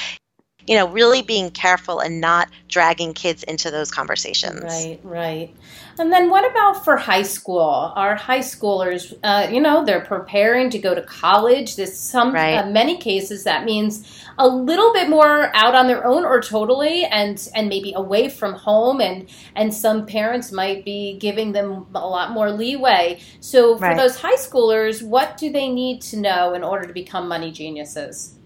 you 0.71 0.77
know, 0.77 0.87
really 0.87 1.21
being 1.21 1.51
careful 1.51 1.99
and 1.99 2.21
not 2.21 2.47
dragging 2.69 3.13
kids 3.13 3.43
into 3.43 3.69
those 3.69 3.91
conversations. 3.91 4.63
Right, 4.63 5.01
right. 5.03 5.53
And 5.99 6.13
then 6.13 6.29
what 6.29 6.49
about 6.49 6.85
for 6.85 6.95
high 6.95 7.23
school? 7.23 7.91
Our 7.93 8.15
high 8.15 8.39
schoolers, 8.39 9.13
uh, 9.21 9.49
you 9.51 9.59
know, 9.59 9.83
they're 9.83 10.05
preparing 10.05 10.69
to 10.69 10.79
go 10.79 10.95
to 10.95 11.01
college. 11.01 11.75
This 11.75 11.99
some 11.99 12.33
right. 12.33 12.55
uh, 12.55 12.69
many 12.69 12.97
cases 12.97 13.43
that 13.43 13.65
means 13.65 14.09
a 14.37 14.47
little 14.47 14.93
bit 14.93 15.09
more 15.09 15.53
out 15.53 15.75
on 15.75 15.87
their 15.87 16.07
own 16.07 16.23
or 16.23 16.39
totally 16.41 17.03
and 17.03 17.49
and 17.53 17.67
maybe 17.67 17.91
away 17.93 18.29
from 18.29 18.53
home 18.53 19.01
and 19.01 19.29
and 19.57 19.73
some 19.73 20.05
parents 20.05 20.53
might 20.53 20.85
be 20.85 21.17
giving 21.19 21.51
them 21.51 21.85
a 21.93 22.07
lot 22.07 22.31
more 22.31 22.49
leeway. 22.49 23.19
So 23.41 23.75
for 23.75 23.87
right. 23.87 23.97
those 23.97 24.21
high 24.21 24.37
schoolers, 24.37 25.03
what 25.03 25.35
do 25.35 25.51
they 25.51 25.67
need 25.67 26.01
to 26.03 26.17
know 26.17 26.53
in 26.53 26.63
order 26.63 26.87
to 26.87 26.93
become 26.93 27.27
money 27.27 27.51
geniuses? 27.51 28.37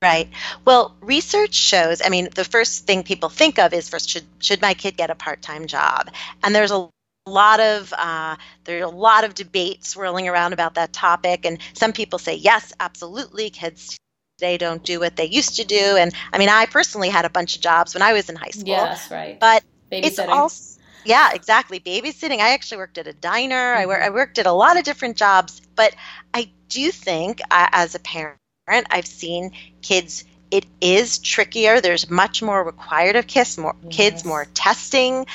Right. 0.00 0.28
Well, 0.64 0.94
research 1.00 1.54
shows, 1.54 2.00
I 2.04 2.08
mean, 2.08 2.28
the 2.34 2.44
first 2.44 2.86
thing 2.86 3.02
people 3.02 3.28
think 3.28 3.58
of 3.58 3.72
is 3.72 3.88
first, 3.88 4.08
should, 4.08 4.24
should 4.38 4.62
my 4.62 4.74
kid 4.74 4.96
get 4.96 5.10
a 5.10 5.16
part 5.16 5.42
time 5.42 5.66
job? 5.66 6.10
And 6.44 6.54
there's 6.54 6.70
a 6.70 6.88
lot 7.26 7.60
of 7.60 7.92
uh, 7.96 8.36
there 8.64 8.78
are 8.80 8.84
a 8.84 8.88
lot 8.88 9.24
of 9.24 9.34
debates 9.34 9.88
swirling 9.88 10.28
around 10.28 10.52
about 10.52 10.74
that 10.74 10.92
topic. 10.92 11.44
And 11.44 11.58
some 11.74 11.92
people 11.92 12.18
say 12.18 12.34
yes 12.36 12.72
absolutely 12.80 13.50
kids 13.50 13.98
today 14.38 14.56
don't 14.56 14.82
do 14.84 15.00
what 15.00 15.16
they 15.16 15.26
used 15.26 15.56
to 15.56 15.64
do. 15.64 15.96
And 15.98 16.14
i 16.32 16.38
mean 16.38 16.48
i 16.48 16.66
personally 16.66 17.08
had 17.08 17.24
a 17.24 17.30
bunch 17.30 17.56
of 17.56 17.62
jobs 17.62 17.94
when 17.94 18.02
i 18.02 18.12
was 18.12 18.28
in 18.28 18.36
high 18.36 18.50
school. 18.50 18.72
Yes 18.72 19.10
right. 19.10 19.38
But 19.38 19.62
it's 19.90 20.18
also 20.18 20.80
yeah 21.04 21.30
exactly. 21.34 21.80
Babysitting. 21.80 22.38
I 22.38 22.50
actually 22.50 22.78
worked 22.78 22.98
at 22.98 23.06
a 23.06 23.12
diner. 23.12 23.74
Mm-hmm. 23.74 23.82
I, 23.82 23.86
wor- 23.86 24.02
I 24.02 24.10
worked 24.10 24.38
at 24.38 24.46
a 24.46 24.52
lot 24.52 24.78
of 24.78 24.84
different 24.84 25.16
jobs. 25.16 25.60
But 25.74 25.94
i 26.32 26.50
do 26.68 26.90
think 26.92 27.40
uh, 27.50 27.68
as 27.72 27.94
a 27.94 27.98
parent 27.98 28.38
I've 28.70 29.06
seen 29.06 29.52
kids 29.82 30.24
it 30.50 30.64
is 30.80 31.18
trickier. 31.18 31.80
There's 31.80 32.08
much 32.08 32.42
more 32.42 32.64
required 32.64 33.16
of 33.16 33.26
kids, 33.26 33.58
more 33.58 33.76
yes. 33.82 33.94
kids, 33.94 34.24
more 34.24 34.46
testing 34.54 35.26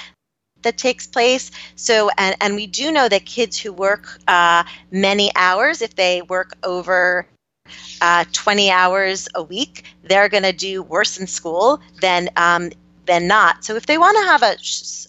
that 0.63 0.77
takes 0.77 1.05
place. 1.07 1.51
So, 1.75 2.09
and, 2.17 2.35
and 2.41 2.55
we 2.55 2.67
do 2.67 2.91
know 2.91 3.07
that 3.07 3.25
kids 3.25 3.59
who 3.59 3.71
work 3.73 4.17
uh, 4.27 4.63
many 4.91 5.31
hours, 5.35 5.81
if 5.81 5.95
they 5.95 6.21
work 6.21 6.53
over 6.63 7.27
uh, 8.01 8.25
20 8.31 8.71
hours 8.71 9.27
a 9.35 9.43
week, 9.43 9.83
they're 10.03 10.29
going 10.29 10.43
to 10.43 10.53
do 10.53 10.81
worse 10.81 11.19
in 11.19 11.27
school 11.27 11.79
than 12.01 12.29
um, 12.35 12.71
than 13.05 13.27
not. 13.27 13.65
So 13.65 13.75
if 13.75 13.85
they 13.85 13.97
want 13.97 14.17
to 14.17 14.23
have 14.23 14.43
a, 14.43 14.55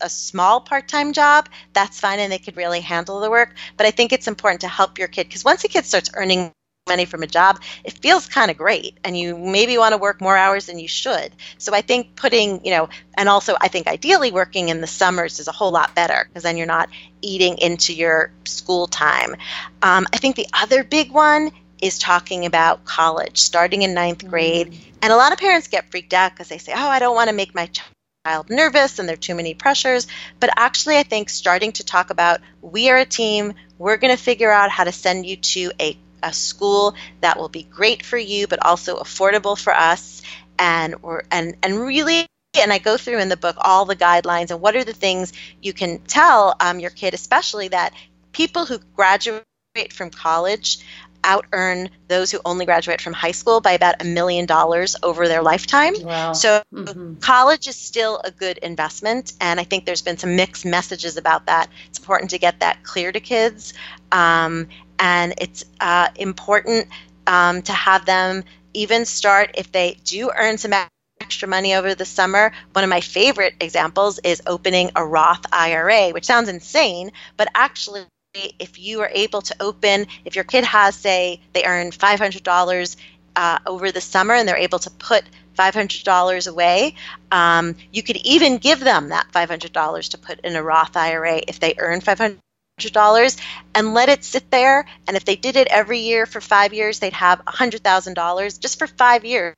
a 0.04 0.10
small 0.10 0.60
part-time 0.60 1.12
job, 1.12 1.48
that's 1.74 2.00
fine 2.00 2.18
and 2.18 2.32
they 2.32 2.38
could 2.38 2.56
really 2.56 2.80
handle 2.80 3.20
the 3.20 3.30
work. 3.30 3.54
But 3.76 3.86
I 3.86 3.92
think 3.92 4.12
it's 4.12 4.26
important 4.26 4.60
to 4.62 4.68
help 4.68 4.98
your 4.98 5.06
kid 5.06 5.28
because 5.28 5.44
once 5.44 5.62
a 5.62 5.68
kid 5.68 5.84
starts 5.84 6.10
earning 6.14 6.50
money 6.86 7.06
from 7.06 7.22
a 7.22 7.26
job, 7.26 7.62
it 7.82 7.94
feels 7.94 8.26
kind 8.26 8.50
of 8.50 8.58
great. 8.58 8.98
And 9.04 9.18
you 9.18 9.38
maybe 9.38 9.78
want 9.78 9.92
to 9.92 9.98
work 9.98 10.20
more 10.20 10.36
hours 10.36 10.66
than 10.66 10.78
you 10.78 10.86
should. 10.86 11.32
So 11.56 11.72
I 11.74 11.80
think 11.80 12.14
putting, 12.14 12.62
you 12.62 12.72
know, 12.72 12.90
and 13.14 13.26
also 13.26 13.56
I 13.58 13.68
think 13.68 13.86
ideally 13.86 14.30
working 14.30 14.68
in 14.68 14.82
the 14.82 14.86
summers 14.86 15.38
is 15.38 15.48
a 15.48 15.52
whole 15.52 15.70
lot 15.70 15.94
better 15.94 16.26
because 16.28 16.42
then 16.42 16.58
you're 16.58 16.66
not 16.66 16.90
eating 17.22 17.56
into 17.56 17.94
your 17.94 18.30
school 18.44 18.86
time. 18.86 19.34
Um, 19.80 20.06
I 20.12 20.18
think 20.18 20.36
the 20.36 20.46
other 20.52 20.84
big 20.84 21.10
one 21.10 21.52
is 21.80 21.98
talking 21.98 22.44
about 22.44 22.84
college, 22.84 23.38
starting 23.38 23.80
in 23.80 23.94
ninth 23.94 24.28
grade. 24.28 24.70
Mm-hmm. 24.70 24.90
And 25.00 25.10
a 25.10 25.16
lot 25.16 25.32
of 25.32 25.38
parents 25.38 25.68
get 25.68 25.90
freaked 25.90 26.12
out 26.12 26.32
because 26.32 26.48
they 26.48 26.58
say, 26.58 26.72
oh, 26.76 26.88
I 26.88 26.98
don't 26.98 27.14
want 27.14 27.30
to 27.30 27.34
make 27.34 27.54
my 27.54 27.70
child 28.26 28.50
nervous 28.50 28.98
and 28.98 29.08
there 29.08 29.14
are 29.14 29.16
too 29.16 29.34
many 29.34 29.54
pressures. 29.54 30.06
But 30.38 30.50
actually, 30.54 30.98
I 30.98 31.02
think 31.02 31.30
starting 31.30 31.72
to 31.72 31.84
talk 31.84 32.10
about 32.10 32.42
we 32.60 32.90
are 32.90 32.98
a 32.98 33.06
team, 33.06 33.54
we're 33.78 33.96
going 33.96 34.14
to 34.14 34.22
figure 34.22 34.50
out 34.50 34.70
how 34.70 34.84
to 34.84 34.92
send 34.92 35.24
you 35.24 35.36
to 35.36 35.72
a 35.80 35.96
a 36.24 36.32
school 36.32 36.94
that 37.20 37.38
will 37.38 37.48
be 37.48 37.62
great 37.62 38.04
for 38.04 38.18
you, 38.18 38.46
but 38.46 38.64
also 38.64 38.98
affordable 38.98 39.58
for 39.58 39.74
us. 39.74 40.22
And 40.58 41.02
we're, 41.02 41.22
and 41.30 41.56
and 41.62 41.78
really 41.78 42.26
and 42.60 42.72
I 42.72 42.78
go 42.78 42.96
through 42.96 43.18
in 43.18 43.28
the 43.28 43.36
book 43.36 43.56
all 43.58 43.84
the 43.84 43.96
guidelines 43.96 44.50
and 44.50 44.60
what 44.60 44.76
are 44.76 44.84
the 44.84 44.92
things 44.92 45.32
you 45.60 45.72
can 45.72 45.98
tell 46.00 46.54
um, 46.60 46.78
your 46.78 46.90
kid, 46.90 47.14
especially 47.14 47.68
that 47.68 47.92
people 48.32 48.64
who 48.66 48.78
graduate 48.94 49.44
from 49.92 50.10
college 50.10 50.78
out 51.24 51.46
earn 51.52 51.88
those 52.06 52.30
who 52.30 52.38
only 52.44 52.66
graduate 52.66 53.00
from 53.00 53.12
high 53.14 53.32
school 53.32 53.60
by 53.60 53.72
about 53.72 54.00
a 54.00 54.04
million 54.04 54.46
dollars 54.46 54.94
over 55.02 55.26
their 55.26 55.42
lifetime. 55.42 55.94
Wow. 56.02 56.34
So 56.34 56.62
mm-hmm. 56.72 57.14
college 57.14 57.66
is 57.66 57.76
still 57.76 58.20
a 58.22 58.30
good 58.30 58.58
investment, 58.58 59.32
and 59.40 59.58
I 59.58 59.64
think 59.64 59.86
there's 59.86 60.02
been 60.02 60.18
some 60.18 60.36
mixed 60.36 60.64
messages 60.64 61.16
about 61.16 61.46
that. 61.46 61.70
It's 61.88 61.98
important 61.98 62.30
to 62.30 62.38
get 62.38 62.60
that 62.60 62.84
clear 62.84 63.10
to 63.10 63.20
kids. 63.20 63.72
Um, 64.12 64.68
and 64.98 65.34
it's 65.38 65.64
uh, 65.80 66.08
important 66.16 66.88
um, 67.26 67.62
to 67.62 67.72
have 67.72 68.04
them 68.06 68.44
even 68.74 69.04
start 69.04 69.52
if 69.54 69.70
they 69.72 69.96
do 70.04 70.30
earn 70.36 70.58
some 70.58 70.72
extra 71.20 71.48
money 71.48 71.74
over 71.74 71.94
the 71.94 72.04
summer. 72.04 72.52
One 72.72 72.84
of 72.84 72.90
my 72.90 73.00
favorite 73.00 73.54
examples 73.60 74.18
is 74.18 74.42
opening 74.46 74.90
a 74.96 75.04
Roth 75.04 75.44
IRA, 75.52 76.10
which 76.10 76.24
sounds 76.24 76.48
insane, 76.48 77.12
but 77.36 77.48
actually, 77.54 78.04
if 78.34 78.78
you 78.80 79.00
are 79.00 79.10
able 79.12 79.42
to 79.42 79.54
open, 79.60 80.06
if 80.24 80.34
your 80.34 80.44
kid 80.44 80.64
has, 80.64 80.96
say, 80.96 81.40
they 81.52 81.64
earn 81.64 81.90
$500 81.90 82.96
uh, 83.36 83.58
over 83.64 83.92
the 83.92 84.00
summer 84.00 84.34
and 84.34 84.48
they're 84.48 84.56
able 84.56 84.80
to 84.80 84.90
put 84.90 85.24
$500 85.56 86.48
away, 86.48 86.94
um, 87.30 87.76
you 87.92 88.02
could 88.02 88.16
even 88.18 88.58
give 88.58 88.80
them 88.80 89.10
that 89.10 89.28
$500 89.32 90.10
to 90.10 90.18
put 90.18 90.40
in 90.40 90.56
a 90.56 90.62
Roth 90.62 90.96
IRA 90.96 91.40
if 91.46 91.60
they 91.60 91.74
earn 91.78 92.00
500 92.00 92.38
dollars 92.76 93.36
and 93.74 93.94
let 93.94 94.08
it 94.08 94.24
sit 94.24 94.50
there. 94.50 94.84
And 95.06 95.16
if 95.16 95.24
they 95.24 95.36
did 95.36 95.56
it 95.56 95.68
every 95.68 96.00
year 96.00 96.26
for 96.26 96.40
five 96.40 96.74
years 96.74 96.98
they'd 96.98 97.12
have 97.12 97.40
a 97.46 97.50
hundred 97.50 97.82
thousand 97.82 98.14
dollars. 98.14 98.58
Just 98.58 98.78
for 98.78 98.86
five 98.86 99.24
years 99.24 99.54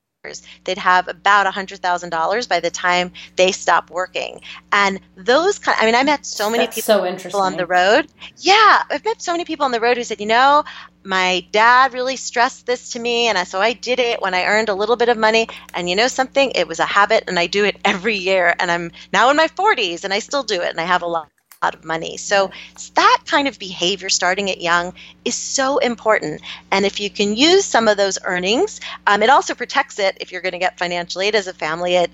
they'd 0.64 0.78
have 0.78 1.06
about 1.08 1.46
a 1.46 1.50
hundred 1.50 1.80
thousand 1.80 2.10
dollars 2.10 2.46
by 2.48 2.60
the 2.60 2.70
time 2.70 3.12
they 3.36 3.52
stop 3.52 3.90
working. 3.90 4.40
And 4.72 5.00
those 5.16 5.58
kind 5.58 5.78
i 5.80 5.86
mean 5.86 5.94
i 5.94 6.02
met 6.02 6.26
so 6.26 6.50
many 6.50 6.64
That's 6.64 6.74
people, 6.74 7.30
so 7.30 7.38
on 7.38 7.56
the 7.56 7.66
road. 7.66 8.08
Yeah 8.36 8.82
i've 8.90 9.04
met 9.04 9.22
so 9.22 9.32
many 9.32 9.44
people 9.44 9.64
on 9.64 9.70
the 9.70 9.80
road 9.80 9.96
who 9.96 10.04
said 10.04 10.20
you 10.20 10.26
know 10.26 10.64
my 11.04 11.46
dad 11.52 11.94
really 11.94 12.16
stressed 12.16 12.66
this 12.66 12.90
to 12.90 12.98
me 12.98 13.28
and 13.28 13.38
I, 13.38 13.44
so 13.44 13.60
i 13.60 13.72
did 13.72 14.00
it 14.00 14.20
when 14.20 14.34
i 14.34 14.44
earned 14.44 14.68
a 14.68 14.74
little 14.74 14.96
bit 14.96 15.08
of 15.08 15.16
money. 15.16 15.48
And 15.72 15.88
you 15.88 15.96
know 15.96 16.08
something? 16.08 16.50
It 16.54 16.68
was 16.68 16.80
a 16.80 16.86
habit 16.86 17.24
and 17.28 17.38
i 17.38 17.46
do 17.46 17.64
it 17.64 17.76
every 17.84 18.16
year 18.16 18.54
and 18.58 18.70
i'm 18.70 18.90
now 19.12 19.30
in 19.30 19.36
my 19.36 19.48
40s 19.48 20.04
and 20.04 20.12
i 20.12 20.18
still 20.18 20.42
do 20.42 20.60
it 20.60 20.70
and 20.70 20.80
i 20.80 20.84
have 20.84 21.02
a 21.02 21.06
lot 21.06 21.30
lot 21.62 21.74
of 21.74 21.84
money. 21.84 22.16
So 22.16 22.50
that 22.94 23.22
kind 23.26 23.48
of 23.48 23.58
behavior 23.58 24.08
starting 24.08 24.50
at 24.50 24.60
young 24.60 24.92
is 25.24 25.34
so 25.34 25.78
important. 25.78 26.42
And 26.70 26.84
if 26.84 27.00
you 27.00 27.10
can 27.10 27.36
use 27.36 27.64
some 27.64 27.88
of 27.88 27.96
those 27.96 28.18
earnings, 28.24 28.80
um, 29.06 29.22
it 29.22 29.30
also 29.30 29.54
protects 29.54 29.98
it 29.98 30.18
if 30.20 30.32
you're 30.32 30.42
going 30.42 30.52
to 30.52 30.58
get 30.58 30.78
financial 30.78 31.20
aid 31.20 31.34
as 31.34 31.46
a 31.46 31.54
family. 31.54 31.96
It 31.96 32.10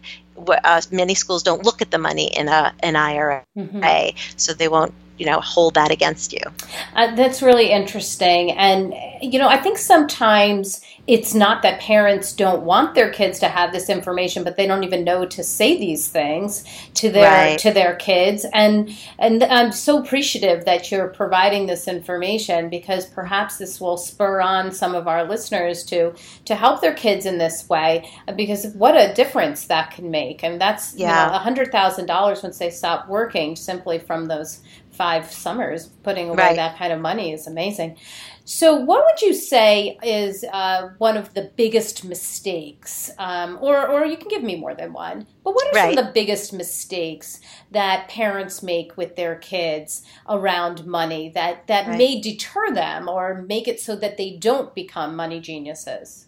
uh, 0.48 0.80
many 0.90 1.14
schools 1.14 1.42
don't 1.42 1.64
look 1.64 1.82
at 1.82 1.90
the 1.90 1.98
money 1.98 2.34
in 2.34 2.48
a 2.48 2.74
an 2.80 2.96
IRA, 2.96 3.44
mm-hmm. 3.56 4.16
so 4.36 4.54
they 4.54 4.68
won't 4.68 4.94
you 5.18 5.26
know 5.26 5.40
hold 5.40 5.74
that 5.74 5.90
against 5.90 6.32
you. 6.32 6.40
Uh, 6.94 7.14
that's 7.14 7.42
really 7.42 7.70
interesting, 7.70 8.52
and 8.52 8.94
you 9.20 9.38
know 9.38 9.48
I 9.48 9.58
think 9.58 9.78
sometimes 9.78 10.80
it's 11.08 11.34
not 11.34 11.62
that 11.62 11.80
parents 11.80 12.32
don't 12.32 12.62
want 12.62 12.94
their 12.94 13.10
kids 13.10 13.40
to 13.40 13.48
have 13.48 13.72
this 13.72 13.88
information 13.88 14.44
but 14.44 14.56
they 14.56 14.68
don't 14.68 14.84
even 14.84 15.02
know 15.02 15.26
to 15.26 15.42
say 15.42 15.76
these 15.76 16.06
things 16.08 16.64
to 16.94 17.10
their 17.10 17.24
right. 17.24 17.58
to 17.58 17.72
their 17.72 17.96
kids 17.96 18.46
and 18.52 18.88
and 19.18 19.42
I'm 19.42 19.72
so 19.72 20.00
appreciative 20.00 20.64
that 20.64 20.92
you're 20.92 21.08
providing 21.08 21.66
this 21.66 21.88
information 21.88 22.68
because 22.68 23.06
perhaps 23.06 23.58
this 23.58 23.80
will 23.80 23.96
spur 23.96 24.40
on 24.40 24.70
some 24.70 24.94
of 24.94 25.08
our 25.08 25.24
listeners 25.24 25.82
to 25.86 26.14
to 26.44 26.54
help 26.54 26.80
their 26.80 26.94
kids 26.94 27.26
in 27.26 27.38
this 27.38 27.68
way 27.68 28.08
because 28.36 28.66
what 28.74 28.94
a 28.94 29.12
difference 29.14 29.66
that 29.66 29.90
can 29.90 30.10
make 30.10 30.44
and 30.44 30.60
that's 30.60 30.94
yeah. 30.94 31.34
a 31.34 31.38
hundred 31.38 31.72
thousand 31.72 32.06
dollars 32.06 32.44
once 32.44 32.58
they 32.58 32.70
stop 32.70 33.08
working 33.08 33.56
simply 33.56 33.98
from 33.98 34.26
those 34.26 34.60
five 34.92 35.32
summers 35.32 35.86
putting 36.04 36.28
away 36.28 36.36
right. 36.36 36.56
that 36.56 36.76
kind 36.76 36.92
of 36.92 37.00
money 37.00 37.32
is 37.32 37.46
amazing 37.46 37.96
so, 38.44 38.74
what 38.74 39.04
would 39.04 39.22
you 39.22 39.34
say 39.34 39.98
is 40.02 40.44
uh, 40.52 40.90
one 40.98 41.16
of 41.16 41.32
the 41.34 41.50
biggest 41.56 42.04
mistakes, 42.04 43.10
um, 43.18 43.58
or 43.60 43.86
or 43.86 44.04
you 44.04 44.16
can 44.16 44.28
give 44.28 44.42
me 44.42 44.56
more 44.56 44.74
than 44.74 44.92
one? 44.92 45.26
But 45.44 45.54
what 45.54 45.66
are 45.68 45.76
right. 45.76 45.94
some 45.94 45.98
of 45.98 46.06
the 46.06 46.12
biggest 46.12 46.52
mistakes 46.52 47.40
that 47.70 48.08
parents 48.08 48.62
make 48.62 48.96
with 48.96 49.16
their 49.16 49.36
kids 49.36 50.02
around 50.28 50.86
money 50.86 51.30
that 51.30 51.66
that 51.68 51.86
right. 51.86 51.98
may 51.98 52.20
deter 52.20 52.72
them 52.74 53.08
or 53.08 53.42
make 53.42 53.68
it 53.68 53.80
so 53.80 53.94
that 53.96 54.16
they 54.16 54.36
don't 54.36 54.74
become 54.74 55.14
money 55.14 55.40
geniuses? 55.40 56.26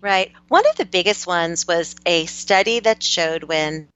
Right. 0.00 0.32
One 0.48 0.68
of 0.68 0.76
the 0.76 0.84
biggest 0.84 1.26
ones 1.26 1.66
was 1.66 1.96
a 2.06 2.26
study 2.26 2.80
that 2.80 3.02
showed 3.02 3.44
when 3.44 3.88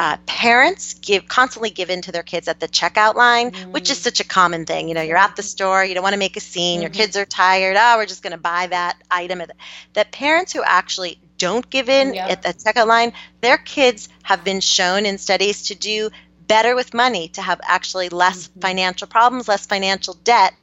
uh, 0.00 0.16
parents 0.24 0.94
give 0.94 1.28
constantly 1.28 1.68
give 1.68 1.90
in 1.90 2.00
to 2.00 2.10
their 2.10 2.22
kids 2.22 2.48
at 2.48 2.58
the 2.58 2.66
checkout 2.66 3.16
line, 3.16 3.50
mm-hmm. 3.50 3.70
which 3.70 3.90
is 3.90 3.98
mm. 3.98 4.04
such 4.04 4.18
a 4.20 4.24
common 4.24 4.64
thing. 4.64 4.88
You 4.88 4.94
know, 4.94 5.02
you're 5.02 5.18
at 5.18 5.36
the 5.36 5.42
store, 5.42 5.84
you 5.84 5.92
don't 5.92 6.02
want 6.02 6.14
to 6.14 6.18
make 6.18 6.38
a 6.38 6.40
scene, 6.40 6.76
mm-hmm. 6.76 6.84
your 6.84 6.90
kids 6.90 7.18
are 7.18 7.26
tired. 7.26 7.76
Oh, 7.78 7.96
we're 7.98 8.06
just 8.06 8.22
going 8.22 8.30
to 8.30 8.38
buy 8.38 8.66
that 8.68 8.96
item. 9.10 9.42
That 9.92 10.10
parents 10.10 10.54
who 10.54 10.62
actually 10.64 11.20
don't 11.36 11.68
give 11.68 11.90
in 11.90 12.16
at 12.16 12.40
the 12.40 12.54
checkout 12.54 12.86
line, 12.86 13.12
their 13.42 13.58
kids 13.58 14.08
have 14.22 14.42
been 14.42 14.60
shown 14.60 15.04
in 15.04 15.18
studies 15.18 15.64
to 15.64 15.74
do 15.74 16.08
better 16.46 16.74
with 16.74 16.94
money, 16.94 17.28
to 17.28 17.42
have 17.42 17.60
actually 17.62 18.08
less 18.08 18.48
mm-hmm. 18.48 18.60
financial 18.60 19.06
problems, 19.06 19.48
less 19.48 19.66
financial 19.66 20.14
debt 20.14 20.54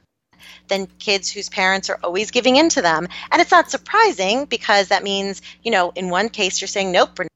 than 0.66 0.88
kids 0.98 1.30
whose 1.30 1.48
parents 1.48 1.88
are 1.90 2.00
always 2.02 2.32
giving 2.32 2.56
in 2.56 2.70
to 2.70 2.82
them. 2.82 3.06
And 3.30 3.40
it's 3.40 3.52
not 3.52 3.70
surprising 3.70 4.46
because 4.46 4.88
that 4.88 5.04
means, 5.04 5.42
you 5.62 5.70
know, 5.70 5.92
in 5.94 6.10
one 6.10 6.28
case 6.28 6.60
you're 6.60 6.66
saying, 6.66 6.90
nope, 6.90 7.10
we're 7.16 7.28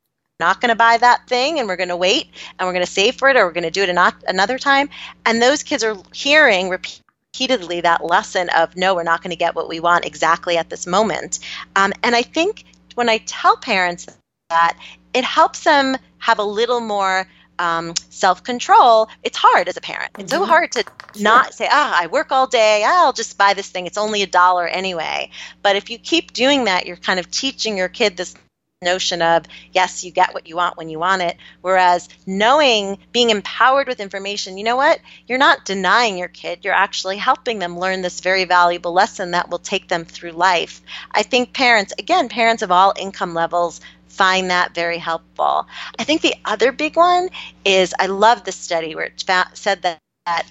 not 0.42 0.60
going 0.60 0.70
to 0.70 0.74
buy 0.74 0.96
that 0.96 1.26
thing 1.28 1.58
and 1.58 1.68
we're 1.68 1.76
going 1.76 1.88
to 1.96 1.96
wait 1.96 2.26
and 2.58 2.66
we're 2.66 2.72
going 2.72 2.84
to 2.84 2.90
save 3.00 3.14
for 3.14 3.28
it 3.28 3.36
or 3.36 3.46
we're 3.46 3.52
going 3.52 3.62
to 3.62 3.70
do 3.70 3.82
it 3.82 3.94
not 3.94 4.14
another 4.26 4.58
time 4.58 4.88
and 5.24 5.40
those 5.40 5.62
kids 5.62 5.84
are 5.84 5.96
hearing 6.12 6.68
repeatedly 6.68 7.80
that 7.80 8.04
lesson 8.04 8.48
of 8.50 8.76
no 8.76 8.94
we're 8.94 9.04
not 9.12 9.22
going 9.22 9.30
to 9.30 9.36
get 9.44 9.54
what 9.54 9.68
we 9.68 9.78
want 9.78 10.04
exactly 10.04 10.56
at 10.56 10.68
this 10.68 10.84
moment 10.86 11.38
um, 11.76 11.92
and 12.02 12.16
i 12.16 12.22
think 12.22 12.64
when 12.96 13.08
i 13.08 13.18
tell 13.18 13.56
parents 13.56 14.06
that 14.50 14.76
it 15.14 15.24
helps 15.24 15.62
them 15.62 15.96
have 16.18 16.38
a 16.38 16.44
little 16.44 16.80
more 16.80 17.26
um, 17.58 17.94
self 18.10 18.42
control, 18.42 19.08
it's 19.22 19.38
hard 19.38 19.68
as 19.68 19.76
a 19.76 19.80
parent. 19.80 20.10
It's 20.18 20.32
mm-hmm. 20.32 20.42
so 20.42 20.46
hard 20.46 20.72
to 20.72 20.84
not 21.20 21.54
say, 21.54 21.68
ah, 21.70 21.96
I 22.00 22.06
work 22.08 22.32
all 22.32 22.46
day, 22.46 22.84
I'll 22.84 23.12
just 23.12 23.38
buy 23.38 23.54
this 23.54 23.68
thing. 23.68 23.86
It's 23.86 23.98
only 23.98 24.22
a 24.22 24.26
dollar 24.26 24.66
anyway. 24.66 25.30
But 25.62 25.76
if 25.76 25.90
you 25.90 25.98
keep 25.98 26.32
doing 26.32 26.64
that, 26.64 26.86
you're 26.86 26.96
kind 26.96 27.20
of 27.20 27.30
teaching 27.30 27.76
your 27.76 27.88
kid 27.88 28.16
this 28.16 28.34
notion 28.82 29.22
of 29.22 29.44
yes 29.72 30.04
you 30.04 30.10
get 30.10 30.34
what 30.34 30.46
you 30.46 30.56
want 30.56 30.76
when 30.76 30.88
you 30.88 30.98
want 30.98 31.22
it. 31.22 31.36
Whereas 31.60 32.08
knowing 32.26 32.98
being 33.12 33.30
empowered 33.30 33.88
with 33.88 34.00
information 34.00 34.58
you 34.58 34.64
know 34.64 34.76
what? 34.76 35.00
You're 35.26 35.38
not 35.38 35.64
denying 35.64 36.18
your 36.18 36.28
kid 36.28 36.60
you're 36.62 36.74
actually 36.74 37.16
helping 37.16 37.58
them 37.58 37.78
learn 37.78 38.02
this 38.02 38.20
very 38.20 38.44
valuable 38.44 38.92
lesson 38.92 39.30
that 39.30 39.50
will 39.50 39.58
take 39.58 39.88
them 39.88 40.04
through 40.04 40.32
life. 40.32 40.82
I 41.12 41.22
think 41.22 41.52
parents 41.52 41.92
again 41.98 42.28
parents 42.28 42.62
of 42.62 42.72
all 42.72 42.92
income 42.98 43.34
levels 43.34 43.80
find 44.08 44.50
that 44.50 44.74
very 44.74 44.98
helpful. 44.98 45.66
I 45.98 46.04
think 46.04 46.20
the 46.20 46.34
other 46.44 46.70
big 46.70 46.96
one 46.96 47.30
is 47.64 47.94
i 47.98 48.06
love 48.06 48.44
the 48.44 48.52
study 48.52 48.94
where 48.94 49.06
it 49.06 49.24
said 49.54 49.82
that, 49.82 49.98
that 50.26 50.46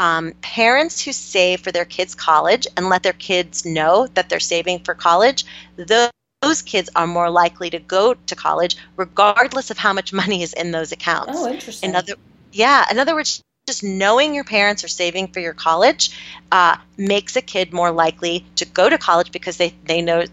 um, 0.00 0.32
parents 0.40 1.04
who 1.04 1.12
save 1.12 1.60
for 1.60 1.72
their 1.72 1.84
kids' 1.84 2.14
college 2.14 2.66
and 2.74 2.88
let 2.88 3.02
their 3.02 3.12
kids 3.12 3.66
know 3.66 4.06
that 4.14 4.30
they're 4.30 4.40
saving 4.40 4.78
for 4.80 4.94
college, 4.94 5.44
those 5.76 6.10
those 6.42 6.62
kids 6.62 6.88
are 6.96 7.06
more 7.06 7.30
likely 7.30 7.70
to 7.70 7.78
go 7.78 8.14
to 8.14 8.34
college 8.34 8.76
regardless 8.96 9.70
of 9.70 9.78
how 9.78 9.92
much 9.92 10.12
money 10.12 10.42
is 10.42 10.52
in 10.52 10.70
those 10.70 10.92
accounts. 10.92 11.32
Oh, 11.34 11.48
interesting. 11.48 11.90
In 11.90 11.96
other, 11.96 12.14
yeah, 12.52 12.84
in 12.90 12.98
other 12.98 13.14
words, 13.14 13.42
just 13.66 13.84
knowing 13.84 14.34
your 14.34 14.44
parents 14.44 14.82
are 14.82 14.88
saving 14.88 15.28
for 15.28 15.40
your 15.40 15.52
college 15.52 16.18
uh, 16.50 16.76
makes 16.96 17.36
a 17.36 17.42
kid 17.42 17.72
more 17.72 17.92
likely 17.92 18.44
to 18.56 18.64
go 18.64 18.88
to 18.88 18.98
college 18.98 19.32
because 19.32 19.58
they, 19.58 19.74
they 19.84 20.00
know 20.00 20.24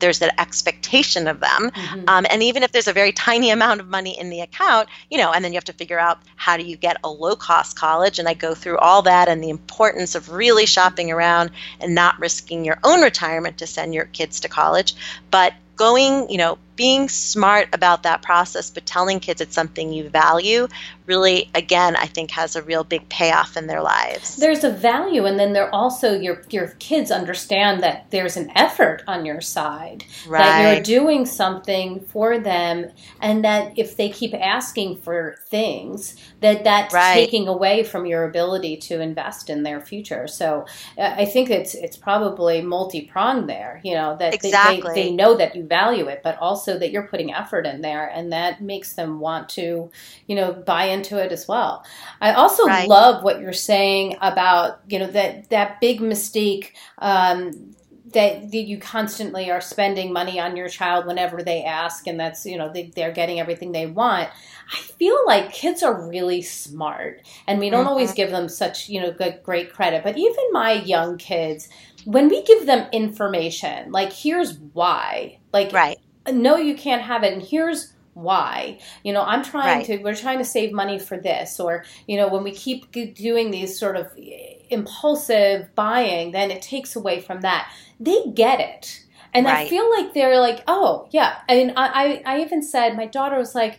there's 0.00 0.22
an 0.22 0.30
expectation 0.38 1.26
of 1.26 1.40
them. 1.40 1.70
Mm-hmm. 1.70 2.08
Um, 2.08 2.26
and 2.30 2.42
even 2.42 2.62
if 2.62 2.70
there's 2.70 2.86
a 2.86 2.92
very 2.92 3.12
tiny 3.12 3.50
amount 3.50 3.80
of 3.80 3.88
money 3.88 4.18
in 4.18 4.30
the 4.30 4.40
account, 4.40 4.88
you 5.10 5.18
know, 5.18 5.32
and 5.32 5.44
then 5.44 5.52
you 5.52 5.56
have 5.56 5.64
to 5.64 5.72
figure 5.72 5.98
out 5.98 6.20
how 6.36 6.56
do 6.56 6.62
you 6.62 6.76
get 6.76 6.98
a 7.02 7.10
low 7.10 7.34
cost 7.34 7.76
college. 7.76 8.18
And 8.18 8.28
I 8.28 8.34
go 8.34 8.54
through 8.54 8.78
all 8.78 9.02
that 9.02 9.28
and 9.28 9.42
the 9.42 9.50
importance 9.50 10.14
of 10.14 10.30
really 10.30 10.66
shopping 10.66 11.10
around 11.10 11.50
and 11.80 11.94
not 11.94 12.18
risking 12.20 12.64
your 12.64 12.78
own 12.84 13.02
retirement 13.02 13.58
to 13.58 13.66
send 13.66 13.92
your 13.92 14.04
kids 14.04 14.40
to 14.40 14.48
college. 14.48 14.94
But 15.30 15.54
going, 15.78 16.28
you 16.28 16.36
know, 16.36 16.58
being 16.76 17.08
smart 17.08 17.68
about 17.72 18.04
that 18.04 18.22
process, 18.22 18.70
but 18.70 18.86
telling 18.86 19.18
kids 19.18 19.40
it's 19.40 19.54
something 19.54 19.92
you 19.92 20.08
value 20.08 20.68
really, 21.08 21.48
again, 21.54 21.96
I 21.96 22.04
think 22.04 22.30
has 22.32 22.54
a 22.54 22.62
real 22.62 22.84
big 22.84 23.08
payoff 23.08 23.56
in 23.56 23.66
their 23.66 23.80
lives. 23.80 24.36
There's 24.36 24.62
a 24.62 24.70
value, 24.70 25.24
and 25.24 25.40
then 25.40 25.54
they're 25.54 25.74
also 25.74 26.12
your 26.12 26.42
your 26.50 26.68
kids 26.78 27.10
understand 27.10 27.82
that 27.82 28.10
there's 28.10 28.36
an 28.36 28.52
effort 28.54 29.02
on 29.08 29.24
your 29.24 29.40
side, 29.40 30.04
right. 30.28 30.42
that 30.42 30.74
you're 30.88 31.00
doing 31.00 31.24
something 31.24 32.00
for 32.00 32.38
them, 32.38 32.90
and 33.20 33.42
that 33.44 33.76
if 33.76 33.96
they 33.96 34.10
keep 34.10 34.34
asking 34.34 34.98
for 34.98 35.36
things, 35.46 36.14
that 36.40 36.62
that's 36.62 36.94
right. 36.94 37.14
taking 37.14 37.48
away 37.48 37.82
from 37.82 38.04
your 38.04 38.24
ability 38.24 38.76
to 38.76 39.00
invest 39.00 39.48
in 39.48 39.62
their 39.62 39.80
future. 39.80 40.28
So 40.28 40.66
uh, 40.98 41.14
I 41.16 41.24
think 41.24 41.48
it's 41.48 41.74
it's 41.74 41.96
probably 41.96 42.60
multi 42.60 43.00
pronged 43.00 43.48
there. 43.48 43.80
You 43.82 43.94
know 43.94 44.16
that 44.18 44.34
exactly. 44.34 44.94
they, 44.94 45.02
they, 45.02 45.08
they 45.08 45.16
know 45.16 45.36
that 45.38 45.56
you 45.56 45.62
value 45.68 46.06
it, 46.06 46.22
but 46.22 46.38
also 46.38 46.78
that 46.78 46.90
you're 46.90 47.06
putting 47.06 47.32
effort 47.32 47.66
in 47.66 47.80
there 47.80 48.06
and 48.06 48.32
that 48.32 48.60
makes 48.60 48.94
them 48.94 49.20
want 49.20 49.48
to 49.48 49.90
you 50.26 50.36
know 50.36 50.52
buy 50.52 50.84
into 50.84 51.18
it 51.18 51.32
as 51.32 51.46
well 51.46 51.84
i 52.20 52.32
also 52.32 52.64
right. 52.64 52.88
love 52.88 53.22
what 53.22 53.40
you're 53.40 53.52
saying 53.52 54.16
about 54.20 54.80
you 54.88 54.98
know 54.98 55.06
that 55.06 55.48
that 55.50 55.80
big 55.80 56.00
mistake 56.00 56.74
um, 56.98 57.74
that, 58.12 58.50
that 58.52 58.62
you 58.62 58.78
constantly 58.78 59.50
are 59.50 59.60
spending 59.60 60.12
money 60.12 60.40
on 60.40 60.56
your 60.56 60.68
child 60.68 61.06
whenever 61.06 61.42
they 61.42 61.64
ask 61.64 62.06
and 62.06 62.18
that's 62.18 62.46
you 62.46 62.56
know 62.56 62.72
they, 62.72 62.90
they're 62.94 63.12
getting 63.12 63.38
everything 63.38 63.72
they 63.72 63.86
want 63.86 64.28
i 64.72 64.76
feel 64.98 65.18
like 65.26 65.52
kids 65.52 65.82
are 65.82 66.08
really 66.08 66.40
smart 66.40 67.20
and 67.46 67.58
we 67.58 67.68
don't 67.70 67.80
mm-hmm. 67.80 67.88
always 67.88 68.12
give 68.12 68.30
them 68.30 68.48
such 68.48 68.88
you 68.88 69.00
know 69.00 69.12
good 69.12 69.40
great 69.42 69.72
credit 69.72 70.02
but 70.02 70.16
even 70.16 70.44
my 70.52 70.72
young 70.72 71.18
kids 71.18 71.68
when 72.04 72.28
we 72.28 72.42
give 72.44 72.64
them 72.66 72.88
information 72.92 73.92
like 73.92 74.12
here's 74.12 74.58
why 74.72 75.37
like 75.52 75.72
right 75.72 75.98
no, 76.32 76.56
you 76.56 76.74
can't 76.74 77.02
have 77.02 77.24
it. 77.24 77.32
And 77.32 77.42
here's 77.42 77.94
why 78.14 78.76
you 79.04 79.12
know 79.12 79.22
i'm 79.22 79.44
trying 79.44 79.78
right. 79.78 79.86
to 79.86 79.98
we're 79.98 80.12
trying 80.12 80.38
to 80.38 80.44
save 80.44 80.72
money 80.72 80.98
for 80.98 81.16
this 81.16 81.60
or 81.60 81.84
you 82.08 82.16
know 82.16 82.26
when 82.26 82.42
we 82.42 82.50
keep 82.50 82.90
doing 83.14 83.52
these 83.52 83.78
sort 83.78 83.94
of 83.94 84.10
eh, 84.18 84.54
impulsive 84.70 85.72
buying 85.76 86.32
then 86.32 86.50
it 86.50 86.60
takes 86.60 86.96
away 86.96 87.20
from 87.20 87.42
that 87.42 87.72
they 88.00 88.24
get 88.34 88.58
it 88.58 89.04
and 89.32 89.46
right. 89.46 89.66
i 89.66 89.68
feel 89.68 89.88
like 89.88 90.14
they're 90.14 90.40
like 90.40 90.64
oh 90.66 91.06
yeah 91.12 91.38
i 91.48 91.54
mean 91.54 91.72
I, 91.76 92.22
I 92.26 92.34
i 92.38 92.40
even 92.40 92.60
said 92.60 92.96
my 92.96 93.06
daughter 93.06 93.38
was 93.38 93.54
like 93.54 93.78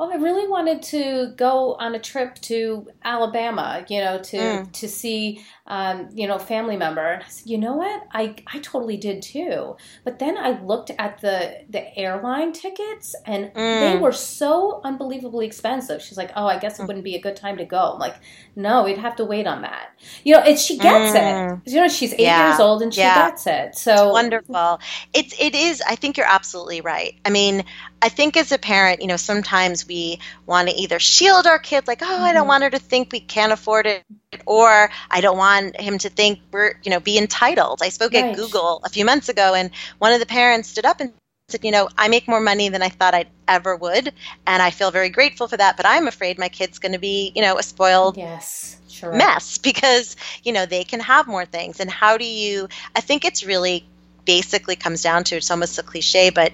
oh, 0.00 0.10
I 0.10 0.16
really 0.16 0.48
wanted 0.48 0.82
to 0.84 1.34
go 1.36 1.74
on 1.74 1.94
a 1.94 1.98
trip 1.98 2.36
to 2.36 2.88
Alabama, 3.04 3.84
you 3.88 4.00
know, 4.00 4.18
to 4.18 4.36
mm. 4.36 4.72
to 4.72 4.88
see 4.88 5.44
um, 5.70 6.08
you 6.12 6.26
know, 6.26 6.36
family 6.36 6.76
member. 6.76 7.06
And 7.06 7.22
I 7.22 7.28
said, 7.28 7.48
you 7.48 7.56
know 7.56 7.74
what? 7.74 8.02
I, 8.12 8.34
I 8.52 8.58
totally 8.58 8.96
did 8.96 9.22
too. 9.22 9.76
But 10.04 10.18
then 10.18 10.36
I 10.36 10.60
looked 10.60 10.90
at 10.98 11.20
the 11.20 11.62
the 11.68 11.96
airline 11.96 12.52
tickets 12.52 13.14
and 13.24 13.52
mm. 13.54 13.54
they 13.54 13.96
were 13.96 14.12
so 14.12 14.80
unbelievably 14.82 15.46
expensive. 15.46 16.02
She's 16.02 16.18
like, 16.18 16.32
oh, 16.34 16.46
I 16.46 16.58
guess 16.58 16.80
it 16.80 16.82
mm. 16.82 16.88
wouldn't 16.88 17.04
be 17.04 17.14
a 17.14 17.20
good 17.20 17.36
time 17.36 17.56
to 17.58 17.64
go. 17.64 17.92
I'm 17.92 18.00
like, 18.00 18.16
no, 18.56 18.84
we'd 18.84 18.98
have 18.98 19.16
to 19.16 19.24
wait 19.24 19.46
on 19.46 19.62
that. 19.62 19.90
You 20.24 20.36
know, 20.36 20.42
it, 20.42 20.58
she 20.58 20.76
gets 20.76 21.16
mm. 21.16 21.60
it. 21.64 21.70
You 21.70 21.80
know, 21.80 21.88
she's 21.88 22.12
eight 22.12 22.20
yeah. 22.20 22.48
years 22.48 22.60
old 22.60 22.82
and 22.82 22.92
she 22.92 23.00
yeah. 23.00 23.30
gets 23.30 23.46
it. 23.46 23.76
So 23.76 23.92
it's 23.92 24.12
wonderful. 24.12 24.80
It's 25.12 25.34
it 25.38 25.54
is. 25.54 25.82
I 25.86 25.94
think 25.96 26.16
you're 26.16 26.26
absolutely 26.26 26.80
right. 26.80 27.14
I 27.24 27.30
mean, 27.30 27.64
I 28.02 28.08
think 28.08 28.36
as 28.36 28.52
a 28.52 28.58
parent, 28.58 29.02
you 29.02 29.08
know, 29.08 29.16
sometimes 29.16 29.86
we 29.86 30.20
want 30.46 30.68
to 30.68 30.74
either 30.74 30.98
shield 30.98 31.46
our 31.46 31.58
kids, 31.58 31.86
like, 31.86 32.02
oh, 32.02 32.06
I 32.06 32.32
don't 32.32 32.42
mm-hmm. 32.42 32.48
want 32.48 32.64
her 32.64 32.70
to 32.70 32.78
think 32.78 33.12
we 33.12 33.20
can't 33.20 33.52
afford 33.52 33.86
it 33.86 34.04
or 34.46 34.90
I 35.10 35.20
don't 35.20 35.36
want 35.36 35.80
him 35.80 35.98
to 35.98 36.08
think 36.08 36.40
we're, 36.52 36.74
you 36.82 36.90
know, 36.90 37.00
be 37.00 37.18
entitled. 37.18 37.80
I 37.82 37.88
spoke 37.88 38.12
right. 38.12 38.26
at 38.26 38.36
Google 38.36 38.80
a 38.84 38.88
few 38.88 39.04
months 39.04 39.28
ago, 39.28 39.54
and 39.54 39.70
one 39.98 40.12
of 40.12 40.20
the 40.20 40.26
parents 40.26 40.68
stood 40.68 40.86
up 40.86 41.00
and 41.00 41.12
said, 41.50 41.64
you 41.64 41.70
know, 41.70 41.88
I 41.96 42.08
make 42.08 42.28
more 42.28 42.40
money 42.40 42.68
than 42.68 42.82
I 42.82 42.88
thought 42.88 43.14
I'd 43.14 43.28
ever 43.48 43.76
would, 43.76 44.12
and 44.46 44.62
I 44.62 44.70
feel 44.70 44.90
very 44.90 45.08
grateful 45.08 45.48
for 45.48 45.56
that. 45.56 45.76
But 45.76 45.86
I'm 45.86 46.06
afraid 46.06 46.38
my 46.38 46.48
kid's 46.48 46.78
going 46.78 46.92
to 46.92 46.98
be, 46.98 47.32
you 47.34 47.42
know, 47.42 47.58
a 47.58 47.62
spoiled 47.62 48.16
yes, 48.16 48.78
sure. 48.88 49.12
mess 49.12 49.58
because 49.70 50.16
you 50.42 50.52
know 50.52 50.66
they 50.66 50.84
can 50.84 51.00
have 51.00 51.26
more 51.26 51.44
things. 51.44 51.80
And 51.80 51.90
how 51.90 52.16
do 52.16 52.24
you? 52.24 52.68
I 52.94 53.00
think 53.00 53.24
it's 53.24 53.44
really 53.44 53.86
basically 54.24 54.76
comes 54.76 55.02
down 55.02 55.24
to 55.24 55.36
it's 55.36 55.50
almost 55.50 55.78
a 55.78 55.82
cliche, 55.82 56.30
but 56.30 56.52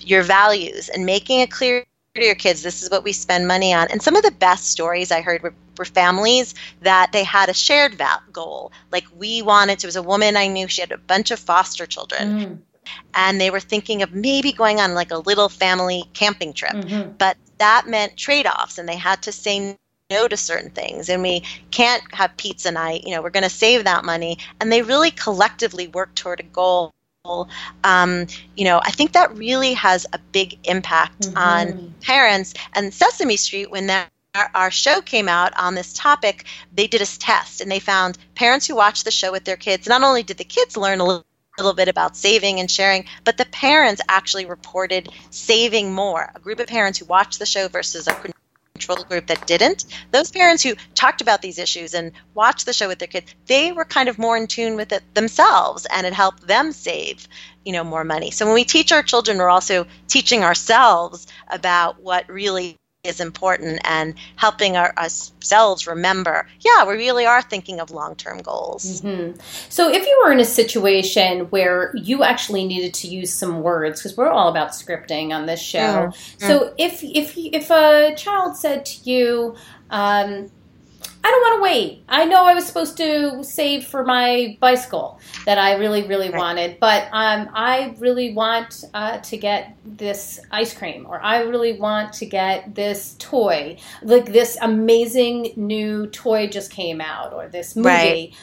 your 0.00 0.22
values 0.22 0.88
and 0.88 1.06
making 1.06 1.40
it 1.40 1.50
clear 1.50 1.84
to 2.14 2.24
your 2.24 2.34
kids 2.34 2.62
this 2.62 2.82
is 2.82 2.90
what 2.90 3.02
we 3.02 3.12
spend 3.12 3.48
money 3.48 3.72
on 3.72 3.88
and 3.90 4.00
some 4.00 4.14
of 4.14 4.22
the 4.22 4.30
best 4.30 4.66
stories 4.66 5.10
i 5.10 5.20
heard 5.20 5.42
were, 5.42 5.54
were 5.76 5.84
families 5.84 6.54
that 6.82 7.10
they 7.12 7.24
had 7.24 7.48
a 7.48 7.54
shared 7.54 7.94
val- 7.94 8.22
goal 8.32 8.70
like 8.92 9.04
we 9.16 9.42
wanted 9.42 9.80
to 9.80 9.88
was 9.88 9.96
a 9.96 10.02
woman 10.02 10.36
i 10.36 10.46
knew 10.46 10.68
she 10.68 10.80
had 10.80 10.92
a 10.92 10.98
bunch 10.98 11.32
of 11.32 11.40
foster 11.40 11.86
children 11.86 12.28
mm. 12.28 12.58
And 13.14 13.40
they 13.40 13.50
were 13.50 13.60
thinking 13.60 14.02
of 14.02 14.12
maybe 14.12 14.52
going 14.52 14.80
on 14.80 14.94
like 14.94 15.10
a 15.10 15.18
little 15.18 15.48
family 15.48 16.04
camping 16.12 16.52
trip 16.52 16.72
mm-hmm. 16.72 17.10
but 17.18 17.36
that 17.58 17.86
meant 17.86 18.16
trade-offs 18.16 18.78
and 18.78 18.88
they 18.88 18.96
had 18.96 19.22
to 19.22 19.32
say 19.32 19.76
no 20.10 20.28
to 20.28 20.36
certain 20.36 20.70
things 20.70 21.08
and 21.08 21.22
we 21.22 21.42
can't 21.70 22.02
have 22.14 22.36
pizza 22.36 22.70
night 22.70 23.04
you 23.04 23.14
know 23.14 23.22
we're 23.22 23.30
going 23.30 23.42
to 23.42 23.50
save 23.50 23.84
that 23.84 24.04
money 24.04 24.38
and 24.60 24.70
they 24.70 24.82
really 24.82 25.10
collectively 25.10 25.88
worked 25.88 26.16
toward 26.16 26.40
a 26.40 26.44
goal 26.44 26.92
um, 27.84 28.26
you 28.54 28.64
know, 28.64 28.80
I 28.82 28.90
think 28.90 29.12
that 29.12 29.34
really 29.34 29.72
has 29.72 30.06
a 30.12 30.18
big 30.18 30.58
impact 30.64 31.20
mm-hmm. 31.22 31.38
on 31.38 31.94
parents. 32.02 32.52
And 32.74 32.92
Sesame 32.92 33.38
Street, 33.38 33.70
when 33.70 33.86
that 33.86 34.10
our, 34.54 34.70
show 34.70 35.00
came 35.00 35.28
out 35.28 35.56
on 35.56 35.74
this 35.74 35.92
topic, 35.92 36.44
they 36.74 36.86
did 36.86 37.00
a 37.00 37.06
test 37.06 37.60
and 37.60 37.70
they 37.70 37.78
found 37.78 38.18
parents 38.34 38.66
who 38.66 38.74
watched 38.74 39.04
the 39.04 39.10
show 39.10 39.32
with 39.32 39.44
their 39.44 39.56
kids. 39.56 39.88
Not 39.88 40.02
only 40.02 40.22
did 40.22 40.36
the 40.36 40.44
kids 40.44 40.76
learn 40.76 41.00
a 41.00 41.04
little, 41.04 41.24
little 41.58 41.74
bit 41.74 41.88
about 41.88 42.16
saving 42.16 42.60
and 42.60 42.70
sharing, 42.70 43.04
but 43.22 43.36
the 43.36 43.44
parents 43.46 44.02
actually 44.08 44.46
reported 44.46 45.08
saving 45.30 45.92
more. 45.92 46.30
A 46.34 46.40
group 46.40 46.58
of 46.60 46.66
parents 46.66 46.98
who 46.98 47.04
watched 47.04 47.38
the 47.38 47.46
show 47.46 47.68
versus 47.68 48.08
a 48.08 48.16
control 48.74 49.04
group 49.04 49.28
that 49.28 49.46
didn't, 49.46 49.84
those 50.10 50.32
parents 50.32 50.62
who 50.62 50.74
talked 50.96 51.20
about 51.20 51.42
these 51.42 51.60
issues 51.60 51.94
and 51.94 52.10
watched 52.34 52.66
the 52.66 52.72
show 52.72 52.88
with 52.88 52.98
their 52.98 53.08
kids, 53.08 53.32
they 53.46 53.70
were 53.70 53.84
kind 53.84 54.08
of 54.08 54.18
more 54.18 54.36
in 54.36 54.48
tune 54.48 54.74
with 54.74 54.90
it 54.92 55.02
themselves 55.14 55.86
and 55.92 56.06
it 56.06 56.12
helped 56.12 56.44
them 56.44 56.72
save, 56.72 57.28
you 57.64 57.72
know, 57.72 57.84
more 57.84 58.02
money. 58.02 58.32
So 58.32 58.46
when 58.46 58.54
we 58.54 58.64
teach 58.64 58.90
our 58.90 59.04
children, 59.04 59.38
we're 59.38 59.48
also 59.48 59.86
teaching 60.08 60.42
ourselves 60.42 61.28
about 61.48 62.02
what 62.02 62.28
really 62.28 62.76
is 63.04 63.20
important 63.20 63.80
and 63.84 64.14
helping 64.36 64.76
our, 64.76 64.92
ourselves 64.96 65.86
remember, 65.86 66.46
yeah, 66.60 66.84
we 66.84 66.94
really 66.94 67.26
are 67.26 67.42
thinking 67.42 67.80
of 67.80 67.90
long 67.90 68.16
term 68.16 68.38
goals. 68.38 69.02
Mm-hmm. 69.02 69.38
So, 69.68 69.90
if 69.90 70.04
you 70.04 70.22
were 70.24 70.32
in 70.32 70.40
a 70.40 70.44
situation 70.44 71.46
where 71.50 71.92
you 71.94 72.24
actually 72.24 72.64
needed 72.64 72.94
to 72.94 73.08
use 73.08 73.32
some 73.32 73.62
words, 73.62 74.00
because 74.00 74.16
we're 74.16 74.30
all 74.30 74.48
about 74.48 74.70
scripting 74.70 75.32
on 75.32 75.46
this 75.46 75.60
show. 75.60 75.78
Mm-hmm. 75.78 76.46
So, 76.46 76.74
if 76.78 77.02
if 77.04 77.34
if 77.36 77.70
a 77.70 78.14
child 78.16 78.56
said 78.56 78.84
to 78.86 79.10
you, 79.10 79.56
um, 79.90 80.50
I 81.24 81.30
don't 81.30 81.40
want 81.40 81.56
to 81.56 81.62
wait. 81.62 82.04
I 82.06 82.26
know 82.26 82.44
I 82.44 82.52
was 82.52 82.66
supposed 82.66 82.98
to 82.98 83.42
save 83.42 83.86
for 83.86 84.04
my 84.04 84.58
bicycle 84.60 85.18
that 85.46 85.56
I 85.56 85.76
really, 85.76 86.06
really 86.06 86.28
right. 86.28 86.38
wanted, 86.38 86.78
but 86.80 87.04
um, 87.12 87.48
I 87.54 87.96
really 87.98 88.34
want 88.34 88.84
uh, 88.92 89.18
to 89.18 89.36
get 89.38 89.74
this 89.86 90.38
ice 90.50 90.74
cream, 90.74 91.06
or 91.08 91.22
I 91.22 91.40
really 91.40 91.80
want 91.80 92.12
to 92.14 92.26
get 92.26 92.74
this 92.74 93.16
toy. 93.18 93.78
Like 94.02 94.26
this 94.26 94.58
amazing 94.60 95.54
new 95.56 96.08
toy 96.08 96.46
just 96.46 96.70
came 96.70 97.00
out, 97.00 97.32
or 97.32 97.48
this 97.48 97.74
movie. 97.74 97.88
Right. 97.88 98.34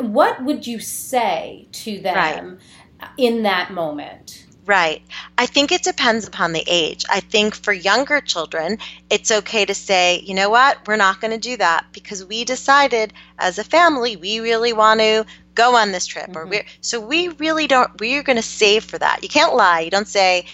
What 0.00 0.44
would 0.44 0.68
you 0.68 0.78
say 0.78 1.66
to 1.72 1.98
them 1.98 2.60
right. 3.00 3.08
in 3.16 3.42
that 3.42 3.72
moment? 3.72 4.46
Right. 4.68 5.00
I 5.38 5.46
think 5.46 5.72
it 5.72 5.82
depends 5.82 6.28
upon 6.28 6.52
the 6.52 6.62
age. 6.66 7.06
I 7.08 7.20
think 7.20 7.54
for 7.54 7.72
younger 7.72 8.20
children, 8.20 8.76
it's 9.08 9.30
okay 9.30 9.64
to 9.64 9.74
say, 9.74 10.20
you 10.20 10.34
know 10.34 10.50
what, 10.50 10.86
we're 10.86 10.96
not 10.96 11.22
going 11.22 11.30
to 11.30 11.38
do 11.38 11.56
that 11.56 11.86
because 11.90 12.22
we 12.22 12.44
decided 12.44 13.14
as 13.38 13.58
a 13.58 13.64
family 13.64 14.16
we 14.16 14.40
really 14.40 14.74
want 14.74 15.00
to 15.00 15.24
go 15.54 15.74
on 15.74 15.90
this 15.90 16.04
trip, 16.04 16.26
mm-hmm. 16.26 16.36
or 16.36 16.46
we 16.46 16.62
so 16.82 17.00
we 17.00 17.28
really 17.28 17.66
don't. 17.66 17.98
We're 17.98 18.22
going 18.22 18.36
to 18.36 18.42
save 18.42 18.84
for 18.84 18.98
that. 18.98 19.22
You 19.22 19.30
can't 19.30 19.54
lie. 19.54 19.80
You 19.80 19.90
don't 19.90 20.06
say, 20.06 20.44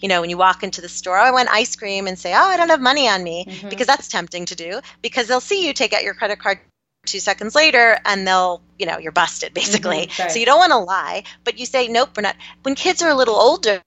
you 0.00 0.08
know, 0.08 0.20
when 0.20 0.28
you 0.28 0.36
walk 0.36 0.62
into 0.62 0.82
the 0.82 0.88
store, 0.90 1.18
oh, 1.18 1.22
I 1.22 1.30
want 1.30 1.48
ice 1.48 1.76
cream, 1.76 2.06
and 2.06 2.18
say, 2.18 2.34
oh, 2.34 2.48
I 2.52 2.58
don't 2.58 2.68
have 2.68 2.82
money 2.82 3.08
on 3.08 3.24
me, 3.24 3.46
mm-hmm. 3.48 3.70
because 3.70 3.86
that's 3.86 4.08
tempting 4.08 4.44
to 4.46 4.54
do. 4.54 4.80
Because 5.00 5.28
they'll 5.28 5.40
see 5.40 5.66
you 5.66 5.72
take 5.72 5.94
out 5.94 6.04
your 6.04 6.14
credit 6.14 6.40
card 6.40 6.60
two 7.06 7.20
seconds 7.20 7.54
later 7.54 7.98
and 8.04 8.26
they'll 8.26 8.60
you 8.78 8.86
know 8.86 8.98
you're 8.98 9.12
busted 9.12 9.54
basically 9.54 10.06
mm-hmm, 10.06 10.22
right. 10.22 10.30
so 10.30 10.38
you 10.38 10.46
don't 10.46 10.58
want 10.58 10.72
to 10.72 10.78
lie 10.78 11.22
but 11.44 11.58
you 11.58 11.66
say 11.66 11.88
nope 11.88 12.10
we're 12.16 12.22
not 12.22 12.36
when 12.62 12.74
kids 12.74 13.02
are 13.02 13.10
a 13.10 13.14
little 13.14 13.36
older 13.36 13.80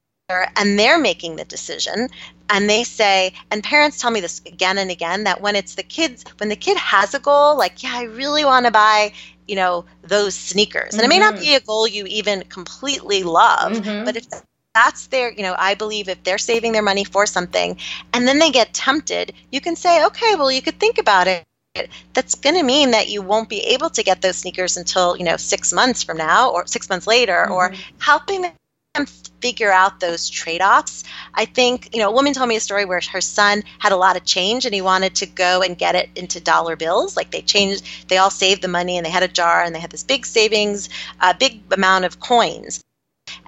and 0.55 0.77
they're 0.77 0.99
making 0.99 1.35
the 1.35 1.45
decision 1.45 2.07
and 2.49 2.69
they 2.69 2.83
say 2.83 3.33
and 3.51 3.63
parents 3.63 3.99
tell 3.99 4.11
me 4.11 4.19
this 4.19 4.41
again 4.45 4.77
and 4.77 4.91
again 4.91 5.23
that 5.23 5.41
when 5.41 5.55
it's 5.55 5.75
the 5.75 5.83
kids 5.83 6.23
when 6.37 6.49
the 6.49 6.55
kid 6.55 6.77
has 6.77 7.13
a 7.13 7.19
goal 7.19 7.57
like 7.57 7.81
yeah 7.81 7.93
i 7.93 8.03
really 8.03 8.45
want 8.45 8.65
to 8.65 8.71
buy 8.71 9.11
you 9.47 9.55
know 9.55 9.85
those 10.03 10.35
sneakers 10.35 10.93
and 10.93 11.01
mm-hmm. 11.01 11.05
it 11.05 11.09
may 11.09 11.19
not 11.19 11.33
mm-hmm. 11.33 11.43
be 11.43 11.55
a 11.55 11.59
goal 11.61 11.87
you 11.87 12.05
even 12.05 12.43
completely 12.43 13.23
love 13.23 13.73
mm-hmm. 13.73 14.05
but 14.05 14.15
if 14.15 14.25
that's 14.75 15.07
their 15.07 15.31
you 15.31 15.41
know 15.41 15.55
i 15.57 15.73
believe 15.73 16.07
if 16.07 16.21
they're 16.23 16.37
saving 16.37 16.71
their 16.71 16.83
money 16.83 17.03
for 17.03 17.25
something 17.25 17.77
and 18.13 18.27
then 18.27 18.37
they 18.37 18.51
get 18.51 18.73
tempted 18.73 19.33
you 19.51 19.59
can 19.59 19.75
say 19.75 20.05
okay 20.05 20.35
well 20.35 20.51
you 20.51 20.61
could 20.61 20.79
think 20.79 20.99
about 20.99 21.27
it 21.27 21.43
that's 22.13 22.35
going 22.35 22.55
to 22.55 22.63
mean 22.63 22.91
that 22.91 23.09
you 23.09 23.21
won't 23.21 23.49
be 23.49 23.59
able 23.59 23.89
to 23.91 24.03
get 24.03 24.21
those 24.21 24.37
sneakers 24.37 24.77
until 24.77 25.15
you 25.17 25.23
know 25.23 25.37
six 25.37 25.71
months 25.71 26.03
from 26.03 26.17
now 26.17 26.51
or 26.51 26.65
six 26.67 26.89
months 26.89 27.07
later 27.07 27.43
mm-hmm. 27.43 27.53
or 27.53 27.73
helping 27.99 28.41
them 28.41 29.05
figure 29.39 29.71
out 29.71 29.99
those 29.99 30.29
trade-offs. 30.29 31.03
I 31.33 31.45
think 31.45 31.89
you 31.93 32.01
know 32.01 32.09
a 32.09 32.13
woman 32.13 32.33
told 32.33 32.49
me 32.49 32.55
a 32.55 32.59
story 32.59 32.85
where 32.85 33.01
her 33.11 33.21
son 33.21 33.63
had 33.77 33.91
a 33.91 33.97
lot 33.97 34.17
of 34.17 34.25
change 34.25 34.65
and 34.65 34.73
he 34.73 34.81
wanted 34.81 35.15
to 35.15 35.25
go 35.25 35.61
and 35.61 35.77
get 35.77 35.95
it 35.95 36.09
into 36.15 36.41
dollar 36.41 36.75
bills. 36.75 37.15
Like 37.15 37.31
they 37.31 37.41
changed 37.41 38.09
they 38.09 38.17
all 38.17 38.31
saved 38.31 38.61
the 38.61 38.67
money 38.67 38.97
and 38.97 39.05
they 39.05 39.11
had 39.11 39.23
a 39.23 39.27
jar 39.27 39.63
and 39.63 39.73
they 39.73 39.79
had 39.79 39.91
this 39.91 40.03
big 40.03 40.25
savings 40.25 40.89
a 41.21 41.33
big 41.33 41.61
amount 41.71 42.05
of 42.05 42.19
coins 42.19 42.81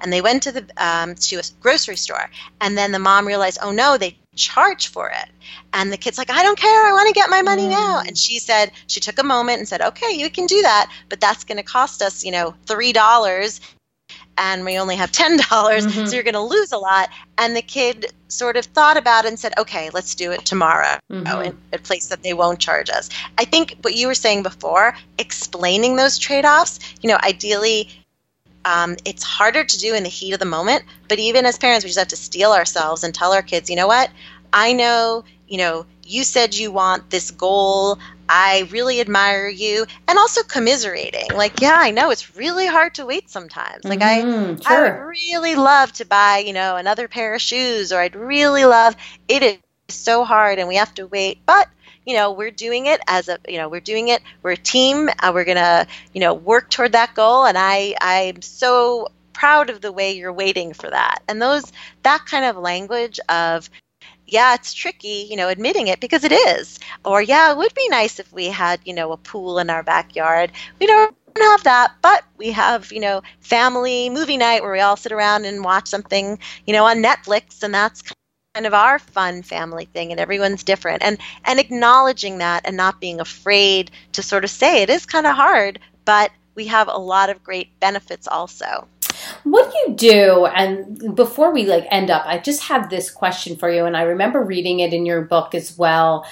and 0.01 0.11
they 0.11 0.21
went 0.21 0.43
to 0.43 0.51
the 0.51 0.65
um, 0.77 1.15
to 1.15 1.37
a 1.37 1.43
grocery 1.61 1.95
store. 1.95 2.29
And 2.59 2.77
then 2.77 2.91
the 2.91 2.99
mom 2.99 3.27
realized 3.27 3.59
oh 3.61 3.71
no 3.71 3.97
they 3.97 4.17
charge 4.35 4.87
for 4.87 5.09
it. 5.09 5.29
And 5.73 5.91
the 5.91 5.97
kid's 5.97 6.17
like 6.17 6.29
i 6.29 6.43
don't 6.43 6.57
care. 6.57 6.87
I 6.87 6.91
want 6.91 7.07
to 7.07 7.13
get 7.13 7.29
my 7.29 7.41
money 7.41 7.65
mm. 7.65 7.71
now. 7.71 8.01
And 8.05 8.17
she 8.17 8.39
said 8.39 8.71
she 8.87 8.99
took 8.99 9.19
a 9.19 9.23
moment 9.23 9.59
and 9.59 9.67
said 9.67 9.81
okay 9.81 10.11
you 10.13 10.29
can 10.29 10.45
do 10.45 10.61
that 10.61 10.91
but 11.09 11.19
that's 11.19 11.43
going 11.43 11.57
to 11.57 11.63
cost 11.63 12.01
us 12.01 12.23
you 12.23 12.31
know 12.31 12.55
three 12.65 12.93
dollars. 12.93 13.61
And 14.37 14.63
we 14.65 14.79
only 14.79 14.95
have 14.95 15.11
ten 15.11 15.37
dollars 15.49 15.85
mm-hmm. 15.85 16.05
so 16.05 16.13
you're 16.13 16.23
going 16.23 16.33
to 16.33 16.39
lose 16.41 16.71
a 16.71 16.77
lot. 16.77 17.09
And 17.37 17.55
the 17.55 17.61
kid 17.61 18.07
sort 18.29 18.55
of 18.55 18.65
thought 18.65 18.95
about 18.95 19.25
it 19.25 19.27
and 19.27 19.39
said 19.39 19.53
okay 19.57 19.89
let's 19.93 20.15
do 20.15 20.31
it 20.31 20.45
tomorrow 20.45 20.97
mm-hmm. 21.11 21.43
in 21.43 21.57
a 21.73 21.77
place 21.77 22.07
that 22.07 22.23
they 22.23 22.33
won't 22.33 22.59
charge 22.59 22.89
us. 22.89 23.09
I 23.37 23.45
think 23.45 23.77
what 23.81 23.95
you 23.95 24.07
were 24.07 24.15
saying 24.15 24.43
before 24.43 24.95
explaining 25.17 25.97
those 25.97 26.17
trade-offs 26.17 26.79
you 27.01 27.09
know 27.09 27.17
ideally 27.23 27.89
um, 28.65 28.95
it's 29.05 29.23
harder 29.23 29.63
to 29.63 29.77
do 29.79 29.93
in 29.93 30.03
the 30.03 30.09
heat 30.09 30.33
of 30.33 30.39
the 30.39 30.45
moment. 30.45 30.83
But 31.07 31.19
even 31.19 31.45
as 31.45 31.57
parents, 31.57 31.83
we 31.83 31.89
just 31.89 31.99
have 31.99 32.07
to 32.09 32.15
steel 32.15 32.51
ourselves 32.51 33.03
and 33.03 33.13
tell 33.13 33.33
our 33.33 33.41
kids, 33.41 33.69
you 33.69 33.75
know 33.75 33.87
what? 33.87 34.09
I 34.53 34.73
know, 34.73 35.23
you 35.47 35.57
know, 35.57 35.85
you 36.05 36.23
said 36.23 36.55
you 36.55 36.71
want 36.71 37.09
this 37.09 37.31
goal. 37.31 37.99
I 38.27 38.67
really 38.71 39.01
admire 39.01 39.47
you. 39.47 39.85
And 40.07 40.17
also 40.17 40.43
commiserating. 40.43 41.27
Like, 41.33 41.61
yeah, 41.61 41.75
I 41.77 41.91
know 41.91 42.11
it's 42.11 42.35
really 42.35 42.67
hard 42.67 42.95
to 42.95 43.05
wait 43.05 43.29
sometimes. 43.29 43.83
Like, 43.83 43.99
mm-hmm, 43.99 44.61
I, 44.61 44.63
sure. 44.63 44.77
I 44.77 44.81
would 44.81 45.09
really 45.09 45.55
love 45.55 45.91
to 45.93 46.05
buy, 46.05 46.43
you 46.45 46.53
know, 46.53 46.75
another 46.75 47.07
pair 47.07 47.33
of 47.33 47.41
shoes, 47.41 47.91
or 47.91 47.99
I'd 47.99 48.15
really 48.15 48.65
love 48.65 48.95
it 49.27 49.43
is 49.43 49.57
so 49.89 50.23
hard 50.23 50.59
and 50.59 50.67
we 50.67 50.75
have 50.75 50.93
to 50.95 51.07
wait. 51.07 51.39
But 51.45 51.67
you 52.05 52.15
know 52.15 52.31
we're 52.31 52.51
doing 52.51 52.85
it 52.85 53.01
as 53.07 53.29
a 53.29 53.37
you 53.47 53.57
know 53.57 53.69
we're 53.69 53.79
doing 53.79 54.07
it 54.07 54.21
we're 54.43 54.51
a 54.51 54.57
team 54.57 55.09
uh, 55.19 55.31
we're 55.33 55.45
gonna 55.45 55.85
you 56.13 56.21
know 56.21 56.33
work 56.33 56.69
toward 56.69 56.91
that 56.93 57.13
goal 57.15 57.45
and 57.45 57.57
i 57.57 57.95
i'm 58.01 58.41
so 58.41 59.07
proud 59.33 59.69
of 59.69 59.81
the 59.81 59.91
way 59.91 60.11
you're 60.11 60.33
waiting 60.33 60.73
for 60.73 60.89
that 60.89 61.21
and 61.27 61.41
those 61.41 61.63
that 62.03 62.25
kind 62.25 62.45
of 62.45 62.57
language 62.57 63.19
of 63.29 63.69
yeah, 64.31 64.53
it's 64.55 64.73
tricky, 64.73 65.27
you 65.29 65.35
know, 65.35 65.49
admitting 65.49 65.87
it 65.87 65.99
because 65.99 66.23
it 66.23 66.31
is. 66.31 66.79
Or 67.03 67.21
yeah, 67.21 67.51
it 67.51 67.57
would 67.57 67.73
be 67.73 67.89
nice 67.89 68.17
if 68.17 68.31
we 68.31 68.45
had, 68.45 68.79
you 68.85 68.93
know, 68.93 69.11
a 69.11 69.17
pool 69.17 69.59
in 69.59 69.69
our 69.69 69.83
backyard. 69.83 70.53
We 70.79 70.87
don't 70.87 71.13
have 71.37 71.63
that, 71.63 71.93
but 72.01 72.23
we 72.37 72.51
have, 72.51 72.91
you 72.93 73.01
know, 73.01 73.23
family 73.41 74.09
movie 74.09 74.37
night 74.37 74.63
where 74.63 74.71
we 74.71 74.79
all 74.79 74.95
sit 74.95 75.11
around 75.11 75.45
and 75.45 75.63
watch 75.63 75.87
something, 75.87 76.39
you 76.65 76.73
know, 76.73 76.85
on 76.85 77.03
Netflix 77.03 77.61
and 77.61 77.73
that's 77.73 78.03
kind 78.53 78.65
of 78.65 78.73
our 78.73 78.99
fun 78.99 79.41
family 79.41 79.85
thing 79.85 80.11
and 80.11 80.19
everyone's 80.19 80.63
different. 80.63 81.01
And 81.03 81.17
and 81.45 81.59
acknowledging 81.59 82.39
that 82.39 82.63
and 82.65 82.75
not 82.75 82.99
being 82.99 83.21
afraid 83.21 83.91
to 84.11 84.21
sort 84.21 84.43
of 84.43 84.49
say 84.49 84.81
it 84.81 84.89
is 84.89 85.05
kind 85.05 85.25
of 85.25 85.35
hard 85.35 85.79
but 86.03 86.31
we 86.55 86.65
have 86.67 86.89
a 86.89 86.97
lot 86.97 87.29
of 87.29 87.41
great 87.43 87.79
benefits 87.79 88.27
also. 88.27 88.87
What 89.43 89.71
do 89.71 89.77
you 89.77 89.95
do 89.95 90.45
and 90.47 91.15
before 91.15 91.53
we 91.53 91.65
like 91.65 91.87
end 91.91 92.09
up 92.09 92.23
i 92.25 92.39
just 92.39 92.63
have 92.63 92.89
this 92.89 93.09
question 93.09 93.55
for 93.55 93.71
you 93.71 93.85
and 93.85 93.95
i 93.95 94.01
remember 94.01 94.43
reading 94.43 94.81
it 94.81 94.93
in 94.93 95.05
your 95.05 95.21
book 95.21 95.55
as 95.55 95.77
well. 95.77 96.25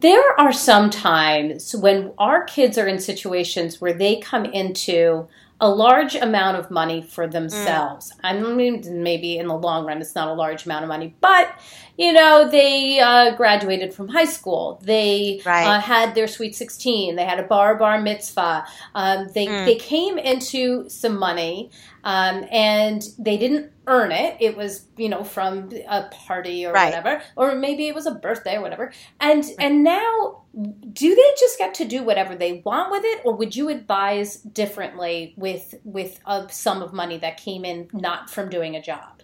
There 0.00 0.38
are 0.38 0.52
some 0.52 0.90
times 0.90 1.74
when 1.74 2.12
our 2.18 2.44
kids 2.44 2.76
are 2.76 2.88
in 2.88 2.98
situations 2.98 3.80
where 3.80 3.92
they 3.94 4.16
come 4.16 4.44
into 4.44 5.28
a 5.62 5.70
large 5.70 6.16
amount 6.16 6.56
of 6.56 6.72
money 6.72 7.00
for 7.00 7.28
themselves. 7.28 8.12
Mm. 8.12 8.18
I 8.24 8.32
mean, 8.40 9.02
maybe 9.02 9.38
in 9.38 9.46
the 9.46 9.56
long 9.56 9.86
run, 9.86 10.00
it's 10.00 10.16
not 10.16 10.26
a 10.26 10.32
large 10.32 10.66
amount 10.66 10.82
of 10.82 10.88
money, 10.88 11.14
but 11.20 11.54
you 11.96 12.12
know, 12.12 12.48
they 12.50 12.98
uh, 12.98 13.36
graduated 13.36 13.94
from 13.94 14.08
high 14.08 14.24
school. 14.24 14.80
They 14.82 15.40
right. 15.46 15.64
uh, 15.64 15.80
had 15.80 16.16
their 16.16 16.26
sweet 16.26 16.56
sixteen. 16.56 17.14
They 17.14 17.24
had 17.24 17.38
a 17.38 17.44
bar 17.44 17.76
bar 17.76 18.00
mitzvah. 18.00 18.66
Um, 18.94 19.28
they 19.34 19.46
mm. 19.46 19.64
they 19.64 19.76
came 19.76 20.18
into 20.18 20.88
some 20.88 21.16
money, 21.16 21.70
um, 22.02 22.44
and 22.50 23.02
they 23.18 23.38
didn't 23.38 23.71
earn 23.86 24.12
it. 24.12 24.36
It 24.40 24.56
was 24.56 24.86
you 24.96 25.08
know 25.08 25.24
from 25.24 25.70
a 25.88 26.08
party 26.10 26.66
or 26.66 26.72
right. 26.72 26.94
whatever, 26.94 27.22
or 27.36 27.54
maybe 27.54 27.88
it 27.88 27.94
was 27.94 28.06
a 28.06 28.14
birthday 28.14 28.56
or 28.56 28.62
whatever. 28.62 28.92
And 29.20 29.44
right. 29.44 29.56
and 29.58 29.84
now 29.84 30.42
do 30.54 31.14
they 31.14 31.34
just 31.40 31.56
get 31.58 31.74
to 31.74 31.84
do 31.84 32.02
whatever 32.02 32.34
they 32.34 32.62
want 32.64 32.90
with 32.90 33.02
it 33.04 33.22
or 33.24 33.34
would 33.34 33.56
you 33.56 33.70
advise 33.70 34.36
differently 34.36 35.32
with 35.36 35.74
with 35.84 36.20
uh, 36.26 36.44
a 36.46 36.52
sum 36.52 36.82
of 36.82 36.92
money 36.92 37.16
that 37.16 37.38
came 37.38 37.64
in 37.64 37.88
not 37.92 38.28
from 38.28 38.50
doing 38.50 38.76
a 38.76 38.82
job 38.82 39.22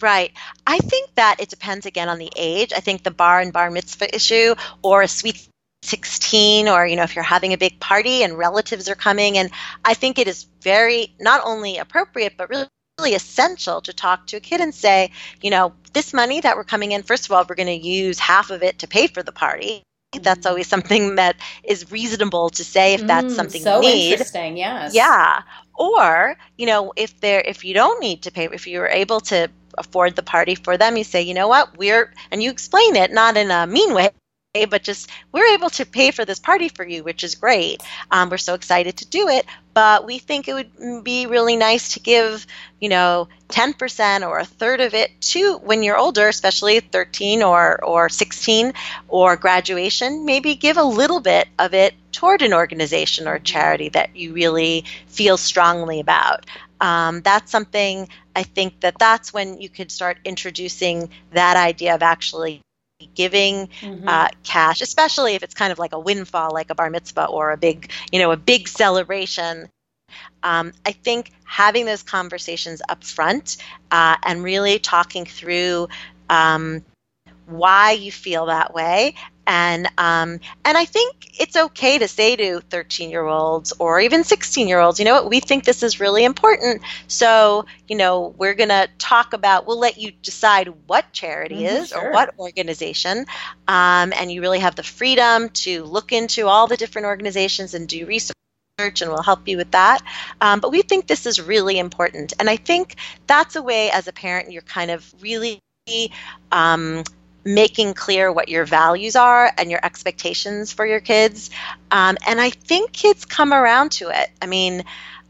right 0.00 0.32
i 0.66 0.78
think 0.78 1.14
that 1.14 1.40
it 1.40 1.48
depends 1.48 1.86
again 1.86 2.10
on 2.10 2.18
the 2.18 2.30
age 2.36 2.74
i 2.76 2.80
think 2.80 3.02
the 3.02 3.10
bar 3.10 3.40
and 3.40 3.54
bar 3.54 3.70
mitzvah 3.70 4.14
issue 4.14 4.54
or 4.82 5.00
a 5.00 5.08
sweet 5.08 5.48
16 5.82 6.68
or 6.68 6.86
you 6.86 6.96
know 6.96 7.04
if 7.04 7.14
you're 7.14 7.22
having 7.22 7.54
a 7.54 7.58
big 7.58 7.80
party 7.80 8.22
and 8.22 8.36
relatives 8.36 8.88
are 8.88 8.94
coming 8.94 9.38
and 9.38 9.50
i 9.84 9.94
think 9.94 10.18
it 10.18 10.28
is 10.28 10.46
very 10.60 11.14
not 11.20 11.40
only 11.44 11.78
appropriate 11.78 12.34
but 12.36 12.50
really 12.50 12.66
really 12.98 13.14
essential 13.14 13.80
to 13.82 13.92
talk 13.92 14.26
to 14.26 14.36
a 14.36 14.40
kid 14.40 14.60
and 14.60 14.74
say, 14.74 15.10
you 15.40 15.50
know, 15.50 15.72
this 15.92 16.12
money 16.12 16.40
that 16.40 16.56
we're 16.56 16.64
coming 16.64 16.92
in, 16.92 17.02
first 17.02 17.26
of 17.26 17.32
all, 17.32 17.44
we're 17.48 17.54
going 17.54 17.66
to 17.80 17.86
use 17.88 18.18
half 18.18 18.50
of 18.50 18.62
it 18.62 18.78
to 18.80 18.88
pay 18.88 19.06
for 19.06 19.22
the 19.22 19.32
party 19.32 19.82
that's 20.22 20.46
always 20.46 20.66
something 20.66 21.16
that 21.16 21.36
is 21.64 21.92
reasonable 21.92 22.48
to 22.48 22.64
say 22.64 22.94
if 22.94 23.06
that's 23.06 23.34
Mm, 23.34 23.36
something 23.36 23.62
so 23.62 23.82
you 23.82 23.88
need. 23.88 24.12
interesting. 24.12 24.56
Yes. 24.56 24.94
Yeah. 24.94 25.42
Or, 25.74 26.34
you 26.56 26.66
know, 26.66 26.92
if 26.96 27.20
there 27.20 27.40
if 27.42 27.62
you 27.62 27.74
don't 27.74 28.00
need 28.00 28.22
to 28.22 28.32
pay 28.32 28.48
if 28.50 28.66
you're 28.66 28.88
able 28.88 29.20
to 29.20 29.48
afford 29.76 30.16
the 30.16 30.22
party 30.22 30.54
for 30.54 30.78
them, 30.78 30.96
you 30.96 31.04
say, 31.04 31.20
you 31.22 31.34
know 31.34 31.46
what, 31.46 31.76
we're 31.76 32.12
and 32.30 32.42
you 32.42 32.50
explain 32.50 32.96
it 32.96 33.12
not 33.12 33.36
in 33.36 33.50
a 33.50 33.66
mean 33.66 33.92
way, 33.92 34.08
but 34.64 34.82
just 34.82 35.08
we're 35.32 35.54
able 35.54 35.70
to 35.70 35.86
pay 35.86 36.10
for 36.10 36.24
this 36.24 36.38
party 36.38 36.68
for 36.68 36.86
you, 36.86 37.02
which 37.04 37.24
is 37.24 37.34
great. 37.34 37.82
Um, 38.10 38.30
we're 38.30 38.38
so 38.38 38.54
excited 38.54 38.98
to 38.98 39.06
do 39.06 39.28
it, 39.28 39.46
but 39.74 40.06
we 40.06 40.18
think 40.18 40.48
it 40.48 40.54
would 40.54 41.04
be 41.04 41.26
really 41.26 41.56
nice 41.56 41.94
to 41.94 42.00
give, 42.00 42.46
you 42.80 42.88
know, 42.88 43.28
10% 43.48 44.28
or 44.28 44.38
a 44.38 44.44
third 44.44 44.80
of 44.80 44.94
it 44.94 45.20
to 45.20 45.58
when 45.58 45.82
you're 45.82 45.96
older, 45.96 46.28
especially 46.28 46.80
13 46.80 47.42
or 47.42 47.82
or 47.84 48.08
16 48.08 48.72
or 49.08 49.36
graduation, 49.36 50.24
maybe 50.24 50.54
give 50.54 50.76
a 50.76 50.82
little 50.82 51.20
bit 51.20 51.48
of 51.58 51.74
it 51.74 51.94
toward 52.12 52.42
an 52.42 52.52
organization 52.52 53.28
or 53.28 53.38
charity 53.38 53.88
that 53.90 54.16
you 54.16 54.32
really 54.32 54.84
feel 55.06 55.36
strongly 55.36 56.00
about. 56.00 56.46
Um, 56.80 57.22
that's 57.22 57.50
something 57.50 58.08
I 58.34 58.42
think 58.42 58.80
that 58.80 58.98
that's 58.98 59.32
when 59.32 59.60
you 59.60 59.68
could 59.68 59.90
start 59.90 60.18
introducing 60.24 61.10
that 61.32 61.56
idea 61.56 61.94
of 61.94 62.02
actually 62.02 62.60
giving 63.06 63.68
Mhm. 63.82 64.08
uh, 64.08 64.28
cash, 64.42 64.80
especially 64.80 65.34
if 65.34 65.42
it's 65.42 65.54
kind 65.54 65.72
of 65.72 65.78
like 65.78 65.92
a 65.92 65.98
windfall, 65.98 66.50
like 66.52 66.70
a 66.70 66.74
bar 66.74 66.90
mitzvah 66.90 67.26
or 67.26 67.52
a 67.52 67.56
big, 67.56 67.90
you 68.10 68.18
know, 68.18 68.30
a 68.32 68.36
big 68.36 68.68
celebration. 68.68 69.68
Um, 70.42 70.72
I 70.84 70.92
think 70.92 71.30
having 71.44 71.86
those 71.86 72.02
conversations 72.02 72.82
up 72.88 73.04
front 73.04 73.56
uh, 73.90 74.16
and 74.24 74.42
really 74.42 74.78
talking 74.78 75.24
through 75.24 75.88
um, 76.28 76.84
why 77.46 77.92
you 77.92 78.10
feel 78.10 78.46
that 78.46 78.74
way. 78.74 79.14
And 79.48 79.88
um, 79.96 80.40
and 80.64 80.76
I 80.76 80.84
think 80.84 81.40
it's 81.40 81.56
okay 81.56 81.96
to 81.98 82.06
say 82.06 82.36
to 82.36 82.60
13 82.60 83.08
year 83.10 83.24
olds 83.24 83.72
or 83.78 83.98
even 83.98 84.22
16 84.22 84.68
year 84.68 84.78
olds, 84.78 84.98
you 84.98 85.06
know 85.06 85.14
what, 85.14 85.30
we 85.30 85.40
think 85.40 85.64
this 85.64 85.82
is 85.82 85.98
really 85.98 86.24
important. 86.24 86.82
So 87.08 87.64
you 87.88 87.96
know 87.96 88.34
we're 88.36 88.54
gonna 88.54 88.88
talk 88.98 89.32
about. 89.32 89.66
We'll 89.66 89.78
let 89.78 89.96
you 89.96 90.12
decide 90.22 90.68
what 90.86 91.10
charity 91.12 91.62
Mhm, 91.62 91.80
is 91.80 91.88
sure. 91.88 92.10
or 92.10 92.12
what 92.12 92.34
organization, 92.38 93.24
um, 93.66 94.12
and 94.12 94.30
you 94.30 94.42
really 94.42 94.58
have 94.60 94.76
the 94.76 94.82
freedom 94.82 95.48
to 95.64 95.82
look 95.84 96.12
into 96.12 96.46
all 96.46 96.66
the 96.66 96.76
different 96.76 97.06
organizations 97.06 97.72
and 97.72 97.88
do 97.88 98.04
research 98.04 98.34
and 98.78 99.10
we'll 99.10 99.22
help 99.22 99.48
you 99.48 99.56
with 99.56 99.70
that. 99.72 100.00
Um, 100.40 100.60
but 100.60 100.70
we 100.70 100.82
think 100.82 101.06
this 101.06 101.26
is 101.26 101.40
really 101.40 101.78
important. 101.78 102.32
And 102.38 102.48
I 102.48 102.56
think 102.56 102.94
that's 103.26 103.56
a 103.56 103.62
way, 103.62 103.90
as 103.90 104.06
a 104.06 104.12
parent, 104.12 104.52
you're 104.52 104.62
kind 104.62 104.90
of 104.92 105.12
really 105.20 105.60
um, 106.52 107.02
making 107.48 107.94
clear 107.94 108.30
what 108.30 108.50
your 108.50 108.66
values 108.66 109.16
are 109.16 109.50
and 109.56 109.70
your 109.70 109.80
expectations 109.82 110.70
for 110.70 110.84
your 110.84 111.00
kids. 111.00 111.48
Um, 111.90 112.18
and 112.26 112.38
I 112.38 112.50
think 112.50 112.92
kids 112.92 113.24
come 113.24 113.54
around 113.54 113.92
to 113.92 114.10
it. 114.10 114.30
I 114.42 114.46
mean, 114.46 114.84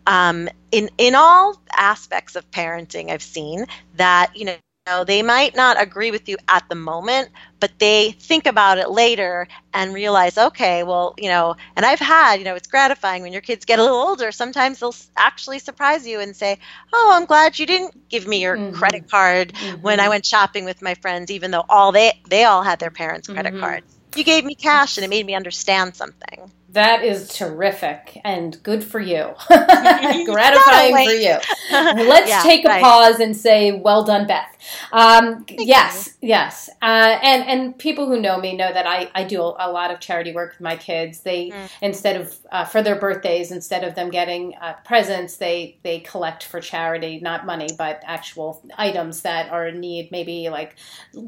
um, 0.04 0.48
in 0.72 0.90
in 0.98 1.14
all 1.14 1.60
aspects 1.72 2.34
of 2.34 2.50
parenting, 2.50 3.10
I've 3.10 3.22
seen 3.22 3.66
that 3.96 4.36
you 4.36 4.46
know 4.46 4.56
they 4.97 5.22
might 5.22 5.55
not 5.55 5.80
agree 5.80 6.11
with 6.11 6.28
you 6.28 6.36
at 6.49 6.64
the 6.68 6.74
moment, 6.74 7.28
but 7.61 7.70
they 7.78 8.12
think 8.12 8.47
about 8.47 8.78
it 8.78 8.91
later 8.91 9.47
and 9.72 9.93
realize, 9.93 10.36
okay, 10.36 10.82
well, 10.82 11.14
you 11.18 11.28
know, 11.28 11.55
and 11.76 11.84
I've 11.84 11.99
had, 11.99 12.34
you 12.39 12.45
know, 12.45 12.55
it's 12.55 12.66
gratifying 12.68 13.22
when 13.22 13.32
your 13.32 13.41
kids 13.43 13.64
get 13.64 13.78
a 13.78 13.82
little 13.82 13.97
older. 13.99 14.30
Sometimes 14.32 14.78
they'll 14.78 14.95
actually 15.16 15.59
surprise 15.59 16.07
you 16.07 16.20
and 16.20 16.34
say, 16.36 16.59
oh, 16.93 17.11
I'm 17.14 17.26
glad 17.26 17.59
you 17.59 17.66
didn't 17.66 17.95
give 18.09 18.26
me 18.26 18.41
your 18.43 18.59
Mhm. 18.59 18.72
credit 18.72 19.05
card 19.11 19.53
when 19.80 19.99
Mhm. 19.99 20.01
I 20.01 20.09
went 20.09 20.24
shopping 20.26 20.64
with 20.64 20.82
my 20.82 20.95
friends, 20.95 21.30
even 21.30 21.51
though 21.51 21.64
all 21.68 21.93
they 21.93 22.12
they 22.28 22.45
all 22.45 22.62
had 22.62 22.78
their 22.78 22.91
parents' 22.91 23.28
credit 23.28 23.55
Mhm. 23.55 23.61
cards. 23.61 23.86
You 24.14 24.24
gave 24.24 24.45
me 24.45 24.55
cash 24.55 24.97
and 24.97 25.05
it 25.05 25.09
made 25.11 25.26
me 25.26 25.34
understand 25.34 25.97
something. 25.97 26.53
That 26.72 27.02
is 27.02 27.28
terrific 27.28 28.20
and 28.24 28.62
good 28.62 28.84
for 28.84 29.00
you. 29.00 29.34
Gratifying 29.48 30.94
for 31.06 31.12
you. 31.12 31.36
Let's 31.70 32.28
Yeah, 32.28 32.42
take 32.42 32.64
a 32.64 32.68
right. 32.68 32.82
pause 32.82 33.20
and 33.20 33.36
say, 33.36 33.72
"Well 33.72 34.04
done, 34.04 34.26
Beth." 34.26 34.46
Um, 34.92 35.46
yes, 35.58 36.10
yes, 36.20 36.68
uh, 36.82 37.18
and 37.22 37.44
and 37.44 37.78
people 37.78 38.06
who 38.06 38.20
know 38.20 38.38
me 38.38 38.54
know 38.56 38.70
that 38.72 38.86
I, 38.86 39.10
I 39.14 39.24
do 39.24 39.40
a 39.40 39.70
lot 39.70 39.90
of 39.90 40.00
charity 40.00 40.32
work 40.32 40.52
with 40.52 40.60
my 40.60 40.76
kids. 40.76 41.20
They 41.20 41.48
Mm. 41.48 41.70
instead 41.80 42.16
of 42.20 42.36
uh, 42.52 42.64
for 42.66 42.82
their 42.82 42.96
birthdays, 42.96 43.50
instead 43.52 43.82
of 43.84 43.94
them 43.94 44.10
getting 44.10 44.54
uh, 44.60 44.74
presents, 44.84 45.36
they 45.38 45.78
they 45.82 46.00
collect 46.00 46.42
for 46.44 46.60
charity, 46.60 47.18
not 47.20 47.46
money, 47.46 47.68
but 47.78 48.02
actual 48.04 48.62
items 48.76 49.22
that 49.22 49.50
are 49.50 49.66
in 49.68 49.80
need. 49.80 50.10
Maybe 50.12 50.48
like 50.50 50.76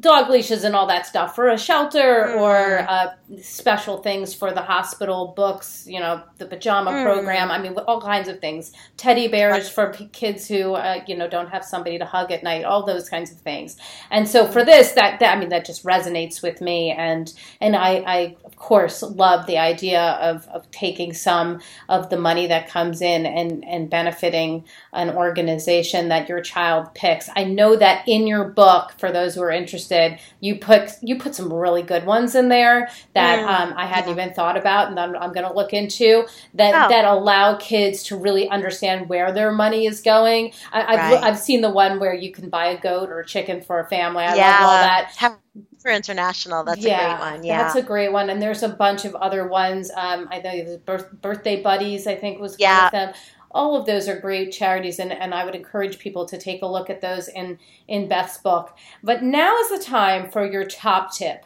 dog 0.01 0.29
leashes 0.29 0.65
and 0.65 0.77
all 0.77 0.87
that 0.89 1.07
stuff 1.07 1.35
for 1.35 1.49
a 1.49 1.59
shelter, 1.59 2.27
Mm. 2.29 2.41
or 2.41 2.79
uh, 2.89 3.07
special 3.41 3.99
things 3.99 4.35
for 4.35 4.53
the 4.53 4.61
hospital, 4.63 5.30
books, 5.31 5.85
you 5.89 6.01
know, 6.01 6.23
the 6.39 6.47
pajama 6.47 6.91
Mm. 6.93 7.05
program. 7.05 7.51
I 7.51 7.59
mean, 7.59 7.75
all 7.87 8.01
kinds 8.01 8.29
of 8.29 8.41
things. 8.41 8.73
Teddy 8.97 9.29
bears 9.29 9.69
for 9.69 9.93
p- 9.93 10.09
kids 10.09 10.49
who, 10.49 10.75
uh, 10.75 11.01
you 11.07 11.17
know, 11.17 11.29
don't 11.29 11.49
have 11.51 11.65
somebody 11.65 11.99
to 11.99 12.05
hug 12.05 12.33
at 12.33 12.43
night. 12.43 12.65
All 12.65 12.85
those 12.85 13.09
kinds 13.09 13.31
of 13.33 13.39
things. 13.39 13.77
And 14.11 14.29
so 14.29 14.47
for 14.47 14.65
this, 14.65 14.93
that, 14.93 15.21
that 15.21 15.37
I 15.37 15.41
mean, 15.41 15.51
that 15.51 15.65
just 15.65 15.85
resonates 15.85 16.43
with 16.43 16.61
me. 16.61 16.91
And 16.93 17.33
and 17.61 17.77
I, 17.77 17.91
I 18.07 18.37
of 18.45 18.57
course 18.57 19.03
love 19.03 19.47
the 19.47 19.59
idea 19.59 20.03
of 20.21 20.47
of 20.49 20.71
taking 20.71 21.13
some 21.13 21.61
of 21.89 22.11
the 22.11 22.17
money 22.19 22.47
that 22.49 22.69
comes 22.69 23.01
in 23.03 23.27
and 23.27 23.65
and 23.65 23.89
benefiting 23.91 24.65
an 24.93 25.11
organization 25.11 26.09
that 26.09 26.29
your 26.29 26.41
child 26.41 26.93
picks. 26.95 27.29
I 27.37 27.45
know 27.45 27.77
that 27.77 28.07
in 28.07 28.27
your 28.27 28.45
book, 28.45 28.93
for 28.99 29.11
those 29.13 29.35
who 29.35 29.43
are 29.43 29.51
interested, 29.51 30.19
you 30.41 30.57
put 30.59 30.91
you 31.03 31.19
put 31.19 31.35
some 31.35 31.53
really 31.53 31.83
good 31.83 32.05
ones 32.07 32.35
in 32.35 32.49
there 32.49 32.89
that 33.15 33.41
Mm, 33.41 33.47
um, 33.49 33.75
I 33.77 33.87
hadn't 33.87 34.17
yeah. 34.17 34.25
even 34.25 34.35
thought 34.35 34.57
about, 34.57 34.89
and 34.89 34.99
I'm, 34.99 35.15
I'm 35.21 35.33
going 35.33 35.47
to 35.47 35.53
look 35.53 35.73
into 35.73 36.27
that 36.55 36.87
Oh. 36.87 36.89
that 36.89 37.05
allow 37.05 37.57
kids 37.57 38.03
to 38.05 38.17
really 38.17 38.49
understand 38.49 39.09
where 39.09 39.33
their 39.33 39.53
money 39.53 39.87
is 39.87 40.01
going. 40.01 40.53
I, 40.73 40.83
I've 40.83 40.99
Right. 41.13 41.23
I've 41.25 41.39
seen 41.39 41.61
the 41.61 41.71
one 41.71 42.01
where 42.01 42.15
you 42.15 42.33
can 42.33 42.49
buy 42.49 42.67
a 42.67 42.81
goat 42.81 43.11
or 43.11 43.21
a 43.21 43.27
chicken 43.27 43.61
for 43.61 43.81
a 43.81 43.87
family. 43.87 44.25
I 44.25 44.35
love 44.35 44.63
all 44.63 44.71
that. 44.71 45.13
Have 45.17 45.37
for 45.81 45.91
international. 45.91 46.63
That's 46.63 46.85
a 46.85 46.89
great 46.89 47.19
one. 47.19 47.43
Yeah. 47.45 47.63
That's 47.63 47.75
a 47.77 47.83
great 47.83 48.13
one. 48.13 48.29
And 48.31 48.41
there's 48.43 48.63
a 48.63 48.69
bunch 48.69 49.05
of 49.07 49.15
other 49.15 49.49
ones. 49.49 49.91
Um, 49.97 50.29
I 50.31 50.39
know 50.41 50.65
the 50.73 50.79
birth, 50.79 51.11
Birthday 51.23 51.63
Buddies, 51.63 52.07
I 52.07 52.17
think, 52.17 52.39
was 52.39 52.53
one 52.53 52.59
Yeah. 52.61 52.87
of 52.87 52.93
them. 52.93 53.15
All 53.53 53.75
of 53.75 53.85
those 53.87 54.07
are 54.09 54.17
great 54.21 54.53
charities, 54.53 55.01
and, 55.01 55.11
and 55.13 55.35
I 55.35 55.45
would 55.45 55.57
encourage 55.57 55.99
people 55.99 56.25
to 56.27 56.39
take 56.39 56.63
a 56.63 56.67
look 56.67 56.89
at 56.89 57.01
those 57.01 57.27
in, 57.29 57.59
in 57.89 58.07
Beth's 58.09 58.39
book. 58.39 58.77
But 59.03 59.25
now 59.25 59.57
is 59.59 59.71
the 59.71 59.83
time 59.83 60.31
for 60.31 60.45
your 60.47 60.65
top 60.65 61.13
tip. 61.13 61.45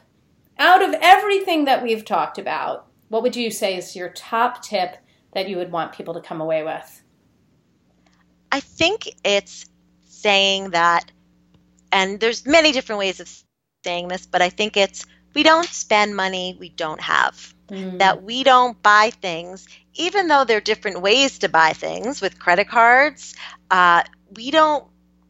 Out 0.59 0.83
of 0.83 0.95
everything 1.01 1.65
that 1.65 1.83
we've 1.83 2.05
talked 2.05 2.37
about, 2.39 2.87
what 3.15 3.23
would 3.23 3.37
you 3.37 3.49
say 3.49 3.77
is 3.77 3.95
your 3.95 4.09
top 4.09 4.61
tip 4.61 4.97
that 5.35 5.49
you 5.49 5.57
would 5.57 5.71
want 5.71 5.93
people 5.93 6.15
to 6.15 6.21
come 6.21 6.41
away 6.41 6.65
with? 6.65 7.01
I 8.51 8.59
think 8.59 9.09
it's 9.23 9.67
saying 10.09 10.71
that, 10.71 11.13
and 11.93 12.19
there's 12.19 12.45
many 12.45 12.73
different 12.73 12.99
ways 12.99 13.21
of 13.21 13.31
saying 13.85 14.09
this, 14.09 14.27
but 14.27 14.43
I 14.43 14.51
think 14.51 14.77
it's 14.77 15.07
we 15.33 15.45
don't 15.45 15.69
spend 15.69 16.17
money 16.17 16.57
we 16.59 16.71
don't 16.71 17.01
have. 17.01 17.55
Mm. 17.69 18.01
That 18.01 18.25
we 18.25 18.43
don't 18.43 18.83
buy 18.83 19.11
things, 19.23 19.69
even 19.95 20.27
though 20.27 20.45
there 20.45 20.57
are 20.57 20.61
different 20.73 21.01
ways 21.01 21.39
to 21.39 21.49
buy 21.49 21.73
things 21.73 22.21
with 22.21 22.41
credit 22.41 22.67
cards. 22.67 23.37
Uh, 23.71 24.03
we 24.35 24.51
don't 24.51 24.89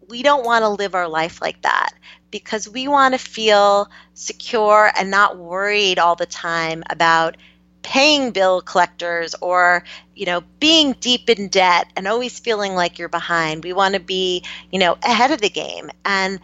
we 0.09 0.23
don't 0.23 0.47
want 0.47 0.63
to 0.63 0.71
live 0.71 0.95
our 0.95 1.09
life 1.09 1.43
like 1.43 1.61
that 1.63 1.91
because 2.31 2.67
we 2.67 2.89
want 2.89 3.13
to 3.13 3.19
feel 3.19 3.91
secure 4.15 4.91
and 4.97 5.11
not 5.11 5.37
worried 5.37 5.99
all 5.99 6.17
the 6.17 6.27
time 6.27 6.83
about 6.89 7.37
paying 7.85 8.33
bill 8.33 8.63
collectors 8.63 9.37
or 9.41 9.85
you 10.17 10.27
know 10.27 10.43
being 10.59 10.95
deep 11.01 11.31
in 11.31 11.49
debt 11.49 11.87
and 11.97 12.09
always 12.09 12.41
feeling 12.41 12.75
like 12.75 12.99
you're 12.99 13.09
behind 13.11 13.63
we 13.63 13.73
want 13.73 13.95
to 13.95 14.01
be 14.01 14.43
you 14.73 14.81
know 14.81 14.97
ahead 15.05 15.31
of 15.31 15.41
the 15.41 15.51
game 15.51 15.91
and 16.05 16.41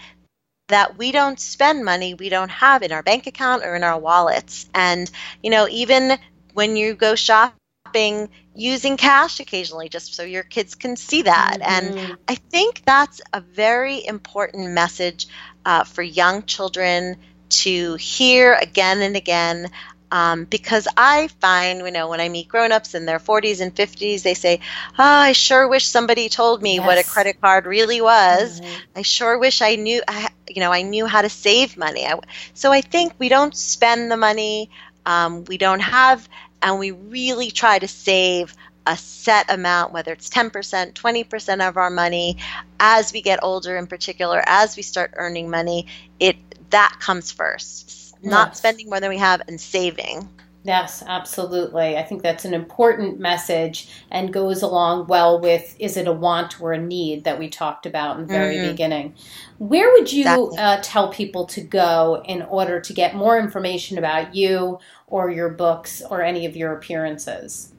that 0.69 0.99
we 0.99 1.13
don't 1.13 1.41
spend 1.41 1.85
money 1.85 2.15
we 2.15 2.29
don't 2.29 2.51
have 2.51 2.83
in 2.83 2.93
our 2.93 3.03
bank 3.03 3.27
account 3.27 3.65
or 3.65 3.75
in 3.75 3.83
our 3.83 3.99
wallets 3.99 4.69
and 4.75 5.11
you 5.43 5.51
know 5.51 5.67
even 5.71 6.17
when 6.55 6.77
you 6.77 6.95
go 6.95 7.15
shopping 7.15 8.29
using 8.55 8.97
cash 8.97 9.41
occasionally 9.41 9.89
just 9.89 10.15
so 10.15 10.23
your 10.23 10.45
kids 10.45 10.75
can 10.75 10.97
see 10.97 11.23
that 11.23 11.59
and 11.63 11.95
Mhm. 11.95 12.17
I 12.29 12.35
think 12.37 12.83
that's 12.85 13.21
a 13.33 13.41
very 13.41 14.05
important 14.07 14.71
message 14.71 15.27
uh, 15.65 15.85
for 15.85 16.03
young 16.03 16.45
children 16.45 17.17
to 17.51 17.95
hear 17.95 18.55
again 18.55 19.03
and 19.03 19.17
again. 19.17 19.71
Um, 20.13 20.45
because 20.45 20.89
I 20.97 21.29
find, 21.41 21.81
you 21.81 21.91
know, 21.93 22.09
when 22.09 22.21
I 22.21 22.29
meet 22.29 22.49
grown-ups 22.49 22.95
in 22.95 23.07
their 23.07 23.19
40s 23.21 23.61
and 23.61 23.75
50s, 23.75 24.23
they 24.23 24.35
say, 24.35 24.61
"Oh, 24.99 25.05
I 25.05 25.33
sure 25.33 25.69
wish 25.69 25.87
somebody 25.87 26.29
told 26.29 26.63
me 26.63 26.81
what 26.81 26.99
a 26.99 27.05
credit 27.05 27.41
card 27.41 27.67
really 27.67 28.01
was. 28.01 28.61
Mhm. 28.61 28.81
I 28.97 29.03
sure 29.03 29.39
wish 29.39 29.63
I 29.63 29.77
knew, 29.77 30.03
you 30.49 30.61
know, 30.61 30.73
I 30.73 30.83
knew 30.83 31.07
how 31.07 31.23
to 31.23 31.29
save 31.29 31.77
money." 31.77 32.07
So 32.55 32.73
I 32.73 32.81
think 32.81 33.15
we 33.19 33.29
don't 33.29 33.57
spend 33.57 34.11
the 34.11 34.17
money 34.17 34.71
um, 35.07 35.45
we 35.45 35.59
don't 35.59 35.81
have, 35.81 36.29
and 36.63 36.79
we 36.79 36.91
really 36.91 37.51
try 37.51 37.79
to 37.79 37.89
save 37.89 38.55
a 38.87 38.97
set 38.97 39.51
amount, 39.51 39.93
whether 39.93 40.13
it's 40.13 40.29
10%, 40.31 40.95
20% 40.95 41.63
of 41.63 41.77
our 41.77 41.91
money, 41.91 42.39
as 42.79 43.13
we 43.13 43.23
get 43.23 43.41
older 43.43 43.77
in 43.77 43.87
particular, 43.87 44.43
as 44.47 44.77
we 44.77 44.83
start 44.83 45.13
earning 45.17 45.51
money, 45.51 45.87
it 46.19 46.37
that 46.71 46.97
comes 47.01 47.31
first. 47.31 48.00
Not 48.23 48.51
Yes. 48.51 48.59
spending 48.59 48.89
more 48.89 49.01
than 49.01 49.11
we 49.11 49.19
have 49.19 49.43
and 49.49 49.61
saving. 49.61 50.29
Yes, 50.63 51.03
absolutely. 51.07 51.97
I 51.97 52.03
think 52.03 52.23
that's 52.23 52.45
an 52.45 52.53
important 52.53 53.19
message 53.19 53.89
and 54.11 54.31
goes 54.31 54.61
along 54.61 55.07
well 55.07 55.41
with 55.41 55.75
is 55.79 55.97
it 55.97 56.07
a 56.07 56.13
want 56.13 56.61
or 56.61 56.73
a 56.75 56.79
need 56.79 57.25
that 57.25 57.39
we 57.39 57.49
talked 57.49 57.87
about 57.87 58.17
in 58.19 58.27
the 58.27 58.33
very 58.33 58.59
Mhm. 58.59 58.71
beginning. 58.73 59.15
Where 59.59 59.91
would 59.93 60.13
you 60.13 60.21
Exactly. 60.21 60.59
uh, 60.59 60.79
tell 60.83 61.09
people 61.09 61.47
to 61.47 61.63
go 61.63 62.23
in 62.27 62.43
order 62.43 62.79
to 62.79 62.93
get 62.93 63.15
more 63.15 63.39
information 63.39 63.97
about 63.97 64.35
you 64.35 64.79
or 65.07 65.31
your 65.31 65.49
books 65.49 66.03
or 66.11 66.21
any 66.23 66.45
of 66.45 66.57
your 66.57 66.75
appearances? 66.75 67.73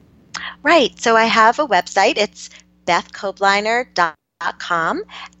Right. 0.62 1.00
So 1.00 1.16
I 1.16 1.26
have 1.26 1.60
a 1.60 1.66
website. 1.68 2.16
It's 2.16 2.50
bethkobliner.com. 2.84 4.14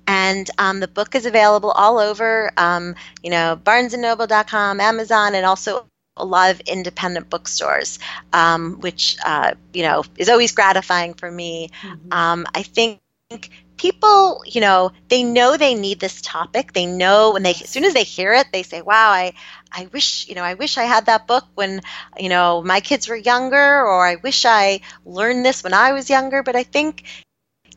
And 0.06 0.50
um, 0.58 0.80
the 0.80 0.88
book 0.88 1.14
is 1.14 1.26
available 1.26 1.70
all 1.70 1.98
over, 1.98 2.50
um, 2.56 2.94
you 3.22 3.30
know, 3.30 3.58
barnesandnoble.com, 3.62 4.80
Amazon, 4.80 5.34
and 5.34 5.46
also 5.46 5.86
a 6.16 6.24
lot 6.24 6.50
of 6.50 6.60
independent 6.60 7.30
bookstores, 7.30 7.98
um, 8.32 8.80
which, 8.80 9.16
uh, 9.24 9.52
you 9.72 9.82
know, 9.82 10.04
is 10.16 10.28
always 10.28 10.52
gratifying 10.52 11.14
for 11.14 11.30
me. 11.30 11.70
Um, 12.10 12.46
I 12.54 12.62
think 12.62 13.00
people, 13.76 14.42
you 14.46 14.60
know, 14.60 14.92
they 15.08 15.22
know 15.24 15.56
they 15.56 15.74
need 15.74 15.98
this 15.98 16.20
topic. 16.20 16.72
They 16.72 16.86
know 16.86 17.32
when 17.32 17.42
they, 17.42 17.50
as 17.50 17.68
soon 17.68 17.84
as 17.84 17.94
they 17.94 18.04
hear 18.04 18.32
it, 18.34 18.46
they 18.52 18.62
say, 18.62 18.82
wow, 18.82 19.10
I, 19.10 19.32
I 19.72 19.88
wish, 19.92 20.28
you 20.28 20.34
know, 20.34 20.44
I 20.44 20.54
wish 20.54 20.78
I 20.78 20.84
had 20.84 21.06
that 21.06 21.26
book 21.26 21.46
when, 21.54 21.80
you 22.18 22.28
know, 22.28 22.62
my 22.62 22.80
kids 22.80 23.08
were 23.08 23.16
younger, 23.16 23.84
or 23.84 24.06
I 24.06 24.16
wish 24.16 24.44
I 24.44 24.80
learned 25.04 25.44
this 25.44 25.64
when 25.64 25.74
I 25.74 25.92
was 25.92 26.10
younger. 26.10 26.42
But 26.42 26.56
I 26.56 26.62
think, 26.62 27.04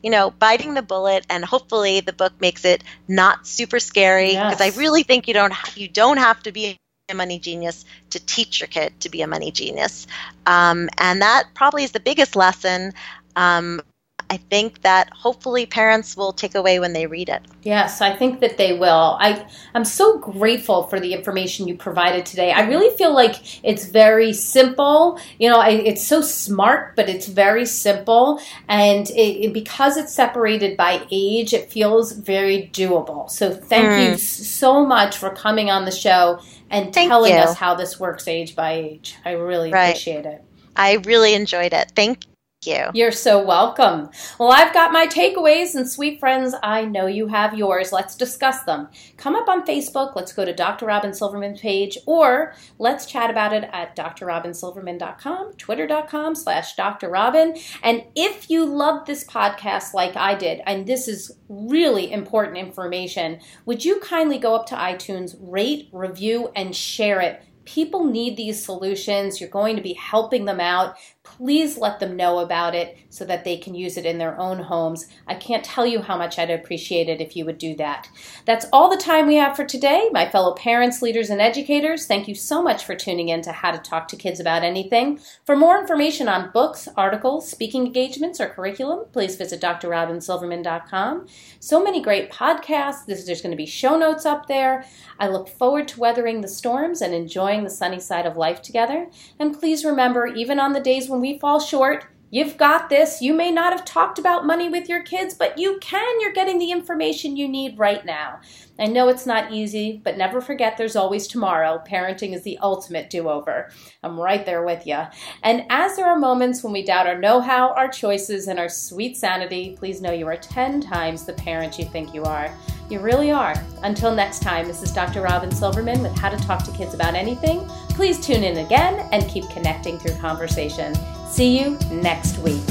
you 0.02 0.10
know, 0.10 0.30
biting 0.30 0.74
the 0.74 0.82
bullet 0.82 1.26
and 1.28 1.44
hopefully 1.44 2.00
the 2.00 2.12
book 2.12 2.32
makes 2.40 2.64
it 2.64 2.82
not 3.08 3.46
super 3.46 3.80
scary 3.80 4.30
because 4.30 4.60
Yes. 4.60 4.76
I 4.76 4.78
really 4.78 5.02
think 5.02 5.28
you 5.28 5.34
don't, 5.34 5.52
ha- 5.52 5.72
you 5.74 5.88
don't 5.88 6.18
have 6.18 6.42
to 6.44 6.52
be 6.52 6.76
a 7.08 7.14
money 7.14 7.38
genius 7.38 7.84
to 8.10 8.18
teach 8.24 8.60
your 8.60 8.68
kid 8.68 8.98
to 9.00 9.08
be 9.08 9.22
a 9.22 9.26
money 9.26 9.50
genius. 9.50 10.06
Um, 10.44 10.88
and 10.98 11.22
that 11.22 11.44
probably 11.54 11.84
is 11.84 11.92
the 11.92 12.00
biggest 12.00 12.36
lesson. 12.36 12.92
Um, 13.36 13.80
I 14.28 14.38
think 14.38 14.82
that 14.82 15.08
hopefully 15.12 15.66
parents 15.66 16.16
will 16.16 16.32
take 16.32 16.54
away 16.56 16.80
when 16.80 16.92
they 16.92 17.06
read 17.06 17.28
it. 17.28 17.42
Yes, 17.62 18.00
I 18.00 18.14
think 18.14 18.40
that 18.40 18.56
they 18.56 18.72
will. 18.76 19.16
I 19.20 19.46
I'm 19.74 19.84
so 19.84 20.18
grateful 20.18 20.84
for 20.84 20.98
the 20.98 21.12
information 21.14 21.68
you 21.68 21.76
provided 21.76 22.26
today. 22.26 22.50
I 22.52 22.62
really 22.66 22.94
feel 22.96 23.14
like 23.14 23.36
it's 23.64 23.86
very 23.86 24.32
simple. 24.32 25.18
You 25.38 25.48
know, 25.50 25.60
I, 25.60 25.70
it's 25.70 26.04
so 26.04 26.20
smart, 26.22 26.96
but 26.96 27.08
it's 27.08 27.26
very 27.28 27.66
simple, 27.66 28.40
and 28.68 29.08
it, 29.10 29.46
it- 29.46 29.52
because 29.52 29.96
it's 29.96 30.12
separated 30.12 30.76
by 30.76 31.06
age, 31.10 31.54
it 31.54 31.70
feels 31.70 32.12
very 32.12 32.68
doable. 32.72 33.30
So 33.30 33.52
thank 33.54 33.86
you 33.86 34.10
Mm. 34.10 34.14
s- 34.14 34.22
so 34.22 34.84
much 34.84 35.16
for 35.16 35.30
coming 35.30 35.70
on 35.70 35.84
the 35.84 35.90
show 35.92 36.40
and 36.70 36.92
Thank 36.92 37.08
telling 37.10 37.32
you. 37.34 37.38
us 37.40 37.56
how 37.56 37.74
this 37.74 37.98
works 38.00 38.26
age 38.28 38.54
by 38.56 38.72
age. 38.72 39.16
I 39.24 39.32
really 39.32 39.72
Right. 39.72 39.90
appreciate 39.90 40.26
it. 40.26 40.42
I 40.76 40.94
really 41.04 41.34
enjoyed 41.34 41.72
it. 41.72 41.92
Thank 41.96 42.24
you. 42.64 42.86
You're 42.94 43.12
so 43.12 43.44
welcome. 43.44 44.08
Well, 44.38 44.50
I've 44.50 44.72
got 44.72 44.92
my 44.92 45.06
takeaways, 45.06 45.74
and 45.74 45.88
sweet 45.88 46.18
friends, 46.18 46.54
I 46.62 46.84
know 46.84 47.06
you 47.06 47.26
have 47.26 47.56
yours. 47.56 47.92
Let's 47.92 48.16
discuss 48.16 48.62
them. 48.62 48.88
Come 49.16 49.36
up 49.36 49.48
on 49.48 49.66
Facebook. 49.66 50.16
Let's 50.16 50.32
go 50.32 50.44
to 50.44 50.54
Dr. 50.54 50.86
Robyn 50.86 51.12
Silverman's 51.12 51.60
page, 51.60 51.98
or 52.06 52.54
let's 52.78 53.06
chat 53.06 53.30
about 53.30 53.52
it 53.52 53.68
at 53.72 53.94
drrobynsilverman.com, 53.96 55.52
twitter.com 55.54 56.34
slash 56.34 56.74
Dr. 56.76 57.10
Robyn. 57.10 57.56
And 57.82 58.04
if 58.14 58.48
you 58.50 58.64
love 58.64 59.06
this 59.06 59.24
podcast 59.24 59.92
like 59.92 60.16
I 60.16 60.34
did, 60.34 60.62
and 60.66 60.86
this 60.86 61.08
is 61.08 61.36
really 61.48 62.12
important 62.12 62.56
information, 62.56 63.40
would 63.66 63.84
you 63.84 64.00
kindly 64.00 64.38
go 64.38 64.54
up 64.54 64.66
to 64.66 64.74
iTunes, 64.76 65.36
rate, 65.40 65.88
review, 65.92 66.50
and 66.56 66.74
share 66.74 67.20
it? 67.20 67.42
People 67.64 68.04
need 68.04 68.36
these 68.36 68.64
solutions. 68.64 69.40
You're 69.40 69.50
going 69.50 69.74
to 69.74 69.82
be 69.82 69.94
helping 69.94 70.44
them 70.44 70.60
out 70.60 70.96
please 71.26 71.76
let 71.76 71.98
them 71.98 72.16
know 72.16 72.38
about 72.38 72.74
it 72.74 72.96
so 73.10 73.24
that 73.24 73.44
they 73.44 73.56
can 73.56 73.74
use 73.74 73.96
it 73.96 74.06
in 74.06 74.18
their 74.18 74.38
own 74.38 74.58
homes. 74.58 75.06
I 75.26 75.34
can't 75.34 75.64
tell 75.64 75.84
you 75.84 76.00
how 76.00 76.16
much 76.16 76.38
I'd 76.38 76.50
appreciate 76.50 77.08
it 77.08 77.20
if 77.20 77.36
you 77.36 77.44
would 77.44 77.58
do 77.58 77.74
that. 77.76 78.08
That's 78.44 78.66
all 78.72 78.88
the 78.88 78.96
time 78.96 79.26
we 79.26 79.34
have 79.34 79.56
for 79.56 79.64
today. 79.64 80.08
My 80.12 80.28
fellow 80.28 80.54
parents, 80.54 81.02
leaders, 81.02 81.28
and 81.28 81.40
educators, 81.40 82.06
thank 82.06 82.28
you 82.28 82.34
so 82.34 82.62
much 82.62 82.84
for 82.84 82.94
tuning 82.94 83.28
in 83.28 83.42
to 83.42 83.52
How 83.52 83.72
to 83.72 83.78
Talk 83.78 84.08
to 84.08 84.16
Kids 84.16 84.38
About 84.38 84.62
Anything. 84.62 85.18
For 85.44 85.56
more 85.56 85.80
information 85.80 86.28
on 86.28 86.52
books, 86.52 86.88
articles, 86.96 87.50
speaking 87.50 87.86
engagements, 87.86 88.40
or 88.40 88.48
curriculum, 88.48 89.06
please 89.12 89.36
visit 89.36 89.60
drrobynsilverman.com. 89.60 91.26
So 91.58 91.82
many 91.82 92.00
great 92.00 92.30
podcasts. 92.30 93.04
There's, 93.06 93.26
going 93.26 93.50
to 93.50 93.56
be 93.56 93.66
show 93.66 93.98
notes 93.98 94.24
up 94.24 94.46
there. 94.46 94.86
I 95.18 95.28
look 95.28 95.48
forward 95.48 95.88
to 95.88 96.00
weathering 96.00 96.40
the 96.40 96.48
storms 96.48 97.02
and 97.02 97.12
enjoying 97.12 97.64
the 97.64 97.70
sunny 97.70 98.00
side 98.00 98.26
of 98.26 98.36
life 98.36 98.62
together. 98.62 99.08
And 99.38 99.58
please 99.58 99.84
remember, 99.84 100.26
even 100.26 100.60
on 100.60 100.72
the 100.72 100.80
days 100.80 101.08
when 101.16 101.22
we 101.22 101.38
fall 101.38 101.58
short, 101.58 102.04
you've 102.28 102.58
got 102.58 102.90
this. 102.90 103.22
You 103.22 103.32
may 103.32 103.50
not 103.50 103.72
have 103.72 103.86
talked 103.86 104.18
about 104.18 104.44
money 104.44 104.68
with 104.68 104.86
your 104.86 105.02
kids, 105.02 105.32
but 105.32 105.56
you 105.56 105.78
can. 105.80 106.20
You're 106.20 106.34
getting 106.34 106.58
the 106.58 106.70
information 106.70 107.38
you 107.38 107.48
need 107.48 107.78
right 107.78 108.04
now. 108.04 108.40
I 108.78 108.84
know 108.84 109.08
it's 109.08 109.24
not 109.24 109.50
easy, 109.50 110.02
but 110.04 110.18
never 110.18 110.42
forget 110.42 110.76
there's 110.76 110.94
always 110.94 111.26
tomorrow. 111.26 111.82
Parenting 111.88 112.34
is 112.34 112.42
the 112.42 112.58
ultimate 112.58 113.08
do 113.08 113.30
over. 113.30 113.70
I'm 114.02 114.20
right 114.20 114.44
there 114.44 114.62
with 114.62 114.86
you. 114.86 114.98
And 115.42 115.64
as 115.70 115.96
there 115.96 116.04
are 116.04 116.18
moments 116.18 116.62
when 116.62 116.74
we 116.74 116.84
doubt 116.84 117.06
our 117.06 117.18
know 117.18 117.40
how, 117.40 117.70
our 117.70 117.88
choices, 117.88 118.46
and 118.46 118.58
our 118.58 118.68
sweet 118.68 119.16
sanity, 119.16 119.74
please 119.78 120.02
know 120.02 120.12
you 120.12 120.26
are 120.26 120.36
10 120.36 120.82
times 120.82 121.24
the 121.24 121.32
parent 121.32 121.78
you 121.78 121.86
think 121.86 122.12
you 122.12 122.24
are. 122.24 122.54
You 122.88 123.00
really 123.00 123.32
are. 123.32 123.54
Until 123.82 124.14
next 124.14 124.42
time, 124.42 124.68
this 124.68 124.80
is 124.82 124.92
Dr. 124.92 125.22
Robyn 125.22 125.52
Silverman 125.52 126.02
with 126.02 126.16
How 126.16 126.28
to 126.28 126.36
Talk 126.36 126.62
to 126.64 126.70
Kids 126.70 126.94
About 126.94 127.14
Anything. 127.14 127.66
Please 127.90 128.24
tune 128.24 128.44
in 128.44 128.58
again 128.58 129.08
and 129.10 129.28
keep 129.28 129.48
connecting 129.50 129.98
through 129.98 130.14
conversation. 130.16 130.94
See 131.28 131.58
you 131.58 131.76
next 131.90 132.38
week. 132.38 132.62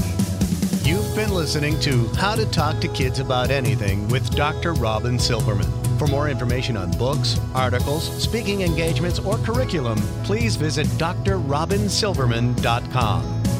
You've 0.83 1.13
been 1.15 1.33
listening 1.33 1.77
to 1.81 2.07
How 2.15 2.35
to 2.35 2.45
Talk 2.45 2.79
to 2.79 2.87
Kids 2.87 3.19
About 3.19 3.51
Anything 3.51 4.07
with 4.07 4.33
Dr. 4.35 4.73
Robyn 4.73 5.19
Silverman. 5.19 5.69
For 5.97 6.07
more 6.07 6.29
information 6.29 6.77
on 6.77 6.91
books, 6.91 7.37
articles, 7.53 8.05
speaking 8.21 8.61
engagements, 8.61 9.19
or 9.19 9.37
curriculum, 9.39 9.97
please 10.23 10.55
visit 10.55 10.87
drrobynsilverman.com. 10.87 13.54